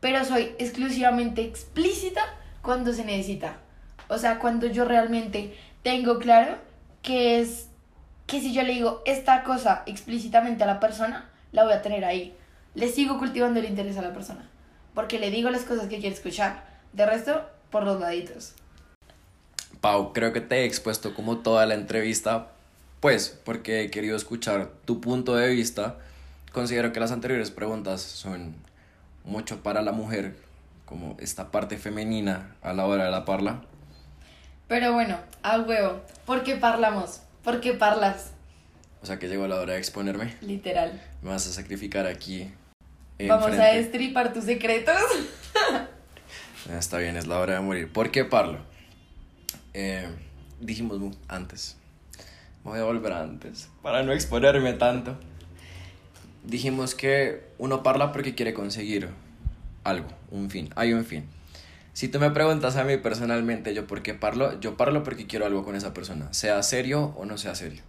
pero 0.00 0.24
soy 0.24 0.54
exclusivamente 0.58 1.42
explícita 1.42 2.22
cuando 2.62 2.92
se 2.92 3.04
necesita. 3.04 3.58
O 4.08 4.18
sea, 4.18 4.38
cuando 4.38 4.66
yo 4.66 4.84
realmente 4.84 5.56
tengo 5.82 6.18
claro 6.18 6.58
que 7.02 7.40
es 7.40 7.68
que 8.26 8.40
si 8.40 8.52
yo 8.52 8.62
le 8.62 8.72
digo 8.72 9.02
esta 9.04 9.42
cosa 9.42 9.82
explícitamente 9.86 10.64
a 10.64 10.66
la 10.66 10.80
persona, 10.80 11.28
la 11.52 11.64
voy 11.64 11.72
a 11.72 11.82
tener 11.82 12.04
ahí. 12.04 12.34
Le 12.74 12.88
sigo 12.88 13.18
cultivando 13.18 13.60
el 13.60 13.66
interés 13.66 13.96
a 13.98 14.02
la 14.02 14.12
persona, 14.12 14.48
porque 14.94 15.18
le 15.18 15.30
digo 15.30 15.50
las 15.50 15.62
cosas 15.62 15.88
que 15.88 15.98
quiere 15.98 16.14
escuchar. 16.14 16.64
De 16.92 17.06
resto, 17.06 17.42
por 17.70 17.84
los 17.84 18.00
laditos. 18.00 18.54
Pau, 19.80 20.12
creo 20.12 20.32
que 20.32 20.40
te 20.40 20.62
he 20.62 20.64
expuesto 20.64 21.14
como 21.14 21.38
toda 21.38 21.66
la 21.66 21.74
entrevista, 21.74 22.48
pues 23.00 23.38
porque 23.44 23.82
he 23.82 23.90
querido 23.90 24.16
escuchar 24.16 24.70
tu 24.84 25.00
punto 25.00 25.36
de 25.36 25.48
vista. 25.50 25.96
Considero 26.52 26.92
que 26.92 27.00
las 27.00 27.12
anteriores 27.12 27.50
preguntas 27.50 28.00
son 28.00 28.54
mucho 29.24 29.62
para 29.62 29.82
la 29.82 29.92
mujer, 29.92 30.36
como 30.86 31.16
esta 31.18 31.50
parte 31.50 31.76
femenina 31.76 32.54
a 32.62 32.72
la 32.72 32.86
hora 32.86 33.04
de 33.04 33.10
la 33.10 33.24
parla. 33.24 33.62
Pero 34.68 34.92
bueno, 34.92 35.18
a 35.42 35.58
huevo. 35.58 36.00
¿Por 36.24 36.42
qué 36.44 36.56
parlams? 36.56 37.22
¿Por 37.44 37.60
qué 37.60 37.74
parlas? 37.74 38.32
O 39.02 39.06
sea 39.06 39.18
que 39.18 39.28
llegó 39.28 39.46
la 39.46 39.56
hora 39.60 39.74
de 39.74 39.78
exponerme. 39.78 40.34
Literal. 40.40 41.00
Me 41.22 41.28
vas 41.28 41.46
a 41.46 41.52
sacrificar 41.52 42.06
aquí. 42.06 42.50
Vamos 43.28 43.52
a 43.52 43.66
destripar 43.66 44.32
tus 44.32 44.44
secretos. 44.44 44.96
Ah, 46.66 46.78
Está 46.78 46.96
bien, 46.96 47.14
es 47.18 47.26
la 47.26 47.38
hora 47.40 47.56
de 47.56 47.60
morir. 47.60 47.92
¿Por 47.92 48.10
qué 48.10 48.24
parlo? 48.24 48.58
Eh, 49.74 50.08
dijimos 50.60 50.98
antes. 51.28 51.76
Voy 52.62 52.78
a 52.78 52.84
volver 52.84 53.12
a 53.12 53.20
antes. 53.20 53.68
Para 53.82 54.02
no 54.02 54.12
exponerme 54.12 54.72
tanto. 54.72 55.18
Dijimos 56.42 56.94
que 56.94 57.42
uno 57.58 57.82
parla 57.82 58.12
porque 58.12 58.34
quiere 58.34 58.54
conseguir 58.54 59.10
algo, 59.84 60.08
un 60.30 60.48
fin. 60.48 60.70
Hay 60.74 60.94
un 60.94 61.04
fin. 61.04 61.26
Si 61.94 62.08
tú 62.08 62.18
me 62.18 62.30
preguntas 62.30 62.74
a 62.74 62.82
mí 62.82 62.96
personalmente, 62.96 63.72
yo 63.72 63.86
por 63.86 64.02
qué 64.02 64.14
parlo, 64.14 64.58
yo 64.58 64.76
parlo 64.76 65.04
porque 65.04 65.28
quiero 65.28 65.46
algo 65.46 65.64
con 65.64 65.76
esa 65.76 65.94
persona, 65.94 66.32
sea 66.32 66.60
serio 66.64 67.14
o 67.16 67.24
no 67.24 67.38
sea 67.38 67.54
serio. 67.54 67.82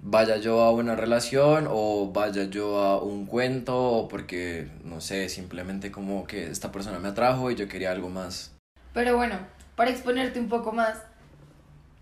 Vaya 0.00 0.38
yo 0.38 0.62
a 0.62 0.72
una 0.72 0.96
relación 0.96 1.66
o 1.68 2.10
vaya 2.10 2.44
yo 2.44 2.78
a 2.78 3.02
un 3.02 3.26
cuento 3.26 3.78
o 3.78 4.08
porque, 4.08 4.68
no 4.84 5.02
sé, 5.02 5.28
simplemente 5.28 5.90
como 5.90 6.26
que 6.26 6.50
esta 6.50 6.72
persona 6.72 6.98
me 6.98 7.08
atrajo 7.08 7.50
y 7.50 7.56
yo 7.56 7.68
quería 7.68 7.90
algo 7.90 8.08
más. 8.08 8.52
Pero 8.94 9.14
bueno, 9.16 9.36
para 9.76 9.90
exponerte 9.90 10.40
un 10.40 10.48
poco 10.48 10.72
más 10.72 10.96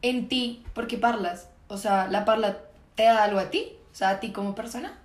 en 0.03 0.29
ti, 0.29 0.64
¿por 0.73 0.87
qué 0.87 0.99
parlas? 0.99 1.49
O 1.66 1.79
sea, 1.79 2.07
¿la 2.07 2.25
parla 2.25 2.59
te 2.95 3.03
da 3.03 3.25
algo 3.25 3.40
a 3.40 3.51
ti? 3.51 3.73
O 3.92 3.97
sea, 3.97 4.11
a 4.11 4.21
ti 4.21 4.31
como 4.31 4.55
persona. 4.55 4.97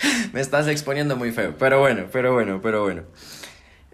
Me 0.32 0.40
estás 0.40 0.66
exponiendo 0.66 1.14
muy 1.14 1.30
feo, 1.30 1.54
pero 1.56 1.78
bueno, 1.78 2.06
pero 2.10 2.32
bueno, 2.32 2.60
pero 2.60 2.82
bueno. 2.82 3.04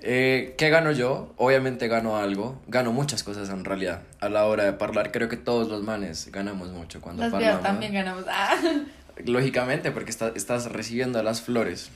Eh, 0.05 0.55
¿Qué 0.59 0.69
gano 0.69 0.91
yo? 0.93 1.33
Obviamente 1.37 1.87
gano 1.87 2.17
algo, 2.17 2.61
gano 2.67 2.93
muchas 2.93 3.23
cosas 3.23 3.49
en 3.51 3.65
realidad. 3.65 4.03
A 4.21 4.29
la 4.29 4.47
hora 4.47 4.65
de 4.65 4.77
hablar, 4.85 5.13
creo 5.13 5.29
que 5.29 5.37
todos 5.37 5.69
los 5.69 5.83
manes 5.85 6.31
ganamos 6.33 6.71
mucho 6.71 7.01
cuando 7.01 7.23
Las 7.23 7.31
parlando. 7.33 7.59
veas 7.59 7.63
también 7.71 7.93
ganamos. 7.95 8.25
Ah. 8.29 8.57
Lógicamente, 9.25 9.93
porque 9.93 10.11
está- 10.11 10.33
estás 10.35 10.67
recibiendo 10.73 11.23
las 11.23 11.41
flores. 11.43 11.91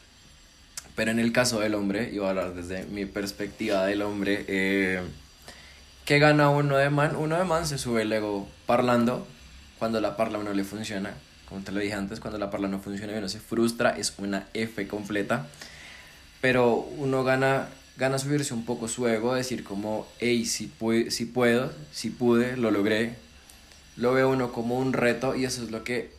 Pero 0.94 1.10
en 1.10 1.18
el 1.18 1.32
caso 1.32 1.60
del 1.60 1.74
hombre, 1.74 2.10
y 2.12 2.18
voy 2.18 2.26
a 2.28 2.30
hablar 2.30 2.54
desde 2.54 2.84
mi 2.86 3.04
perspectiva 3.06 3.84
del 3.84 4.02
hombre, 4.02 4.44
eh, 4.48 5.00
¿qué 6.04 6.18
gana 6.18 6.48
uno 6.48 6.76
de 6.76 6.88
man? 6.90 7.16
Uno 7.16 7.36
de 7.36 7.44
man 7.44 7.66
se 7.66 7.76
sube 7.76 8.02
el 8.02 8.12
ego 8.12 8.48
parlando, 8.66 9.26
cuando 9.78 10.00
la 10.00 10.16
parla 10.16 10.38
a 10.38 10.40
uno 10.40 10.52
le 10.54 10.64
funciona. 10.64 11.12
Como 11.48 11.60
te 11.62 11.72
lo 11.72 11.80
dije 11.80 11.94
antes, 11.94 12.20
cuando 12.20 12.38
la 12.38 12.50
parla 12.50 12.68
no 12.68 12.78
funciona 12.80 13.12
y 13.12 13.16
uno 13.18 13.28
se 13.28 13.40
frustra, 13.40 13.90
es 13.98 14.14
una 14.18 14.46
F 14.54 14.86
completa. 14.88 15.46
Pero 16.40 16.76
uno 16.76 17.24
gana, 17.24 17.68
gana 17.96 18.18
subirse 18.18 18.54
un 18.54 18.64
poco 18.64 18.88
su 18.88 19.06
ego, 19.08 19.34
decir 19.34 19.64
como, 19.64 20.06
hey, 20.20 20.44
si, 20.46 20.70
pu- 20.80 21.10
si 21.10 21.26
puedo, 21.26 21.72
si 21.92 22.10
pude, 22.10 22.56
lo 22.56 22.70
logré. 22.70 23.16
Lo 23.96 24.12
ve 24.14 24.24
uno 24.24 24.52
como 24.52 24.78
un 24.78 24.92
reto 24.92 25.36
y 25.36 25.44
eso 25.46 25.62
es 25.64 25.70
lo 25.70 25.84
que 25.84 26.12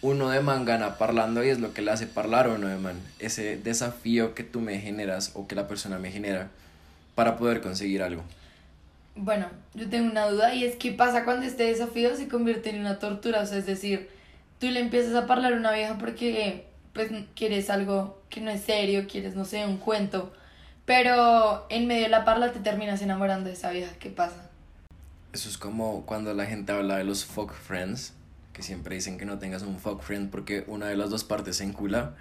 uno 0.00 0.30
de 0.30 0.40
man 0.40 0.64
gana 0.64 0.96
parlando 0.98 1.44
y 1.44 1.48
es 1.48 1.60
lo 1.60 1.72
que 1.74 1.82
le 1.82 1.90
hace 1.90 2.06
parlar 2.06 2.46
a 2.46 2.54
uno 2.54 2.68
de 2.68 2.76
man. 2.78 2.96
Ese 3.18 3.56
desafío 3.56 4.34
que 4.34 4.44
tú 4.44 4.60
me 4.60 4.78
generas 4.80 5.32
o 5.34 5.46
que 5.48 5.54
la 5.56 5.68
persona 5.68 5.98
me 5.98 6.10
genera 6.12 6.50
para 7.14 7.36
poder 7.36 7.60
conseguir 7.60 8.02
algo. 8.02 8.24
Bueno, 9.14 9.48
yo 9.74 9.88
tengo 9.88 10.10
una 10.10 10.28
duda 10.28 10.54
y 10.54 10.64
es 10.64 10.76
qué 10.76 10.92
pasa 10.92 11.24
cuando 11.24 11.44
este 11.46 11.64
desafío 11.64 12.14
se 12.16 12.28
convierte 12.28 12.70
en 12.70 12.78
una 12.80 12.98
tortura, 13.00 13.40
o 13.42 13.46
sea, 13.46 13.58
es 13.58 13.66
decir, 13.66 14.08
tú 14.60 14.68
le 14.68 14.78
empiezas 14.80 15.14
a 15.14 15.18
hablar 15.32 15.52
a 15.54 15.56
una 15.56 15.72
vieja 15.72 15.98
porque 15.98 16.66
pues 16.92 17.10
quieres 17.34 17.68
algo 17.70 18.22
que 18.30 18.40
no 18.40 18.50
es 18.50 18.62
serio, 18.62 19.06
quieres, 19.10 19.34
no 19.34 19.44
sé, 19.44 19.66
un 19.66 19.78
cuento, 19.78 20.32
pero 20.88 21.66
en 21.68 21.86
medio 21.86 22.04
de 22.04 22.08
la 22.08 22.24
parla 22.24 22.50
te 22.50 22.60
terminas 22.60 23.02
enamorando 23.02 23.50
de 23.50 23.54
esa 23.54 23.70
vieja, 23.70 23.92
¿qué 24.00 24.08
pasa? 24.08 24.48
Eso 25.34 25.50
es 25.50 25.58
como 25.58 26.06
cuando 26.06 26.32
la 26.32 26.46
gente 26.46 26.72
habla 26.72 26.96
de 26.96 27.04
los 27.04 27.26
fuck 27.26 27.52
friends, 27.52 28.14
que 28.54 28.62
siempre 28.62 28.94
dicen 28.94 29.18
que 29.18 29.26
no 29.26 29.38
tengas 29.38 29.60
un 29.60 29.78
fuck 29.78 30.00
friend 30.00 30.30
porque 30.30 30.64
una 30.66 30.86
de 30.86 30.96
las 30.96 31.10
dos 31.10 31.24
partes 31.24 31.58
se 31.58 31.64
encula. 31.64 32.14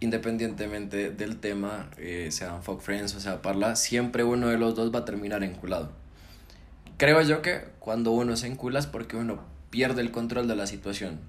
Independientemente 0.00 1.10
del 1.10 1.38
tema, 1.38 1.88
eh, 1.98 2.30
sean 2.32 2.64
fuck 2.64 2.80
friends 2.80 3.14
o 3.14 3.20
sea 3.20 3.42
parla, 3.42 3.76
siempre 3.76 4.24
uno 4.24 4.48
de 4.48 4.58
los 4.58 4.74
dos 4.74 4.92
va 4.92 4.98
a 4.98 5.04
terminar 5.04 5.44
enculado. 5.44 5.92
Creo 6.96 7.22
yo 7.22 7.42
que 7.42 7.68
cuando 7.78 8.10
uno 8.10 8.36
se 8.36 8.48
encula 8.48 8.80
es 8.80 8.88
porque 8.88 9.16
uno 9.16 9.38
pierde 9.70 10.02
el 10.02 10.10
control 10.10 10.48
de 10.48 10.56
la 10.56 10.66
situación 10.66 11.20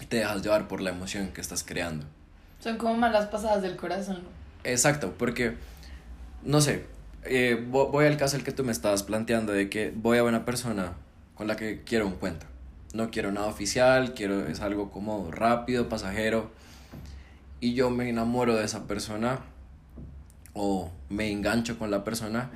y 0.00 0.06
te 0.06 0.18
dejas 0.18 0.40
llevar 0.40 0.68
por 0.68 0.80
la 0.80 0.90
emoción 0.90 1.32
que 1.32 1.40
estás 1.40 1.64
creando. 1.64 2.06
Son 2.60 2.78
como 2.78 2.94
malas 2.94 3.26
pasadas 3.26 3.60
del 3.60 3.74
corazón. 3.74 4.22
Exacto, 4.64 5.14
porque, 5.18 5.54
no 6.44 6.60
sé, 6.60 6.86
eh, 7.24 7.64
vo- 7.70 7.90
voy 7.90 8.06
al 8.06 8.16
caso 8.16 8.36
el 8.36 8.44
que 8.44 8.52
tú 8.52 8.64
me 8.64 8.72
estabas 8.72 9.02
planteando 9.02 9.52
de 9.52 9.68
que 9.68 9.92
voy 9.94 10.18
a 10.18 10.24
una 10.24 10.44
persona 10.44 10.92
con 11.34 11.46
la 11.48 11.56
que 11.56 11.82
quiero 11.84 12.06
un 12.06 12.14
cuento. 12.14 12.46
No 12.94 13.10
quiero 13.10 13.32
nada 13.32 13.46
oficial, 13.46 14.14
quiero 14.14 14.46
es 14.46 14.60
algo 14.60 14.90
como 14.90 15.30
rápido, 15.30 15.88
pasajero. 15.88 16.50
Y 17.60 17.74
yo 17.74 17.90
me 17.90 18.08
enamoro 18.08 18.54
de 18.56 18.64
esa 18.64 18.86
persona 18.86 19.40
o 20.52 20.90
me 21.08 21.30
engancho 21.30 21.78
con 21.78 21.90
la 21.90 22.04
persona. 22.04 22.50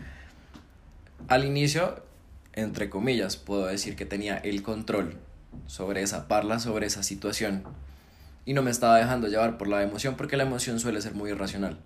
Al 1.28 1.44
inicio, 1.44 2.02
entre 2.52 2.90
comillas, 2.90 3.36
puedo 3.36 3.66
decir 3.66 3.96
que 3.96 4.04
tenía 4.04 4.36
el 4.36 4.62
control 4.62 5.16
sobre 5.66 6.02
esa 6.02 6.28
parla, 6.28 6.58
sobre 6.58 6.86
esa 6.86 7.02
situación. 7.02 7.64
Y 8.44 8.52
no 8.52 8.62
me 8.62 8.70
estaba 8.70 8.98
dejando 8.98 9.26
llevar 9.28 9.58
por 9.58 9.68
la 9.68 9.82
emoción, 9.82 10.16
porque 10.16 10.36
la 10.36 10.44
emoción 10.44 10.78
suele 10.78 11.00
ser 11.00 11.14
muy 11.14 11.30
irracional. 11.30 11.78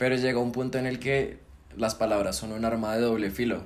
Pero 0.00 0.16
llega 0.16 0.38
un 0.38 0.50
punto 0.50 0.78
en 0.78 0.86
el 0.86 0.98
que 0.98 1.40
las 1.76 1.94
palabras 1.94 2.34
son 2.34 2.52
un 2.52 2.64
arma 2.64 2.94
de 2.94 3.02
doble 3.02 3.30
filo. 3.30 3.64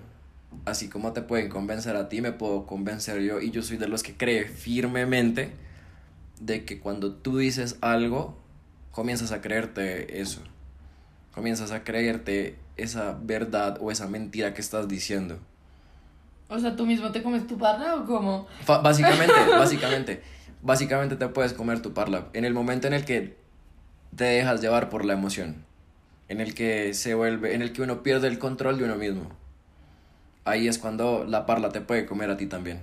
Así 0.64 0.88
como 0.88 1.12
te 1.12 1.22
pueden 1.22 1.48
convencer 1.48 1.94
a 1.94 2.08
ti, 2.08 2.20
me 2.22 2.32
puedo 2.32 2.66
convencer 2.66 3.20
yo. 3.20 3.40
Y 3.40 3.52
yo 3.52 3.62
soy 3.62 3.76
de 3.76 3.86
los 3.86 4.02
que 4.02 4.16
cree 4.16 4.48
firmemente 4.48 5.52
de 6.40 6.64
que 6.64 6.80
cuando 6.80 7.12
tú 7.12 7.38
dices 7.38 7.76
algo, 7.82 8.36
comienzas 8.90 9.30
a 9.30 9.42
creerte 9.42 10.20
eso. 10.20 10.40
Comienzas 11.32 11.70
a 11.70 11.84
creerte 11.84 12.58
esa 12.76 13.16
verdad 13.22 13.78
o 13.80 13.92
esa 13.92 14.08
mentira 14.08 14.54
que 14.54 14.60
estás 14.60 14.88
diciendo. 14.88 15.38
O 16.48 16.58
sea, 16.58 16.74
¿tú 16.74 16.84
mismo 16.84 17.12
te 17.12 17.22
comes 17.22 17.46
tu 17.46 17.56
parla 17.56 17.94
o 17.94 18.06
cómo? 18.06 18.48
Básicamente, 18.66 19.34
básicamente, 19.50 20.22
básicamente 20.62 21.14
te 21.14 21.28
puedes 21.28 21.52
comer 21.52 21.80
tu 21.80 21.94
parla. 21.94 22.26
En 22.32 22.44
el 22.44 22.54
momento 22.54 22.88
en 22.88 22.94
el 22.94 23.04
que 23.04 23.36
te 24.16 24.24
dejas 24.24 24.60
llevar 24.60 24.88
por 24.88 25.04
la 25.04 25.12
emoción, 25.12 25.64
en 26.28 26.40
el 26.40 26.54
que 26.54 26.94
se 26.94 27.14
vuelve, 27.14 27.54
en 27.54 27.62
el 27.62 27.72
que 27.72 27.82
uno 27.82 28.02
pierde 28.02 28.28
el 28.28 28.38
control 28.38 28.78
de 28.78 28.84
uno 28.84 28.96
mismo. 28.96 29.30
Ahí 30.44 30.68
es 30.68 30.78
cuando 30.78 31.24
la 31.24 31.46
parla 31.46 31.70
te 31.70 31.80
puede 31.80 32.06
comer 32.06 32.30
a 32.30 32.36
ti 32.36 32.46
también. 32.46 32.80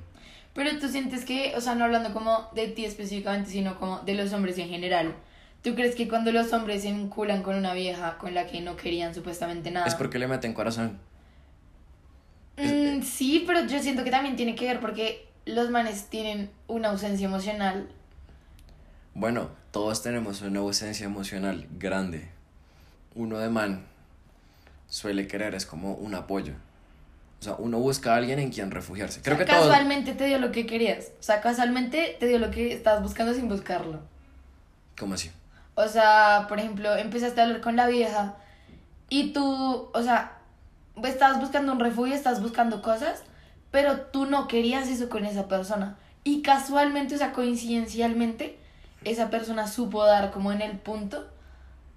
Pero 0.53 0.77
tú 0.79 0.89
sientes 0.89 1.25
que, 1.25 1.53
o 1.55 1.61
sea, 1.61 1.75
no 1.75 1.85
hablando 1.85 2.13
como 2.13 2.49
de 2.53 2.67
ti 2.67 2.85
específicamente, 2.85 3.49
sino 3.49 3.79
como 3.79 3.99
de 3.99 4.15
los 4.15 4.33
hombres 4.33 4.57
en 4.57 4.69
general. 4.69 5.15
¿Tú 5.63 5.75
crees 5.75 5.95
que 5.95 6.07
cuando 6.07 6.31
los 6.31 6.51
hombres 6.53 6.81
se 6.81 6.91
vinculan 6.91 7.43
con 7.43 7.55
una 7.55 7.73
vieja 7.73 8.17
con 8.17 8.33
la 8.33 8.47
que 8.47 8.61
no 8.61 8.75
querían 8.75 9.13
supuestamente 9.13 9.69
nada? 9.69 9.85
Es 9.85 9.95
porque 9.95 10.17
le 10.17 10.27
meten 10.27 10.53
corazón. 10.53 10.99
Mm, 12.57 13.03
sí, 13.03 13.43
pero 13.45 13.65
yo 13.65 13.79
siento 13.79 14.03
que 14.03 14.11
también 14.11 14.35
tiene 14.35 14.55
que 14.55 14.65
ver 14.65 14.79
porque 14.79 15.27
los 15.45 15.69
manes 15.69 16.07
tienen 16.09 16.49
una 16.67 16.89
ausencia 16.89 17.27
emocional. 17.27 17.87
Bueno, 19.13 19.49
todos 19.71 20.01
tenemos 20.01 20.41
una 20.41 20.59
ausencia 20.59 21.05
emocional 21.05 21.67
grande. 21.77 22.29
Uno 23.15 23.37
de 23.39 23.49
man 23.49 23.85
suele 24.87 25.27
querer 25.27 25.55
es 25.55 25.65
como 25.65 25.93
un 25.93 26.15
apoyo. 26.15 26.53
O 27.39 27.43
sea, 27.43 27.55
uno 27.57 27.79
busca 27.79 28.13
a 28.13 28.17
alguien 28.17 28.37
en 28.39 28.51
quien 28.51 28.69
refugiarse. 28.69 29.21
Creo 29.21 29.35
O 29.35 29.37
sea, 29.37 29.45
que 29.45 29.51
casualmente 29.51 30.13
te 30.13 30.25
dio 30.25 30.37
lo 30.37 30.51
que 30.51 30.67
querías. 30.67 31.11
O 31.19 31.23
sea, 31.23 31.41
casualmente 31.41 32.15
te 32.19 32.27
dio 32.27 32.37
lo 32.37 32.51
que 32.51 32.71
estabas 32.71 33.01
buscando 33.01 33.33
sin 33.33 33.49
buscarlo. 33.49 33.99
¿Cómo 34.99 35.15
así? 35.15 35.31
O 35.73 35.87
sea, 35.87 36.45
por 36.47 36.59
ejemplo, 36.59 36.95
empezaste 36.95 37.41
a 37.41 37.45
hablar 37.45 37.61
con 37.61 37.75
la 37.75 37.87
vieja 37.87 38.35
y 39.09 39.33
tú, 39.33 39.89
o 39.91 40.03
sea, 40.03 40.37
estabas 41.03 41.39
buscando 41.39 41.71
un 41.71 41.79
refugio, 41.79 42.13
estabas 42.13 42.41
buscando 42.41 42.81
cosas, 42.81 43.23
pero 43.71 44.01
tú 44.01 44.25
no 44.25 44.47
querías 44.47 44.87
eso 44.89 45.09
con 45.09 45.25
esa 45.25 45.47
persona. 45.47 45.97
y 46.23 46.43
casualmente, 46.43 47.15
o 47.15 47.17
sea, 47.17 47.31
coincidencialmente, 47.33 48.59
esa 49.03 49.31
persona 49.31 49.67
supo 49.67 50.05
dar 50.05 50.29
como 50.29 50.51
en 50.51 50.61
el 50.61 50.77
punto 50.77 51.27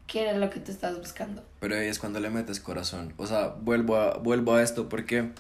que 0.07 0.23
era 0.23 0.37
lo 0.37 0.51
que 0.51 0.61
tú 0.61 0.71
estabas 0.71 0.99
buscando. 0.99 1.43
Pero 1.61 1.77
ahí 1.77 1.87
es 1.87 1.99
cuando 1.99 2.21
le 2.21 2.31
metes 2.31 2.61
corazón. 2.61 3.15
O 3.17 3.27
sea, 3.27 3.49
vuelvo 3.49 3.97
a, 3.97 4.19
vuelvo 4.19 4.55
a 4.55 4.63
esto 4.63 4.89
porque 4.89 5.31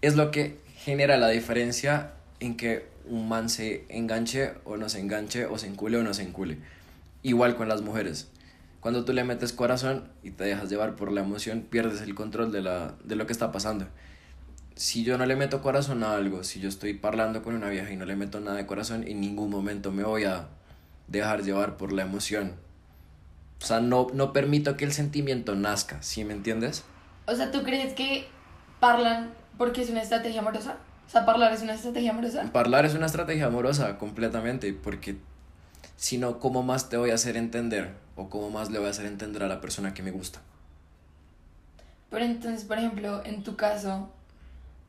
es 0.00 0.16
lo 0.16 0.30
que 0.30 0.58
genera 0.76 1.16
la 1.16 1.28
diferencia 1.28 2.12
en 2.40 2.56
que 2.56 2.86
un 3.06 3.28
man 3.28 3.48
se 3.48 3.84
enganche 3.88 4.52
o 4.64 4.76
no 4.76 4.88
se 4.88 5.00
enganche, 5.00 5.46
o 5.46 5.58
se 5.58 5.66
encule 5.66 5.98
o 5.98 6.02
no 6.02 6.14
se 6.14 6.22
encule. 6.22 6.58
Igual 7.22 7.56
con 7.56 7.68
las 7.68 7.82
mujeres. 7.82 8.28
Cuando 8.80 9.04
tú 9.04 9.12
le 9.12 9.22
metes 9.22 9.52
corazón 9.52 10.08
y 10.24 10.30
te 10.30 10.44
dejas 10.44 10.68
llevar 10.68 10.96
por 10.96 11.12
la 11.12 11.20
emoción, 11.20 11.62
pierdes 11.62 12.00
el 12.00 12.14
control 12.14 12.50
de, 12.50 12.62
la, 12.62 12.96
de 13.04 13.14
lo 13.14 13.26
que 13.26 13.32
está 13.32 13.52
pasando. 13.52 13.86
Si 14.74 15.04
yo 15.04 15.18
no 15.18 15.26
le 15.26 15.36
meto 15.36 15.62
corazón 15.62 16.02
a 16.02 16.16
algo, 16.16 16.42
si 16.42 16.58
yo 16.58 16.68
estoy 16.68 16.94
parlando 16.94 17.42
con 17.42 17.54
una 17.54 17.68
vieja 17.68 17.92
y 17.92 17.96
no 17.96 18.06
le 18.06 18.16
meto 18.16 18.40
nada 18.40 18.56
de 18.56 18.66
corazón, 18.66 19.04
en 19.06 19.20
ningún 19.20 19.50
momento 19.50 19.92
me 19.92 20.02
voy 20.02 20.24
a 20.24 20.48
dejar 21.06 21.44
llevar 21.44 21.76
por 21.76 21.92
la 21.92 22.02
emoción. 22.02 22.54
O 23.62 23.64
sea, 23.64 23.80
no, 23.80 24.08
no 24.12 24.32
permito 24.32 24.76
que 24.76 24.84
el 24.84 24.92
sentimiento 24.92 25.54
nazca, 25.54 26.02
¿sí 26.02 26.24
me 26.24 26.32
entiendes? 26.32 26.82
O 27.26 27.34
sea, 27.36 27.52
¿tú 27.52 27.62
crees 27.62 27.94
que 27.94 28.26
parlan 28.80 29.30
porque 29.56 29.82
es 29.82 29.90
una 29.90 30.02
estrategia 30.02 30.40
amorosa? 30.40 30.78
O 31.06 31.10
sea, 31.10 31.22
hablar 31.22 31.52
es 31.52 31.62
una 31.62 31.74
estrategia 31.74 32.10
amorosa. 32.10 32.50
Hablar 32.52 32.84
es 32.84 32.94
una 32.94 33.06
estrategia 33.06 33.46
amorosa 33.46 33.98
completamente, 33.98 34.72
porque 34.72 35.16
si 35.96 36.18
no, 36.18 36.40
¿cómo 36.40 36.64
más 36.64 36.88
te 36.88 36.96
voy 36.96 37.10
a 37.10 37.14
hacer 37.14 37.36
entender? 37.36 37.94
¿O 38.16 38.28
cómo 38.28 38.50
más 38.50 38.70
le 38.70 38.78
voy 38.80 38.88
a 38.88 38.90
hacer 38.90 39.06
entender 39.06 39.44
a 39.44 39.46
la 39.46 39.60
persona 39.60 39.94
que 39.94 40.02
me 40.02 40.10
gusta? 40.10 40.40
Pero 42.10 42.24
entonces, 42.24 42.64
por 42.64 42.78
ejemplo, 42.78 43.24
en 43.24 43.44
tu 43.44 43.54
caso, 43.54 44.10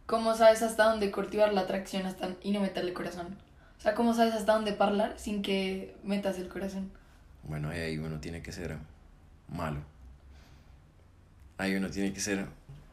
¿cómo 0.07 0.36
sabes 0.36 0.63
hasta 0.63 0.86
dónde 0.86 1.11
cultivar 1.11 1.53
la 1.53 1.61
atracción 1.61 2.07
hasta 2.07 2.32
y 2.41 2.51
no 2.51 2.59
meterle 2.59 2.93
corazón? 2.93 3.38
O 3.78 3.82
sea, 3.82 3.93
¿cómo 3.93 4.15
sabes 4.15 4.34
hasta 4.34 4.53
dónde 4.53 4.76
hablar 4.80 5.13
sin 5.17 5.43
que 5.43 5.95
metas 6.03 6.39
el 6.39 6.47
corazón? 6.49 6.91
Bueno, 7.43 7.69
ahí 7.69 7.97
uno 7.97 8.19
tiene 8.19 8.41
que 8.41 8.51
ser 8.51 8.77
malo. 9.49 9.79
Ahí 11.57 11.75
uno 11.75 11.89
tiene 11.89 12.13
que 12.13 12.19
ser 12.19 12.45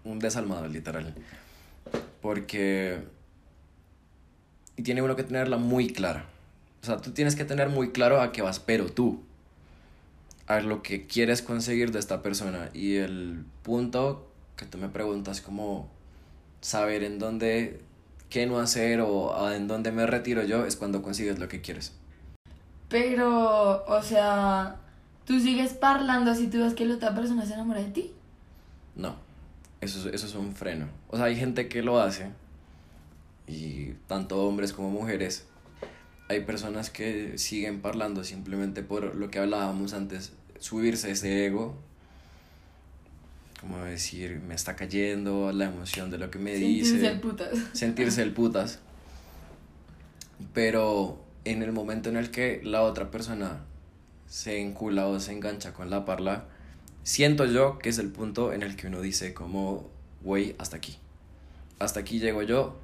un 0.05 0.19
desalmado, 0.19 0.67
literal. 0.69 1.15
Porque... 2.21 3.01
Y 4.77 4.83
tiene 4.83 5.03
uno 5.03 5.17
que 5.17 5.25
tenerla 5.25 5.57
muy 5.57 5.93
clara. 5.93 6.27
O 6.83 6.87
sea, 6.87 6.99
tú 6.99 7.13
tienes 7.13 7.37
que 7.37 7.45
tener 7.45 7.69
muy 7.69 7.91
claro 7.93 8.21
a 8.21 8.33
qué 8.33 8.43
vas, 8.43 8.61
pero 8.61 8.87
tú. 8.91 9.23
A 10.47 10.61
lo 10.61 10.83
que 10.83 11.07
quieres 11.07 11.43
conseguir 11.43 11.93
de 11.93 11.99
esta 11.99 12.23
persona. 12.23 12.71
Y 12.75 12.97
el 12.97 13.45
punto 13.63 14.31
que 14.57 14.67
tú 14.67 14.79
me 14.79 14.89
preguntas 14.89 15.41
como 15.41 15.89
saber 16.61 17.05
en 17.05 17.19
dónde, 17.19 17.81
qué 18.29 18.47
no 18.47 18.59
hacer 18.59 19.01
o 19.01 19.53
en 19.53 19.69
dónde 19.69 19.93
me 19.93 20.07
retiro 20.07 20.43
yo 20.43 20.67
es 20.67 20.77
cuando 20.77 21.03
consigues 21.03 21.39
lo 21.39 21.49
que 21.49 21.61
quieres. 21.61 21.93
Pero, 22.91 23.85
o 23.87 24.03
sea, 24.03 24.77
¿tú 25.25 25.41
sigues 25.41 25.73
parlando 25.75 26.35
si 26.35 26.49
tú 26.49 26.59
ves 26.59 26.75
que 26.75 26.85
la 26.85 26.97
otra 26.97 27.15
persona 27.15 27.47
se 27.47 27.55
enamora 27.55 27.81
de 27.81 27.91
ti? 27.91 28.13
No, 28.97 29.15
eso, 29.81 30.01
es- 30.09 30.15
eso 30.15 30.27
es 30.27 30.35
un 30.35 30.55
freno. 30.55 30.89
O 31.09 31.17
sea, 31.17 31.27
hay 31.27 31.37
gente 31.37 31.69
que 31.69 31.83
lo 31.83 32.01
hace, 32.01 32.31
y 33.47 33.93
tanto 34.09 34.45
hombres 34.47 34.73
como 34.73 34.91
mujeres. 34.91 35.47
Hay 36.29 36.41
personas 36.45 36.91
que 36.91 37.39
siguen 37.39 37.81
parlando 37.81 38.23
simplemente 38.25 38.83
por 38.83 39.15
lo 39.17 39.31
que 39.31 39.39
hablábamos 39.39 39.95
antes, 39.95 40.33
subirse 40.59 41.11
ese 41.13 41.47
ego, 41.47 41.77
como 43.61 43.79
decir, 43.85 44.41
me 44.41 44.55
está 44.55 44.75
cayendo 44.77 45.53
la 45.53 45.67
emoción 45.67 46.11
de 46.11 46.19
lo 46.19 46.31
que 46.31 46.39
me 46.39 46.53
Sentirse 46.53 46.93
dice 46.95 47.07
el 47.09 47.21
putas. 47.21 47.59
sentirse 47.73 48.23
el 48.23 48.33
putas. 48.33 48.79
Pero 50.55 51.19
en 51.45 51.63
el 51.63 51.73
momento 51.73 52.09
en 52.09 52.17
el 52.17 52.31
que 52.31 52.61
la 52.65 52.83
otra 52.83 53.11
persona 53.11 53.61
se 54.27 54.61
encula 54.61 55.07
o 55.07 55.19
se 55.21 55.33
engancha 55.33 55.73
con 55.73 55.91
la 55.91 56.05
parla, 56.05 56.45
siento 57.03 57.47
yo 57.47 57.79
que 57.79 57.89
es 57.89 57.99
el 57.99 58.11
punto 58.11 58.53
en 58.53 58.63
el 58.63 58.77
que 58.77 58.87
uno 58.87 59.01
dice 59.01 59.35
como, 59.35 59.89
güey, 60.23 60.55
hasta 60.59 60.77
aquí. 60.77 60.99
Hasta 61.79 62.01
aquí 62.01 62.21
llego 62.21 62.43
yo 62.43 62.77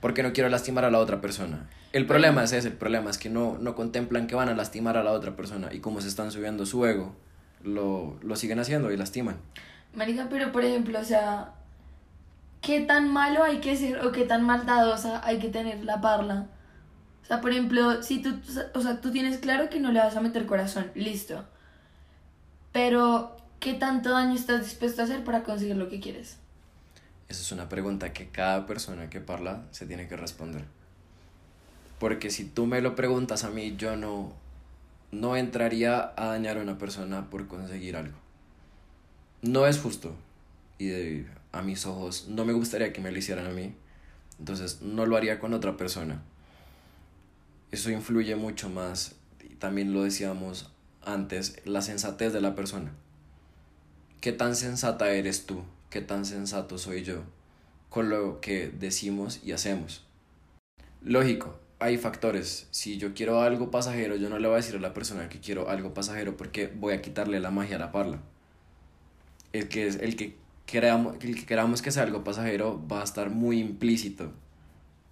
porque 0.00 0.22
no 0.22 0.32
quiero 0.32 0.48
lastimar 0.48 0.84
a 0.84 0.90
la 0.90 0.98
otra 0.98 1.20
persona. 1.20 1.68
El 1.92 2.06
problema 2.06 2.44
es 2.44 2.52
ese, 2.52 2.68
el 2.68 2.74
problema 2.74 3.10
es 3.10 3.18
que 3.18 3.30
no, 3.30 3.58
no 3.58 3.74
contemplan 3.74 4.26
que 4.26 4.34
van 4.34 4.48
a 4.48 4.54
lastimar 4.54 4.96
a 4.96 5.02
la 5.02 5.12
otra 5.12 5.36
persona 5.36 5.72
y 5.72 5.80
como 5.80 6.00
se 6.00 6.08
están 6.08 6.30
subiendo 6.30 6.66
su 6.66 6.84
ego, 6.86 7.14
lo, 7.62 8.16
lo 8.22 8.36
siguen 8.36 8.60
haciendo 8.60 8.92
y 8.92 8.96
lastiman. 8.96 9.36
Marica, 9.94 10.28
pero 10.30 10.52
por 10.52 10.64
ejemplo, 10.64 11.00
o 11.00 11.04
sea, 11.04 11.54
¿qué 12.60 12.80
tan 12.80 13.12
malo 13.12 13.42
hay 13.42 13.58
que 13.58 13.74
ser 13.76 14.04
o 14.04 14.12
qué 14.12 14.24
tan 14.24 14.44
maldadosa 14.44 15.26
hay 15.26 15.38
que 15.38 15.48
tener 15.48 15.84
la 15.84 16.00
parla? 16.00 16.46
O 17.28 17.30
sea, 17.30 17.42
por 17.42 17.50
ejemplo, 17.50 18.02
si 18.02 18.22
tú, 18.22 18.40
o 18.72 18.80
sea, 18.80 19.02
tú 19.02 19.12
tienes 19.12 19.36
claro 19.36 19.68
que 19.68 19.80
no 19.80 19.92
le 19.92 19.98
vas 19.98 20.16
a 20.16 20.22
meter 20.22 20.46
corazón, 20.46 20.90
listo. 20.94 21.44
Pero, 22.72 23.36
¿qué 23.60 23.74
tanto 23.74 24.12
daño 24.12 24.34
estás 24.34 24.64
dispuesto 24.64 25.02
a 25.02 25.04
hacer 25.04 25.24
para 25.24 25.42
conseguir 25.42 25.76
lo 25.76 25.90
que 25.90 26.00
quieres? 26.00 26.38
Esa 27.28 27.42
es 27.42 27.52
una 27.52 27.68
pregunta 27.68 28.14
que 28.14 28.28
cada 28.28 28.64
persona 28.64 29.10
que 29.10 29.20
parla 29.20 29.64
se 29.72 29.84
tiene 29.84 30.08
que 30.08 30.16
responder. 30.16 30.64
Porque 31.98 32.30
si 32.30 32.46
tú 32.46 32.64
me 32.64 32.80
lo 32.80 32.96
preguntas 32.96 33.44
a 33.44 33.50
mí, 33.50 33.76
yo 33.76 33.94
no, 33.96 34.32
no 35.12 35.36
entraría 35.36 36.14
a 36.16 36.28
dañar 36.28 36.56
a 36.56 36.62
una 36.62 36.78
persona 36.78 37.28
por 37.28 37.46
conseguir 37.46 37.96
algo. 37.96 38.16
No 39.42 39.66
es 39.66 39.78
justo. 39.78 40.16
Y 40.78 41.26
a 41.52 41.60
mis 41.60 41.84
ojos 41.84 42.28
no 42.28 42.46
me 42.46 42.54
gustaría 42.54 42.90
que 42.94 43.02
me 43.02 43.12
lo 43.12 43.18
hicieran 43.18 43.48
a 43.48 43.50
mí. 43.50 43.74
Entonces 44.38 44.80
no 44.80 45.04
lo 45.04 45.18
haría 45.18 45.38
con 45.38 45.52
otra 45.52 45.76
persona. 45.76 46.22
Eso 47.70 47.90
influye 47.90 48.34
mucho 48.36 48.68
más. 48.68 49.16
Y 49.42 49.54
también 49.54 49.92
lo 49.92 50.02
decíamos 50.02 50.72
antes, 51.02 51.56
la 51.64 51.82
sensatez 51.82 52.32
de 52.32 52.40
la 52.40 52.54
persona. 52.54 52.92
¿Qué 54.20 54.32
tan 54.32 54.56
sensata 54.56 55.10
eres 55.10 55.46
tú? 55.46 55.62
¿Qué 55.90 56.00
tan 56.00 56.24
sensato 56.24 56.76
soy 56.76 57.02
yo 57.02 57.22
con 57.88 58.10
lo 58.10 58.40
que 58.40 58.68
decimos 58.68 59.40
y 59.44 59.52
hacemos? 59.52 60.04
Lógico, 61.02 61.58
hay 61.78 61.96
factores. 61.96 62.66
Si 62.70 62.98
yo 62.98 63.14
quiero 63.14 63.40
algo 63.40 63.70
pasajero, 63.70 64.16
yo 64.16 64.28
no 64.28 64.38
le 64.38 64.48
voy 64.48 64.54
a 64.54 64.56
decir 64.58 64.76
a 64.76 64.80
la 64.80 64.94
persona 64.94 65.28
que 65.28 65.40
quiero 65.40 65.70
algo 65.70 65.94
pasajero 65.94 66.36
porque 66.36 66.66
voy 66.66 66.94
a 66.94 67.02
quitarle 67.02 67.40
la 67.40 67.50
magia 67.50 67.76
a 67.76 67.80
la 67.80 67.92
parla. 67.92 68.20
El 69.52 69.68
que, 69.68 69.86
es, 69.86 69.96
el 69.96 70.16
que, 70.16 70.36
el 70.72 71.34
que 71.36 71.46
queramos 71.46 71.80
que 71.80 71.90
sea 71.90 72.02
algo 72.02 72.24
pasajero 72.24 72.84
va 72.90 73.00
a 73.00 73.04
estar 73.04 73.30
muy 73.30 73.60
implícito 73.60 74.32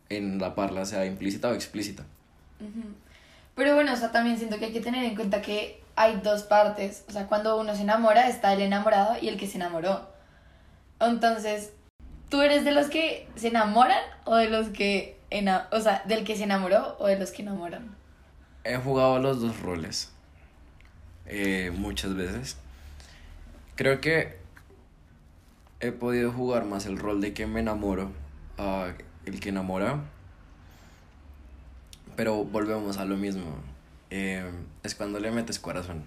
en 0.08 0.38
la 0.38 0.54
parla, 0.54 0.84
sea 0.84 1.06
implícita 1.06 1.48
o 1.48 1.54
explícita. 1.54 2.04
Pero 3.54 3.74
bueno, 3.74 3.92
o 3.92 3.96
sea, 3.96 4.12
también 4.12 4.36
siento 4.38 4.58
que 4.58 4.66
hay 4.66 4.72
que 4.72 4.80
tener 4.80 5.04
en 5.04 5.14
cuenta 5.14 5.40
que 5.42 5.82
hay 5.96 6.20
dos 6.22 6.42
partes. 6.42 7.04
O 7.08 7.12
sea, 7.12 7.26
cuando 7.26 7.58
uno 7.58 7.74
se 7.74 7.82
enamora, 7.82 8.28
está 8.28 8.52
el 8.52 8.60
enamorado 8.60 9.16
y 9.20 9.28
el 9.28 9.38
que 9.38 9.46
se 9.46 9.56
enamoró. 9.56 10.08
Entonces, 11.00 11.72
¿tú 12.28 12.42
eres 12.42 12.64
de 12.64 12.72
los 12.72 12.88
que 12.88 13.28
se 13.36 13.48
enamoran 13.48 14.00
o 14.24 14.36
de 14.36 14.48
los 14.50 14.68
que... 14.68 15.18
ena- 15.30 15.68
o 15.72 15.80
sea, 15.80 16.02
del 16.06 16.24
que 16.24 16.36
se 16.36 16.44
enamoró 16.44 16.96
o 16.98 17.06
de 17.06 17.18
los 17.18 17.30
que 17.30 17.42
enamoran? 17.42 17.94
He 18.64 18.76
jugado 18.76 19.18
los 19.20 19.40
dos 19.40 19.60
roles 19.60 20.12
eh, 21.26 21.72
muchas 21.74 22.14
veces. 22.14 22.56
Creo 23.76 24.00
que 24.00 24.36
he 25.80 25.92
podido 25.92 26.32
jugar 26.32 26.64
más 26.64 26.86
el 26.86 26.98
rol 26.98 27.20
de 27.20 27.32
que 27.34 27.46
me 27.46 27.60
enamoro 27.60 28.10
a 28.58 28.92
el 29.24 29.40
que 29.40 29.50
enamora. 29.50 30.00
Pero 32.16 32.44
volvemos 32.44 32.98
a 32.98 33.04
lo 33.04 33.16
mismo. 33.16 33.44
Eh, 34.10 34.44
es 34.82 34.94
cuando 34.94 35.20
le 35.20 35.30
metes 35.30 35.58
corazón. 35.58 36.02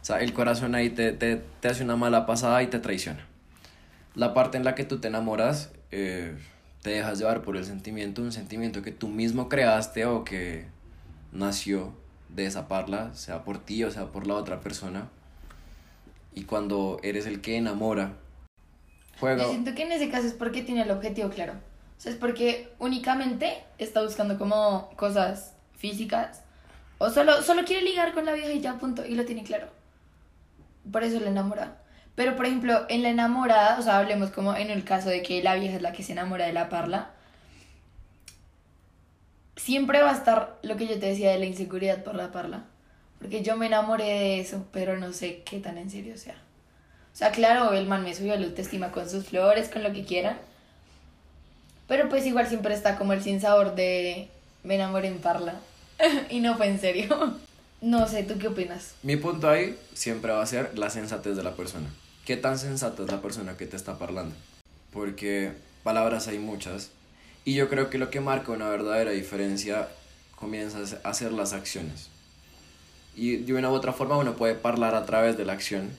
O 0.00 0.04
sea, 0.04 0.20
el 0.20 0.32
corazón 0.32 0.74
ahí 0.74 0.90
te, 0.90 1.12
te, 1.12 1.36
te 1.36 1.68
hace 1.68 1.84
una 1.84 1.96
mala 1.96 2.26
pasada 2.26 2.62
y 2.62 2.68
te 2.68 2.78
traiciona. 2.78 3.26
La 4.14 4.34
parte 4.34 4.56
en 4.56 4.64
la 4.64 4.74
que 4.74 4.84
tú 4.84 4.98
te 4.98 5.08
enamoras, 5.08 5.70
eh, 5.90 6.34
te 6.82 6.90
dejas 6.90 7.18
llevar 7.18 7.42
por 7.42 7.56
el 7.56 7.64
sentimiento, 7.64 8.22
un 8.22 8.32
sentimiento 8.32 8.82
que 8.82 8.92
tú 8.92 9.08
mismo 9.08 9.48
creaste 9.48 10.06
o 10.06 10.24
que 10.24 10.66
nació 11.32 11.92
de 12.28 12.46
esa 12.46 12.68
parla, 12.68 13.14
sea 13.14 13.44
por 13.44 13.58
ti 13.58 13.84
o 13.84 13.90
sea 13.90 14.06
por 14.06 14.26
la 14.26 14.34
otra 14.34 14.60
persona. 14.60 15.08
Y 16.34 16.44
cuando 16.44 16.98
eres 17.02 17.26
el 17.26 17.40
que 17.40 17.56
enamora, 17.56 18.14
juega. 19.18 19.44
Yo 19.44 19.50
siento 19.50 19.74
que 19.74 19.82
en 19.82 19.92
ese 19.92 20.10
caso 20.10 20.26
es 20.26 20.32
porque 20.32 20.62
tiene 20.62 20.82
el 20.82 20.90
objetivo 20.90 21.28
claro. 21.28 21.54
O 22.00 22.02
sea, 22.02 22.12
es 22.12 22.16
porque 22.16 22.72
únicamente 22.78 23.62
está 23.76 24.00
buscando 24.00 24.38
como 24.38 24.88
cosas 24.96 25.52
físicas. 25.76 26.40
O 26.96 27.10
solo, 27.10 27.42
solo 27.42 27.66
quiere 27.66 27.82
ligar 27.82 28.14
con 28.14 28.24
la 28.24 28.32
vieja 28.32 28.50
y 28.52 28.62
ya, 28.62 28.78
punto. 28.78 29.04
Y 29.04 29.16
lo 29.16 29.26
tiene 29.26 29.44
claro. 29.44 29.68
Por 30.90 31.04
eso 31.04 31.20
le 31.20 31.26
enamora. 31.26 31.76
Pero, 32.14 32.36
por 32.36 32.46
ejemplo, 32.46 32.86
en 32.88 33.02
la 33.02 33.10
enamorada, 33.10 33.78
o 33.78 33.82
sea, 33.82 33.98
hablemos 33.98 34.30
como 34.30 34.56
en 34.56 34.70
el 34.70 34.82
caso 34.82 35.10
de 35.10 35.20
que 35.20 35.42
la 35.42 35.56
vieja 35.56 35.76
es 35.76 35.82
la 35.82 35.92
que 35.92 36.02
se 36.02 36.12
enamora 36.12 36.46
de 36.46 36.54
la 36.54 36.70
parla. 36.70 37.10
Siempre 39.56 40.00
va 40.00 40.08
a 40.08 40.14
estar 40.14 40.58
lo 40.62 40.78
que 40.78 40.86
yo 40.86 40.98
te 40.98 41.04
decía 41.04 41.32
de 41.32 41.38
la 41.38 41.44
inseguridad 41.44 42.02
por 42.02 42.14
la 42.14 42.32
parla. 42.32 42.64
Porque 43.18 43.42
yo 43.42 43.58
me 43.58 43.66
enamoré 43.66 44.04
de 44.04 44.40
eso, 44.40 44.66
pero 44.72 44.96
no 44.96 45.12
sé 45.12 45.42
qué 45.42 45.60
tan 45.60 45.76
en 45.76 45.90
serio 45.90 46.16
sea. 46.16 46.36
O 47.12 47.16
sea, 47.16 47.30
claro, 47.30 47.74
el 47.74 47.86
man 47.86 48.04
me 48.04 48.14
subió 48.14 48.36
la 48.36 48.46
autoestima 48.46 48.90
con 48.90 49.06
sus 49.10 49.26
flores, 49.26 49.68
con 49.68 49.82
lo 49.82 49.92
que 49.92 50.06
quiera. 50.06 50.38
Pero 51.90 52.08
pues 52.08 52.24
igual 52.24 52.46
siempre 52.46 52.72
está 52.72 52.96
como 52.96 53.14
el 53.14 53.20
sinsabor 53.20 53.74
de 53.74 54.28
me 54.62 54.76
enamoré 54.76 55.08
en 55.08 55.18
Parla. 55.18 55.60
y 56.30 56.38
no 56.38 56.56
fue 56.56 56.68
en 56.68 56.80
serio. 56.80 57.34
No 57.80 58.06
sé, 58.06 58.22
¿tú 58.22 58.38
qué 58.38 58.46
opinas? 58.46 58.94
Mi 59.02 59.16
punto 59.16 59.50
ahí 59.50 59.76
siempre 59.92 60.30
va 60.30 60.40
a 60.40 60.46
ser 60.46 60.78
la 60.78 60.88
sensatez 60.88 61.36
de 61.36 61.42
la 61.42 61.56
persona. 61.56 61.88
¿Qué 62.24 62.36
tan 62.36 62.58
sensata 62.58 63.02
es 63.02 63.10
la 63.10 63.20
persona 63.20 63.56
que 63.56 63.66
te 63.66 63.74
está 63.74 63.96
hablando? 64.00 64.36
Porque 64.92 65.50
palabras 65.82 66.28
hay 66.28 66.38
muchas. 66.38 66.90
Y 67.44 67.54
yo 67.54 67.68
creo 67.68 67.90
que 67.90 67.98
lo 67.98 68.08
que 68.08 68.20
marca 68.20 68.52
una 68.52 68.68
verdadera 68.68 69.10
diferencia 69.10 69.88
comienza 70.36 70.78
a 71.02 71.12
ser 71.12 71.32
las 71.32 71.52
acciones. 71.54 72.08
Y 73.16 73.38
de 73.38 73.54
una 73.54 73.68
u 73.68 73.72
otra 73.72 73.92
forma 73.92 74.16
uno 74.16 74.36
puede 74.36 74.56
hablar 74.62 74.94
a 74.94 75.06
través 75.06 75.36
de 75.36 75.44
la 75.44 75.54
acción. 75.54 75.90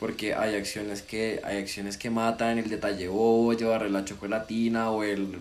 Porque 0.00 0.34
hay 0.34 0.54
acciones 0.56 1.02
que, 1.02 1.40
hay 1.44 1.58
acciones 1.58 1.96
que 1.96 2.10
matan, 2.10 2.58
el 2.58 2.68
detalle 2.68 3.08
bobo, 3.08 3.52
llevarle 3.52 3.90
la 3.90 4.04
chocolatina 4.04 4.90
o 4.90 5.02
el 5.04 5.38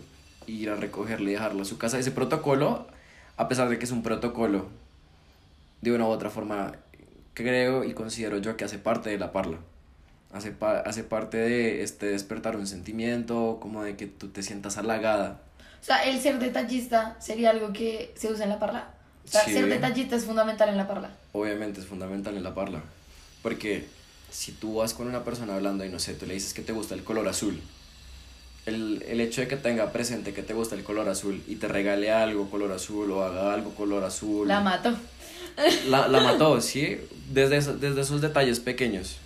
ir 0.48 0.70
a 0.70 0.76
recogerle 0.76 1.32
y 1.32 1.34
dejarlo 1.34 1.64
a 1.64 1.66
su 1.66 1.78
casa. 1.78 1.98
Ese 2.00 2.12
protocolo, 2.12 2.88
a 3.38 3.48
pesar 3.48 3.70
de 3.70 3.80
que 3.80 3.86
es 3.86 3.92
un 3.92 4.04
protocolo, 4.04 4.68
de 5.82 5.92
una 5.92 6.06
u 6.06 6.10
otra 6.10 6.30
forma, 6.30 6.74
creo 7.34 7.84
y 7.84 7.94
considero 7.94 8.38
yo 8.38 8.56
que 8.56 8.64
hace 8.64 8.78
parte 8.78 9.10
de 9.10 9.18
la 9.18 9.32
parla. 9.32 9.58
Hace, 10.32 10.52
pa- 10.52 10.80
hace 10.80 11.04
parte 11.04 11.38
de 11.38 11.84
este 11.84 12.08
despertar 12.08 12.56
un 12.56 12.66
sentimiento, 12.68 13.58
como 13.62 13.84
de 13.84 13.96
que 13.96 14.08
tú 14.08 14.30
te 14.30 14.42
sientas 14.44 14.78
halagada. 14.78 15.42
O 15.82 15.86
sea, 15.86 16.04
el 16.06 16.20
ser 16.22 16.40
detallista 16.40 17.18
sería 17.20 17.50
algo 17.50 17.74
que 17.74 18.14
se 18.16 18.32
usa 18.32 18.46
en 18.46 18.50
la 18.52 18.60
Parla. 18.60 18.88
O 19.26 19.28
sea, 19.28 19.42
Sí. 19.42 19.54
ser 19.54 19.68
detallista 19.68 20.16
es 20.16 20.24
fundamental 20.26 20.70
en 20.70 20.78
la 20.78 20.88
Parla. 20.88 21.12
obviamente 21.34 21.82
es 21.82 21.86
fundamental 21.86 22.36
en 22.38 22.44
la 22.44 22.56
parla. 22.56 22.82
Porque 23.42 23.86
si 24.34 24.52
tú 24.52 24.76
vas 24.76 24.94
con 24.96 25.08
una 25.08 25.24
persona 25.24 25.54
hablando 25.56 25.86
y 25.86 25.90
no 25.90 26.00
sé, 26.00 26.16
tú 26.16 26.26
le 26.26 26.34
dices 26.34 26.54
que 26.56 26.64
te 26.64 26.74
gusta 26.74 26.96
el 26.96 27.04
color 27.04 27.28
azul, 27.28 27.62
el, 28.66 29.04
el 29.08 29.22
hecho 29.22 29.42
de 29.42 29.48
que 29.48 29.58
tenga 29.58 29.92
presente 29.92 30.34
que 30.34 30.42
te 30.42 30.54
gusta 30.54 30.76
el 30.76 30.84
color 30.84 31.08
azul 31.08 31.44
y 31.48 31.56
te 31.58 31.68
regale 31.68 32.12
algo 32.12 32.50
color 32.50 32.72
azul 32.72 33.12
o 33.12 33.24
haga 33.24 33.54
algo 33.54 33.76
color 33.76 34.04
azul, 34.04 34.48
La 34.48 34.60
mato. 34.62 34.96
la, 35.88 36.08
la 36.08 36.20
mató, 36.24 36.60
¿sí? 36.62 36.98
Desde, 37.32 37.58
eso- 37.58 37.76
desde 37.78 38.02
esos 38.02 38.22
detalles 38.22 38.60
pequeños, 38.60 39.18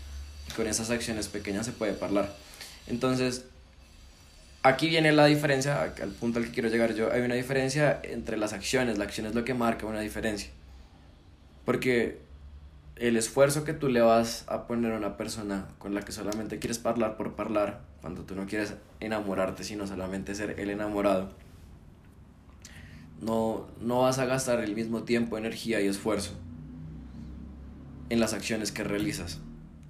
con 0.56 0.68
esas 0.68 0.90
acciones 0.90 1.28
pequeñas 1.30 1.66
se 1.66 1.72
puede 1.72 1.96
hablar. 2.04 2.36
Entonces, 2.88 3.46
aquí 4.64 4.90
viene 4.90 5.12
la 5.14 5.26
diferencia, 5.28 5.84
al 5.84 5.94
al 6.02 6.10
punto 6.10 6.40
al 6.40 6.46
que 6.46 6.52
quiero 6.52 6.68
llegar 6.70 6.94
yo, 6.96 7.12
hay 7.14 7.22
una 7.22 7.36
diferencia 7.36 8.02
entre 8.04 8.36
las 8.38 8.52
acciones, 8.54 8.98
la 8.98 9.06
acción 9.06 9.28
es 9.28 9.36
lo 9.36 9.46
que 9.46 9.54
marca 9.54 9.86
una 9.86 10.02
diferencia. 10.02 10.50
Porque 11.66 12.18
el 13.00 13.18
esfuerzo 13.18 13.64
que 13.64 13.74
tú 13.74 13.90
le 13.90 14.02
vas 14.02 14.46
a 14.48 14.68
poner 14.68 14.94
a 14.94 14.98
una 14.98 15.18
persona 15.18 15.68
con 15.78 15.94
la 15.94 16.02
que 16.02 16.12
solamente 16.12 16.60
quieres 16.60 16.84
hablar 16.86 17.18
por 17.18 17.34
hablar, 17.38 17.82
cuando 18.02 18.24
tú 18.24 18.36
no 18.36 18.46
quieres 18.46 18.76
enamorarte, 19.00 19.64
sino 19.64 19.88
solamente 19.88 20.36
ser 20.36 20.60
el 20.60 20.70
enamorado, 20.70 21.30
no, 23.22 23.68
no 23.82 24.02
vas 24.02 24.20
a 24.20 24.26
gastar 24.26 24.60
el 24.60 24.76
mismo 24.76 25.04
tiempo, 25.04 25.38
energía 25.38 25.82
y 25.82 25.88
esfuerzo 25.88 26.34
en 28.10 28.20
las 28.20 28.34
acciones 28.34 28.72
que 28.72 28.84
realizas. 28.84 29.40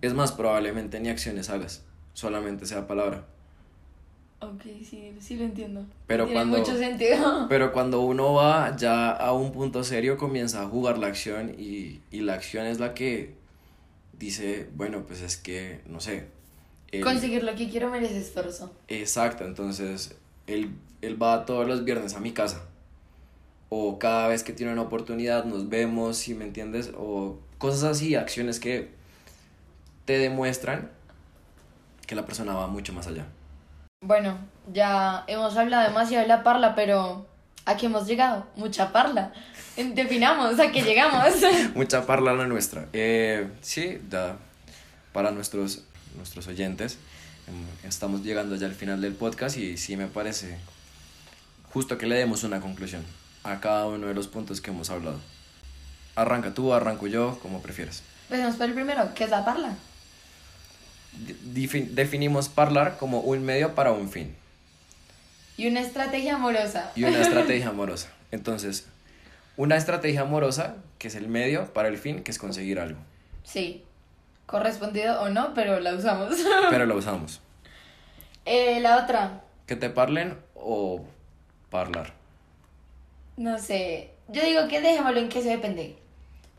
Es 0.01 0.13
más, 0.13 0.31
probablemente 0.31 0.99
ni 0.99 1.09
acciones 1.09 1.49
hagas, 1.49 1.83
solamente 2.13 2.65
sea 2.65 2.87
palabra. 2.87 3.25
Ok, 4.39 4.61
sí, 4.87 5.13
sí 5.19 5.35
lo 5.35 5.45
entiendo. 5.45 5.83
Pero 6.05 6.25
Tiene 6.25 6.39
cuando- 6.39 6.57
mucho 6.59 6.77
sentido. 6.77 7.45
Pero 7.49 7.73
cuando 7.73 8.01
uno 8.01 8.33
va 8.33 8.75
ya 8.75 9.11
a 9.11 9.33
un 9.33 9.51
punto 9.51 9.83
serio, 9.83 10.17
comienza 10.17 10.61
a 10.61 10.67
jugar 10.67 10.97
la 10.99 11.07
acción 11.07 11.55
y, 11.57 12.01
y 12.11 12.21
la 12.21 12.35
acción 12.35 12.67
es 12.67 12.79
la 12.79 12.93
que 12.93 13.33
dice, 14.19 14.69
bueno, 14.75 15.03
pues 15.07 15.21
es 15.21 15.37
que, 15.37 15.81
no 15.87 15.99
sé. 15.99 16.27
Conseguir 17.03 17.43
lo 17.43 17.53
que 17.55 17.67
quiero 17.69 17.89
merece 17.89 18.19
esfuerzo. 18.19 18.71
Exacto, 18.87 19.43
entonces 19.43 20.15
él, 20.45 20.71
él 21.01 21.21
va 21.21 21.45
todos 21.45 21.67
los 21.67 21.83
viernes 21.83 22.13
a 22.13 22.19
mi 22.19 22.31
casa. 22.31 22.61
O 23.69 23.99
cada 23.99 24.27
vez 24.29 24.43
que 24.43 24.53
tiene 24.53 24.71
una 24.71 24.83
oportunidad 24.83 25.43
nos 25.45 25.67
vemos, 25.67 26.15
si 26.17 26.33
me 26.33 26.45
entiendes, 26.45 26.91
o 26.97 27.37
cosas 27.57 27.83
así, 27.83 28.15
acciones 28.15 28.59
que 28.59 28.89
te 30.05 30.17
demuestran 30.19 30.89
que 32.05 32.15
la 32.15 32.25
persona 32.25 32.53
va 32.53 32.67
mucho 32.67 32.93
más 32.93 33.07
allá. 33.07 33.27
Bueno, 34.07 34.37
ya 34.71 35.25
hemos 35.27 35.57
hablado 35.57 35.85
demasiado 35.85 36.21
de 36.21 36.29
la 36.29 36.41
parla, 36.41 36.75
pero 36.75 37.25
¿a 37.65 37.75
qué 37.75 37.87
hemos 37.87 38.07
llegado? 38.07 38.47
Mucha 38.55 38.93
parla. 38.93 39.33
Definamos 39.75 40.57
a 40.61 40.71
qué 40.71 40.81
llegamos. 40.81 41.25
Mucha 41.75 42.05
parla 42.05 42.33
la 42.33 42.47
nuestra. 42.47 42.87
Eh, 42.93 43.49
sí, 43.59 44.01
ya 44.09 44.37
para 45.11 45.31
nuestros, 45.31 45.81
nuestros 46.15 46.47
oyentes, 46.47 46.97
em, 47.47 47.65
estamos 47.85 48.23
llegando 48.23 48.55
ya 48.55 48.67
al 48.67 48.75
final 48.75 49.01
del 49.01 49.13
podcast 49.13 49.57
y 49.57 49.75
sí 49.75 49.97
me 49.97 50.07
parece 50.07 50.57
justo 51.73 51.97
que 51.97 52.05
le 52.05 52.15
demos 52.15 52.45
una 52.45 52.61
conclusión 52.61 53.03
a 53.43 53.59
cada 53.59 53.87
uno 53.87 54.07
de 54.07 54.13
los 54.13 54.29
puntos 54.29 54.61
que 54.61 54.71
hemos 54.71 54.89
hablado. 54.89 55.19
Arranca 56.15 56.53
tú, 56.53 56.73
arranco 56.73 57.07
yo, 57.07 57.37
como 57.41 57.61
prefieras. 57.61 58.03
Empecemos 58.29 58.55
por 58.55 58.67
el 58.67 58.73
primero, 58.73 59.09
¿qué 59.13 59.25
es 59.25 59.31
la 59.31 59.43
parla? 59.43 59.75
Definimos 61.25 62.49
parlar 62.49 62.97
como 62.97 63.19
un 63.21 63.43
medio 63.43 63.73
para 63.75 63.91
un 63.91 64.09
fin 64.09 64.35
Y 65.57 65.67
una 65.67 65.81
estrategia 65.81 66.35
amorosa. 66.35 66.91
y 66.95 67.03
una 67.03 67.19
estrategia 67.21 67.69
amorosa. 67.69 68.09
Entonces, 68.31 68.87
una 69.55 69.75
estrategia 69.77 70.21
amorosa, 70.21 70.75
que 70.99 71.07
es 71.07 71.15
el 71.15 71.27
medio 71.27 71.73
para 71.73 71.87
el 71.87 71.97
fin, 71.97 72.23
que 72.23 72.31
es 72.31 72.37
conseguir 72.37 72.79
algo. 72.79 72.99
Sí, 73.43 73.83
correspondido 74.45 75.21
o 75.21 75.29
no, 75.29 75.53
pero 75.53 75.79
la 75.79 75.95
usamos. 75.95 76.35
Pero 76.69 76.85
lo 76.85 76.95
usamos. 76.97 77.41
Eh, 78.45 78.79
la 78.81 79.03
otra, 79.03 79.41
Que 79.65 79.75
te 79.75 79.89
parlen 79.89 80.37
o 80.55 81.03
parlar. 81.69 82.13
no 83.35 83.57
sé, 83.59 84.11
yo 84.29 84.43
digo 84.43 84.67
que 84.67 84.79
dejémoslo 84.81 85.19
en 85.19 85.29
que 85.29 85.41
se 85.41 85.49
depende. 85.49 85.95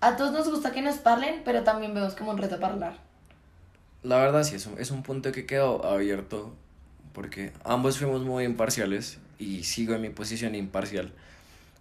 A 0.01 0.17
todos 0.17 0.33
nos 0.33 0.49
gusta 0.49 0.71
que 0.73 0.83
nos 0.83 0.97
parlen, 0.97 1.43
pero 1.45 1.65
también 1.65 1.93
vemos 1.95 2.15
como 2.15 2.31
un 2.31 2.39
reto 2.39 2.61
parlar. 2.61 2.99
La 4.03 4.19
verdad 4.19 4.45
sí, 4.45 4.55
es 4.55 4.67
un, 4.67 4.79
es 4.79 4.91
un 4.91 5.03
punto 5.03 5.33
que 5.33 5.47
quedó 5.47 5.85
abierto 5.85 6.55
porque 7.13 7.53
ambos 7.65 7.99
fuimos 7.99 8.23
muy 8.23 8.45
imparciales 8.45 9.19
y 9.39 9.65
sigo 9.65 9.95
en 9.95 10.03
mi 10.03 10.11
posición 10.11 10.55
imparcial. 10.55 11.13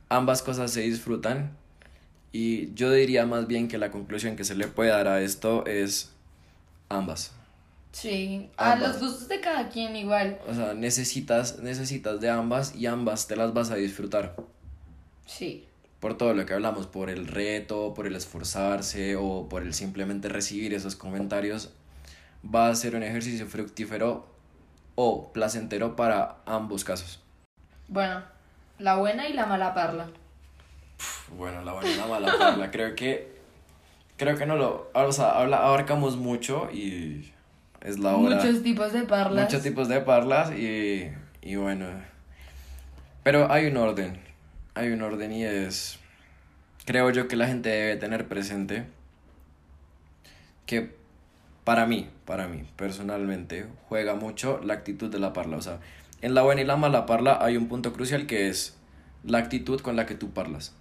Ambas 0.10 0.42
cosas 0.42 0.72
se 0.72 0.82
disfrutan 0.82 1.52
y 2.32 2.74
yo 2.74 2.92
diría 2.92 3.26
más 3.26 3.48
bien 3.48 3.68
que 3.68 3.78
la 3.78 3.92
conclusión 3.92 4.36
que 4.36 4.44
se 4.44 4.56
le 4.56 4.68
puede 4.68 4.90
dar 4.90 5.08
a 5.08 5.22
esto 5.22 5.66
es 5.66 6.12
ambas. 6.90 7.34
Sí, 7.92 8.50
a 8.58 8.76
los 8.76 9.00
gustos 9.00 9.28
de 9.28 9.40
cada 9.40 9.70
quien 9.70 9.96
igual. 9.96 10.40
O 10.48 10.54
sea, 10.54 10.74
necesitas, 10.74 11.60
necesitas 11.60 12.20
de 12.22 12.30
ambas 12.30 12.76
y 12.76 12.86
ambas 12.86 13.28
te 13.28 13.36
las 13.36 13.54
vas 13.54 13.72
a 13.72 13.76
disfrutar. 13.76 14.36
Sí. 15.26 15.66
Por 16.00 16.16
todo 16.16 16.34
lo 16.36 16.46
que 16.46 16.54
hablamos, 16.54 16.86
por 16.86 17.10
el 17.10 17.28
reto, 17.28 17.94
por 17.96 18.06
el 18.06 18.16
esforzarse 18.16 19.16
o 19.16 19.50
por 19.50 19.64
el 19.64 19.74
simplemente 19.74 20.30
recibir 20.30 20.76
esos 20.76 20.96
comentarios, 20.96 21.72
va 22.44 22.70
a 22.70 22.76
ser 22.76 22.96
un 22.96 23.04
ejercicio 23.04 23.48
fructífero 23.48 24.28
o 24.96 25.32
placentero 25.34 25.96
para 25.96 26.38
ambos 26.46 26.84
casos. 26.84 27.22
Bueno, 27.88 28.22
la 28.80 28.96
buena 28.96 29.28
y 29.28 29.34
la 29.34 29.46
mala 29.46 29.74
parla. 29.74 30.08
Bueno, 31.38 31.62
la 31.64 31.74
buena 31.74 31.90
y 31.90 31.96
la 31.96 32.08
mala 32.08 32.34
parla, 32.38 32.72
creo 32.72 32.96
que 32.96 33.38
creo 34.18 34.36
que 34.38 34.46
no 34.48 34.56
lo, 34.56 34.90
o 34.94 35.12
sea, 35.12 35.32
habla- 35.40 35.66
abarcamos 35.66 36.18
mucho 36.18 36.70
y 36.72 37.32
es 37.82 38.00
la 38.00 38.16
hora. 38.16 38.38
Muchos 38.38 38.64
tipos 38.64 38.92
de 38.94 39.04
parlas. 39.04 39.44
Muchos 39.46 39.62
tipos 39.62 39.88
de 39.88 40.02
parlas 40.02 40.52
y, 40.52 41.12
y 41.42 41.56
bueno. 41.56 41.86
Pero 43.24 43.52
hay 43.52 43.68
un 43.68 43.78
orden. 43.78 44.20
Hay 44.74 44.90
un 44.90 45.02
orden 45.02 45.32
y 45.32 45.44
es. 45.44 46.00
Creo 46.86 47.10
yo 47.12 47.28
que 47.28 47.36
la 47.36 47.46
gente 47.48 47.70
debe 47.70 47.98
tener 47.98 48.28
presente 48.28 48.86
que 50.66 50.97
para 51.68 51.86
mí, 51.86 52.08
para 52.24 52.48
mí, 52.48 52.64
personalmente, 52.78 53.66
juega 53.90 54.16
mucho 54.16 54.62
la 54.64 54.74
actitud 54.76 55.12
de 55.12 55.20
la 55.20 55.34
parla. 55.34 55.58
O 55.58 55.62
sea, 55.62 55.80
en 56.22 56.34
la 56.34 56.42
buena 56.42 56.62
y 56.62 56.64
la 56.64 56.78
mala 56.78 57.06
parla 57.06 57.40
hay 57.42 57.58
un 57.58 57.68
punto 57.68 57.92
crucial 57.92 58.26
que 58.26 58.48
es 58.48 58.78
la 59.26 59.40
actitud 59.40 59.82
con 59.82 59.98
la 59.98 60.06
que 60.06 60.16
tú 60.16 60.30
parlas. 60.30 60.74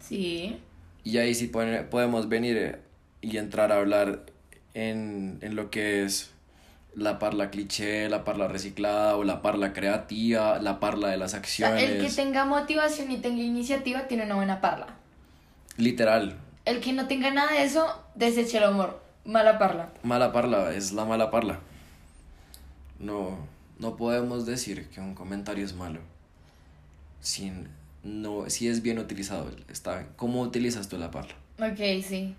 Sí. 0.00 0.56
Y 1.04 1.18
ahí 1.18 1.34
sí 1.34 1.48
pone- 1.48 1.82
podemos 1.82 2.30
venir 2.30 2.56
eh, 2.56 2.80
y 3.20 3.36
entrar 3.36 3.72
a 3.72 3.76
hablar 3.76 4.24
en, 4.72 5.38
en 5.42 5.54
lo 5.54 5.68
que 5.70 6.02
es 6.04 6.30
la 6.94 7.18
parla 7.18 7.50
cliché, 7.50 8.08
la 8.08 8.24
parla 8.24 8.48
reciclada 8.48 9.16
o 9.18 9.22
la 9.24 9.42
parla 9.42 9.74
creativa, 9.74 10.58
la 10.60 10.80
parla 10.80 11.08
de 11.08 11.18
las 11.18 11.34
acciones. 11.34 11.82
el 11.82 12.00
que 12.00 12.10
tenga 12.10 12.46
motivación 12.46 13.10
y 13.10 13.18
tenga 13.18 13.42
iniciativa 13.42 14.08
tiene 14.08 14.24
una 14.24 14.36
buena 14.36 14.62
parla. 14.62 14.86
Literal, 15.76 16.38
El 16.64 16.80
que 16.80 16.94
no 16.94 17.06
tenga 17.06 17.30
nada 17.30 17.52
de 17.52 17.64
eso, 17.64 18.02
deseche 18.14 18.56
el 18.56 18.64
amor. 18.64 19.04
Mala 19.26 19.58
parla. 19.58 19.90
mala 20.02 20.32
parla 20.32 20.72
es 20.72 20.92
la 20.92 21.04
mala 21.04 21.30
parla. 21.30 21.58
No, 22.98 23.36
no 23.78 23.96
podemos 23.96 24.46
decir 24.46 24.88
que 24.88 25.00
un 25.00 25.14
comentario 25.14 25.64
es 25.64 25.74
malo 25.74 26.00
sin, 27.20 27.68
no, 28.04 28.48
si 28.48 28.68
es 28.68 28.82
bien 28.82 28.98
utilizado. 28.98 29.50
Está, 29.68 30.06
¿Cómo 30.16 30.40
utilizas 30.42 30.88
tú 30.88 30.96
la 30.96 31.10
parla? 31.10 31.34
Ok, 31.58 32.04
sí. 32.06 32.34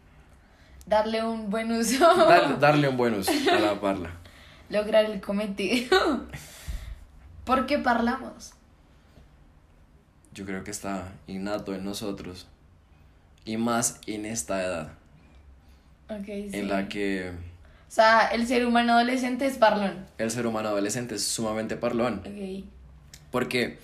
Darle 0.85 1.23
un 1.23 1.49
buen 1.49 1.71
uso. 1.71 2.05
Dar- 2.25 2.57
darle 2.61 2.87
un 2.87 2.95
buen 2.97 3.13
uso 3.15 3.31
a 3.51 3.59
la 3.59 3.79
parla. 3.81 4.11
Lograr 4.69 5.05
el 5.05 5.19
cometido. 5.21 6.25
¿Por 7.45 7.65
qué 7.65 7.77
parlamos? 7.79 8.53
yo 10.33 10.45
creo 10.45 10.63
que 10.63 10.69
está 10.69 11.11
innato 11.25 11.73
en 11.73 11.83
nosotros. 11.83 12.45
Y 13.43 13.57
más 13.57 13.99
en 14.05 14.25
esta 14.27 14.63
edad, 14.63 14.91
Ok, 16.09 16.25
sí. 16.25 16.49
en 16.53 16.67
la 16.69 16.87
que 16.87 17.31
O 17.31 17.91
sea, 17.91 18.27
el 18.27 18.47
ser 18.47 18.65
humano 18.65 18.93
adolescente 18.93 19.45
es 19.45 19.57
parlón. 19.57 20.05
el 20.17 20.31
ser 20.31 20.47
humano 20.47 20.69
adolescente 20.69 21.15
es 21.15 21.23
sumamente 21.25 21.75
parlón. 21.75 22.21
Ok. 22.25 22.65
Porque 23.31 23.77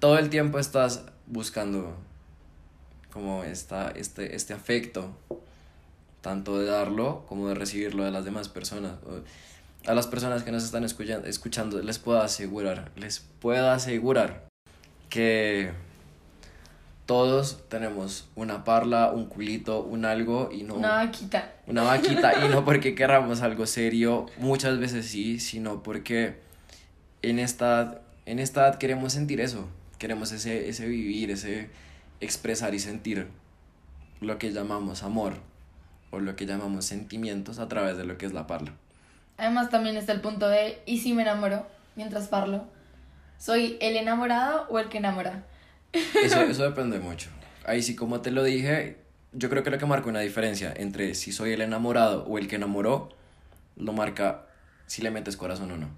todo 0.00 0.18
el 0.18 0.28
tiempo 0.30 0.58
estás 0.58 1.04
buscando 1.26 1.96
como 3.12 3.44
esta, 3.44 3.90
este, 3.90 4.34
este 4.34 4.54
afecto, 4.54 5.16
tanto 6.20 6.58
de 6.58 6.66
darlo 6.66 7.24
como 7.28 7.48
de 7.48 7.54
recibirlo 7.54 8.04
de 8.04 8.10
las 8.10 8.24
demás 8.24 8.48
personas. 8.48 8.94
A 9.86 9.94
las 9.94 10.06
personas 10.06 10.42
que 10.44 10.52
nos 10.52 10.64
están 10.64 10.84
escuchando, 10.84 11.26
escuchando 11.28 11.82
les 11.82 11.98
puedo 11.98 12.20
asegurar, 12.20 12.90
les 12.96 13.20
puedo 13.40 13.70
asegurar 13.70 14.46
que 15.10 15.72
todos 17.12 17.62
tenemos 17.68 18.26
una 18.36 18.64
parla, 18.64 19.12
un 19.12 19.26
culito, 19.26 19.82
un 19.82 20.06
algo 20.06 20.48
y 20.50 20.62
no 20.62 20.76
Una 20.76 20.94
vaquita. 20.94 21.52
una 21.66 21.82
vaquita 21.82 22.42
y 22.42 22.48
no 22.48 22.64
porque 22.64 22.94
querramos 22.94 23.42
algo 23.42 23.66
serio, 23.66 24.24
muchas 24.38 24.78
veces 24.78 25.08
sí, 25.08 25.38
sino 25.38 25.82
porque 25.82 26.38
en 27.20 27.38
esta, 27.38 28.00
en 28.24 28.38
esta 28.38 28.62
edad 28.62 28.78
queremos 28.78 29.12
sentir 29.12 29.42
eso, 29.42 29.68
queremos 29.98 30.32
ese, 30.32 30.70
ese 30.70 30.86
vivir, 30.86 31.30
ese 31.30 31.68
expresar 32.22 32.74
y 32.74 32.78
sentir 32.78 33.28
lo 34.22 34.38
que 34.38 34.50
llamamos 34.50 35.02
amor 35.02 35.34
o 36.12 36.18
lo 36.18 36.34
que 36.34 36.46
llamamos 36.46 36.86
sentimientos 36.86 37.58
a 37.58 37.68
través 37.68 37.98
de 37.98 38.04
lo 38.04 38.16
que 38.16 38.24
es 38.24 38.32
la 38.32 38.46
parla. 38.46 38.72
Además 39.36 39.68
también 39.68 39.98
está 39.98 40.12
el 40.12 40.22
punto 40.22 40.48
de, 40.48 40.80
¿y 40.86 41.00
si 41.00 41.12
me 41.12 41.20
enamoro 41.20 41.66
mientras 41.94 42.28
parlo? 42.28 42.64
¿Soy 43.36 43.76
el 43.82 43.98
enamorado 43.98 44.66
o 44.70 44.78
el 44.78 44.88
que 44.88 44.96
enamora? 44.96 45.44
Eso, 45.92 46.40
eso 46.42 46.64
depende 46.64 46.98
mucho. 46.98 47.30
Ahí 47.64 47.82
sí, 47.82 47.94
como 47.94 48.20
te 48.20 48.30
lo 48.30 48.42
dije, 48.42 48.96
yo 49.32 49.48
creo 49.48 49.62
que 49.62 49.70
lo 49.70 49.78
que 49.78 49.86
marca 49.86 50.08
una 50.08 50.20
diferencia 50.20 50.72
entre 50.76 51.14
si 51.14 51.32
soy 51.32 51.52
el 51.52 51.60
enamorado 51.60 52.24
o 52.24 52.38
el 52.38 52.48
que 52.48 52.56
enamoró, 52.56 53.10
lo 53.76 53.92
marca 53.92 54.46
si 54.86 55.02
le 55.02 55.10
metes 55.10 55.36
corazón 55.36 55.70
o 55.72 55.76
no. 55.76 55.88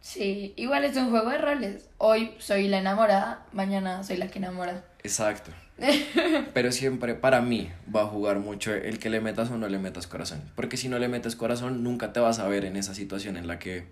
Sí, 0.00 0.54
igual 0.56 0.84
es 0.84 0.96
un 0.96 1.10
juego 1.10 1.30
de 1.30 1.38
roles. 1.38 1.88
Hoy 1.98 2.34
soy 2.38 2.68
la 2.68 2.78
enamorada, 2.78 3.44
mañana 3.52 4.04
soy 4.04 4.16
la 4.16 4.28
que 4.28 4.38
enamora. 4.38 4.84
Exacto. 5.02 5.50
Pero 6.54 6.72
siempre 6.72 7.14
para 7.14 7.40
mí 7.42 7.70
va 7.94 8.02
a 8.02 8.06
jugar 8.06 8.38
mucho 8.38 8.72
el 8.72 8.98
que 8.98 9.10
le 9.10 9.20
metas 9.20 9.50
o 9.50 9.58
no 9.58 9.68
le 9.68 9.78
metas 9.78 10.06
corazón. 10.06 10.42
Porque 10.54 10.76
si 10.76 10.88
no 10.88 10.98
le 10.98 11.08
metes 11.08 11.36
corazón, 11.36 11.82
nunca 11.82 12.12
te 12.12 12.20
vas 12.20 12.38
a 12.38 12.48
ver 12.48 12.64
en 12.64 12.76
esa 12.76 12.94
situación 12.94 13.36
en 13.36 13.46
la 13.46 13.58
que 13.58 13.86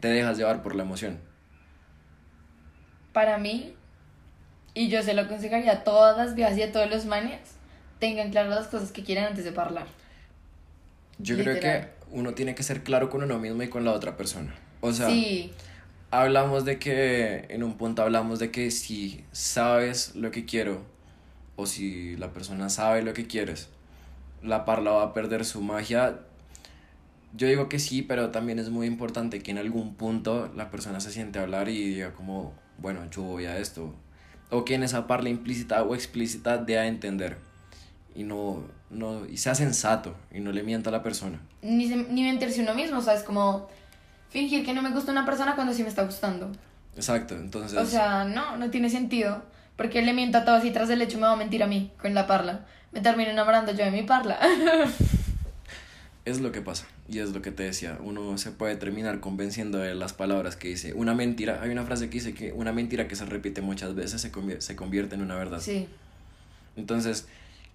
te 0.00 0.08
dejas 0.08 0.38
llevar 0.38 0.62
por 0.62 0.74
la 0.74 0.84
emoción. 0.84 1.18
Para 3.12 3.38
mí, 3.38 3.74
y 4.76 4.88
yo 4.88 5.02
se 5.02 5.14
lo 5.14 5.22
aconsejaría 5.22 5.72
a 5.72 5.84
todas 5.84 6.18
las 6.18 6.34
viejas 6.34 6.56
y 6.58 6.62
a 6.62 6.70
todos 6.70 6.90
los 6.90 7.06
manes, 7.06 7.40
tengan 7.98 8.30
claras 8.30 8.54
las 8.54 8.66
cosas 8.68 8.92
que 8.92 9.02
quieren 9.02 9.24
antes 9.24 9.42
de 9.42 9.58
hablar. 9.58 9.86
Yo 11.18 11.34
creo 11.34 11.54
Literal. 11.54 11.80
que 11.80 12.14
uno 12.14 12.34
tiene 12.34 12.54
que 12.54 12.62
ser 12.62 12.82
claro 12.82 13.08
con 13.08 13.22
uno 13.22 13.38
mismo 13.38 13.62
y 13.62 13.68
con 13.68 13.86
la 13.86 13.92
otra 13.92 14.18
persona. 14.18 14.54
O 14.82 14.92
sea, 14.92 15.08
sí, 15.08 15.50
hablamos 16.10 16.66
de 16.66 16.78
que, 16.78 17.46
en 17.48 17.62
un 17.62 17.78
punto 17.78 18.02
hablamos 18.02 18.38
de 18.38 18.50
que 18.50 18.70
si 18.70 19.24
sabes 19.32 20.14
lo 20.14 20.30
que 20.30 20.44
quiero 20.44 20.82
o 21.56 21.64
si 21.64 22.14
la 22.18 22.34
persona 22.34 22.68
sabe 22.68 23.00
lo 23.00 23.14
que 23.14 23.26
quieres, 23.26 23.70
la 24.42 24.66
parla 24.66 24.90
va 24.90 25.02
a 25.04 25.14
perder 25.14 25.46
su 25.46 25.62
magia. 25.62 26.20
Yo 27.34 27.48
digo 27.48 27.70
que 27.70 27.78
sí, 27.78 28.02
pero 28.02 28.30
también 28.30 28.58
es 28.58 28.68
muy 28.68 28.86
importante 28.86 29.42
que 29.42 29.52
en 29.52 29.58
algún 29.58 29.94
punto 29.94 30.52
la 30.54 30.70
persona 30.70 31.00
se 31.00 31.12
siente 31.12 31.38
a 31.38 31.44
hablar 31.44 31.70
y 31.70 31.94
diga 31.94 32.12
como, 32.12 32.52
bueno, 32.76 33.00
yo 33.10 33.22
voy 33.22 33.46
a 33.46 33.56
esto. 33.56 33.94
O 34.50 34.64
que 34.64 34.74
en 34.74 34.82
esa 34.82 35.06
parla 35.06 35.28
implícita 35.28 35.82
o 35.82 35.94
explícita 35.94 36.58
dé 36.58 36.78
a 36.78 36.86
entender. 36.86 37.38
Y 38.14 38.22
no, 38.24 38.64
no, 38.90 39.26
y 39.26 39.36
sea 39.38 39.54
sensato 39.54 40.16
y 40.32 40.40
no 40.40 40.52
le 40.52 40.62
mienta 40.62 40.90
a 40.90 40.92
la 40.92 41.02
persona. 41.02 41.40
ni, 41.62 41.88
se- 41.88 41.96
ni 41.96 42.22
mentirse 42.22 42.62
uno 42.62 42.74
mismo, 42.74 43.00
¿sabes? 43.02 43.22
Como 43.22 43.68
fingir 44.30 44.64
que 44.64 44.72
no 44.72 44.82
me 44.82 44.90
gusta 44.90 45.12
una 45.12 45.24
persona 45.26 45.54
cuando 45.54 45.72
sí 45.74 45.82
me 45.82 45.88
está 45.88 46.04
gustando. 46.04 46.50
Exacto, 46.94 47.34
entonces... 47.36 47.78
O 47.78 47.84
sea, 47.86 48.24
no, 48.24 48.56
no 48.56 48.70
tiene 48.70 48.88
sentido. 48.88 49.42
Porque 49.76 50.00
le 50.00 50.14
miento 50.14 50.38
a 50.38 50.44
todos 50.46 50.64
y 50.64 50.70
tras 50.70 50.88
del 50.88 51.02
hecho 51.02 51.18
me 51.18 51.26
va 51.26 51.32
a 51.32 51.36
mentir 51.36 51.62
a 51.62 51.66
mí 51.66 51.92
con 52.00 52.14
la 52.14 52.26
parla. 52.26 52.64
Me 52.92 53.00
termino 53.02 53.30
enamorando 53.30 53.72
yo 53.72 53.84
de 53.84 53.90
mi 53.90 54.02
parla. 54.04 54.38
Es 56.26 56.40
lo 56.40 56.50
que 56.52 56.60
pasa, 56.60 56.86
y 57.08 57.20
es 57.20 57.30
lo 57.32 57.40
que 57.40 57.52
te 57.52 57.62
decía, 57.62 57.98
uno 58.02 58.36
se 58.36 58.50
puede 58.50 58.74
terminar 58.76 59.20
convenciendo 59.20 59.78
de 59.78 59.94
las 59.94 60.12
palabras 60.12 60.56
que 60.56 60.66
dice. 60.68 60.92
Una 60.92 61.14
mentira, 61.14 61.60
hay 61.62 61.70
una 61.70 61.84
frase 61.84 62.06
que 62.10 62.14
dice 62.14 62.34
que 62.34 62.52
una 62.52 62.72
mentira 62.72 63.06
que 63.08 63.14
se 63.16 63.24
repite 63.24 63.62
muchas 63.62 63.94
veces 63.94 64.20
se, 64.20 64.32
convier- 64.32 64.60
se 64.60 64.74
convierte 64.76 65.14
en 65.14 65.22
una 65.22 65.36
verdad. 65.36 65.60
sí. 65.60 65.88
Entonces, 66.76 67.26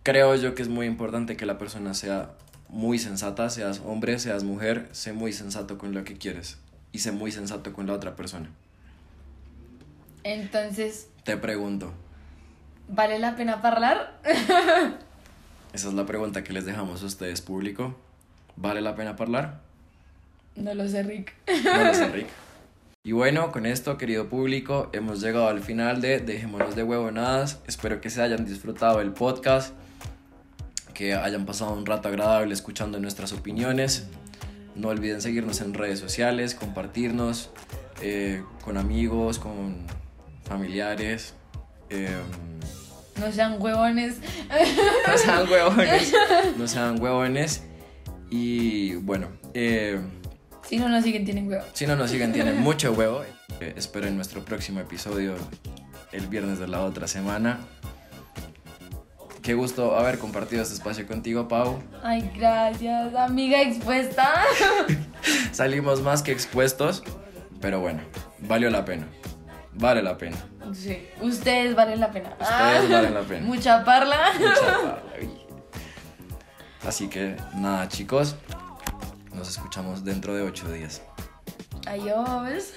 creo 0.04 0.36
yo 0.36 0.54
que 0.54 0.62
es 0.62 0.68
muy 0.68 0.86
importante 0.86 1.36
que 1.38 1.46
la 1.48 1.58
persona 1.58 1.94
sea 1.96 2.34
muy 2.70 3.00
sensata, 3.00 3.50
seas 3.50 3.82
hombre, 3.86 4.20
seas 4.20 4.44
mujer, 4.44 4.88
sé 4.92 5.12
muy 5.14 5.34
sensato 5.34 5.78
con 5.80 5.94
lo 5.94 6.04
que 6.04 6.18
quieres 6.18 6.58
y 6.92 7.00
sé 7.00 7.12
muy 7.12 7.32
sensato 7.32 7.74
con 7.74 7.88
la 7.88 7.94
otra 7.94 8.16
persona. 8.16 8.50
Entonces, 10.24 11.08
Te 11.24 11.38
pregunto, 11.38 11.94
¿vale 12.90 13.18
la 13.18 13.36
pena 13.36 13.54
hablar? 13.54 14.20
esa 15.74 15.88
es 15.88 15.94
la 15.94 16.06
pregunta 16.06 16.44
que 16.44 16.54
les 16.54 16.66
dejamos 16.66 17.02
a 17.02 17.06
ustedes, 17.06 17.42
público. 17.42 17.96
¿Vale 18.56 18.82
la 18.82 18.96
pena 18.96 19.16
hablar? 19.18 19.62
No 20.56 20.74
lo 20.74 20.88
sé, 20.88 21.04
Rick. 21.04 21.34
No 21.64 21.84
lo 21.84 21.94
sé, 21.94 22.08
Rick. 22.10 22.28
Y 23.04 23.14
bueno, 23.14 23.52
con 23.52 23.66
esto, 23.66 23.98
querido 23.98 24.30
público, 24.30 24.92
hemos 24.94 25.22
llegado 25.22 25.48
al 25.48 25.62
final 25.62 26.02
de 26.02 26.20
Dejémonos 26.20 26.76
de 26.76 26.84
Huevonadas. 26.84 27.60
Espero 27.66 28.00
que 28.00 28.12
se 28.12 28.22
hayan 28.22 28.46
disfrutado 28.46 29.02
el 29.02 29.12
podcast, 29.12 29.74
que 30.94 31.16
hayan 31.16 31.48
pasado 31.48 31.74
un 31.74 31.88
rato 31.88 32.10
agradable 32.10 32.54
escuchando 32.54 33.00
nuestras 33.00 33.34
opiniones. 33.34 34.06
No 34.76 34.90
olviden 34.90 35.20
seguirnos 35.20 35.62
en 35.62 35.74
redes 35.74 35.98
sociales, 36.00 36.54
compartirnos 36.54 37.50
eh, 38.04 38.44
con 38.64 38.78
amigos, 38.78 39.40
con 39.40 39.78
familiares. 40.44 41.34
eh, 41.90 42.08
No 43.20 43.32
sean 43.32 43.60
huevones. 43.60 44.18
no 45.08 45.18
sean 45.18 45.50
huevones. 45.52 46.14
No 46.60 46.68
sean 46.68 47.02
huevones. 47.02 47.64
Y 48.32 48.96
bueno, 48.96 49.28
eh, 49.54 50.00
Si 50.68 50.78
no 50.80 50.88
nos 50.90 51.04
siguen, 51.04 51.26
tienen 51.26 51.48
huevo. 51.50 51.64
Si 51.74 51.86
no 51.86 51.96
nos 51.98 52.10
siguen, 52.10 52.32
tienen 52.32 52.58
mucho 52.62 52.94
huevo. 52.94 53.24
Eh, 53.60 53.74
esperen 53.76 54.16
nuestro 54.16 54.44
próximo 54.44 54.80
episodio 54.80 55.36
el 56.14 56.26
viernes 56.28 56.58
de 56.58 56.68
la 56.68 56.82
otra 56.84 57.08
semana. 57.08 57.60
Qué 59.42 59.54
gusto 59.54 59.98
haber 59.98 60.18
compartido 60.18 60.62
este 60.62 60.76
espacio 60.76 61.06
contigo, 61.08 61.48
Pau. 61.48 61.82
Ay, 62.04 62.32
gracias, 62.36 63.14
amiga 63.16 63.62
expuesta. 63.62 64.44
Salimos 65.52 66.02
más 66.02 66.22
que 66.24 66.32
expuestos, 66.32 67.04
pero 67.60 67.80
bueno, 67.82 68.02
valió 68.40 68.70
la 68.70 68.86
pena. 68.86 69.08
Vale 69.74 70.02
la 70.04 70.18
pena. 70.18 70.38
Sí, 70.74 71.08
ustedes 71.22 71.76
valen 71.76 72.00
la 72.00 72.12
pena. 72.12 72.36
Ustedes 72.40 72.90
valen 72.90 73.14
la 73.14 73.22
pena. 73.22 73.46
Mucha 73.48 73.84
parla. 73.84 74.32
Mucha 74.40 74.62
parla. 74.62 75.00
Así 76.86 77.08
que 77.08 77.36
nada, 77.54 77.88
chicos. 77.88 78.36
Nos 79.34 79.50
escuchamos 79.50 80.04
dentro 80.04 80.36
de 80.36 80.44
ocho 80.44 80.72
días. 80.72 81.02
Adiós. 81.88 82.74